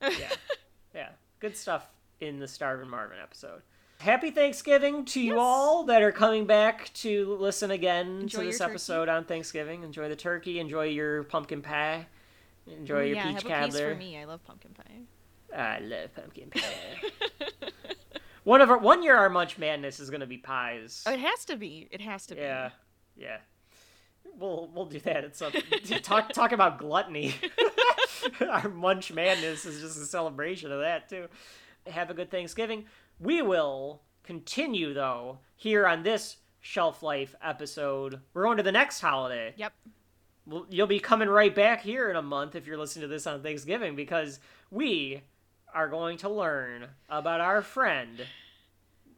Yeah, 0.03 0.11
yeah, 0.95 1.09
good 1.41 1.57
stuff 1.57 1.87
in 2.21 2.39
the 2.39 2.49
Starvin' 2.49 2.89
Marvin 2.89 3.19
episode. 3.23 3.63
Happy 3.99 4.31
Thanksgiving 4.31 5.07
to 5.07 5.21
you 5.21 5.39
all 5.39 5.85
that 5.85 6.03
are 6.03 6.13
coming 6.13 6.45
back 6.47 6.91
to 6.95 7.35
listen 7.41 7.71
again 7.71 8.21
Enjoy 8.23 8.41
to 8.41 8.45
this 8.47 8.59
your 8.59 8.67
turkey. 8.69 8.71
episode 8.73 9.09
on 9.09 9.25
Thanksgiving. 9.25 9.83
Enjoy 9.85 10.09
the 10.11 10.17
turkey. 10.17 10.59
Enjoy 10.61 10.85
your 10.85 11.23
pumpkin 11.25 11.63
pie. 11.63 12.07
Enjoy 12.67 13.05
your 13.05 13.17
yeah, 13.17 13.25
peach 13.33 13.43
have 13.43 13.47
a 13.47 13.49
cobbler. 13.49 13.69
piece 13.69 13.79
for 13.79 13.95
me. 13.95 14.19
I 14.19 14.25
love 14.25 14.45
pumpkin 14.45 14.73
pie. 14.75 15.57
I 15.59 15.79
love 15.81 16.15
pumpkin 16.15 16.51
pie. 16.51 17.61
One 18.47 18.61
of 18.61 18.71
our 18.71 18.79
one 18.79 19.03
year 19.03 19.17
our 19.17 19.29
Munch 19.29 19.59
Madness 19.59 19.99
is 19.99 20.09
gonna 20.09 20.27
be 20.27 20.39
pies. 20.39 21.03
Oh, 21.05 21.13
it 21.13 21.19
has 21.19 21.45
to 21.47 21.57
be. 21.57 21.89
It 21.91 22.01
has 22.01 22.27
to 22.27 22.37
be. 22.37 22.43
yeah, 22.43 22.71
yeah. 23.17 23.39
We'll 24.39 24.71
we'll 24.73 24.87
do 24.87 25.01
that 25.01 25.25
at 25.25 25.35
some 25.35 25.53
talk 26.03 26.33
talk 26.33 26.53
about 26.53 26.79
gluttony. 26.79 27.35
our 28.49 28.69
Munch 28.69 29.13
Madness 29.13 29.65
is 29.65 29.81
just 29.81 30.01
a 30.01 30.05
celebration 30.05 30.71
of 30.71 30.79
that 30.79 31.09
too. 31.09 31.27
Have 31.89 32.09
a 32.09 32.15
good 32.15 32.31
Thanksgiving. 32.31 32.85
We 33.19 33.43
will 33.43 34.03
continue 34.23 34.95
though 34.95 35.39
here 35.57 35.85
on 35.85 36.05
this 36.05 36.37
shelf 36.61 37.03
life 37.03 37.35
episode. 37.43 38.21
We're 38.33 38.45
going 38.45 38.59
to 38.59 38.63
the 38.63 38.71
next 38.71 39.01
holiday. 39.01 39.55
Yep. 39.57 39.73
Well, 40.47 40.67
you'll 40.71 40.87
be 40.87 41.01
coming 41.01 41.29
right 41.29 41.53
back 41.53 41.83
here 41.83 42.11
in 42.11 42.17
a 42.17 42.23
month 42.23 42.55
if 42.55 42.69
you're 42.69 42.79
listening 42.79 43.03
to 43.03 43.09
this 43.09 43.27
on 43.27 43.43
Thanksgiving 43.43 43.97
because 43.97 44.39
we 44.71 45.23
are 45.77 45.89
going 45.89 46.17
to 46.17 46.29
learn 46.29 46.87
about 47.09 47.41
our 47.43 47.61
friend 47.61 48.27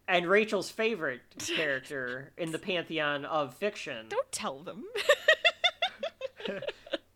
and 0.09 0.27
Rachel's 0.27 0.71
favorite 0.71 1.21
character 1.39 2.33
in 2.37 2.51
the 2.51 2.59
pantheon 2.59 3.25
of 3.25 3.55
fiction, 3.55 4.07
Don't 4.09 4.33
tell 4.33 4.59
them. 4.59 4.85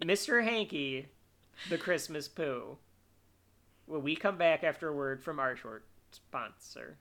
Mr. 0.01 0.45
Hankey, 0.45 1.07
the 1.69 1.79
Christmas 1.79 2.29
Poo. 2.29 2.77
When 3.87 4.03
we 4.03 4.15
come 4.15 4.37
back 4.37 4.63
after 4.63 4.89
a 4.89 4.93
word 4.93 5.23
from 5.23 5.41
our 5.41 5.57
short 5.57 5.85
sponsor. 6.13 6.97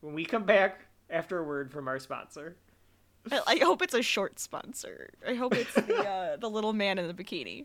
When 0.00 0.12
we 0.14 0.24
come 0.24 0.44
back 0.44 0.86
after 1.08 1.38
a 1.38 1.42
word 1.44 1.70
from 1.72 1.88
our 1.88 1.98
sponsor. 1.98 2.56
I- 3.30 3.40
I 3.46 3.56
hope 3.64 3.80
it's 3.82 3.94
a 3.94 4.02
short 4.02 4.38
sponsor. 4.38 5.10
I 5.26 5.34
hope 5.34 5.54
it's 5.54 5.72
the 5.74 5.96
uh, 6.08 6.36
the 6.36 6.48
little 6.50 6.72
man 6.72 6.98
in 6.98 7.08
the 7.08 7.14
bikini. 7.14 7.64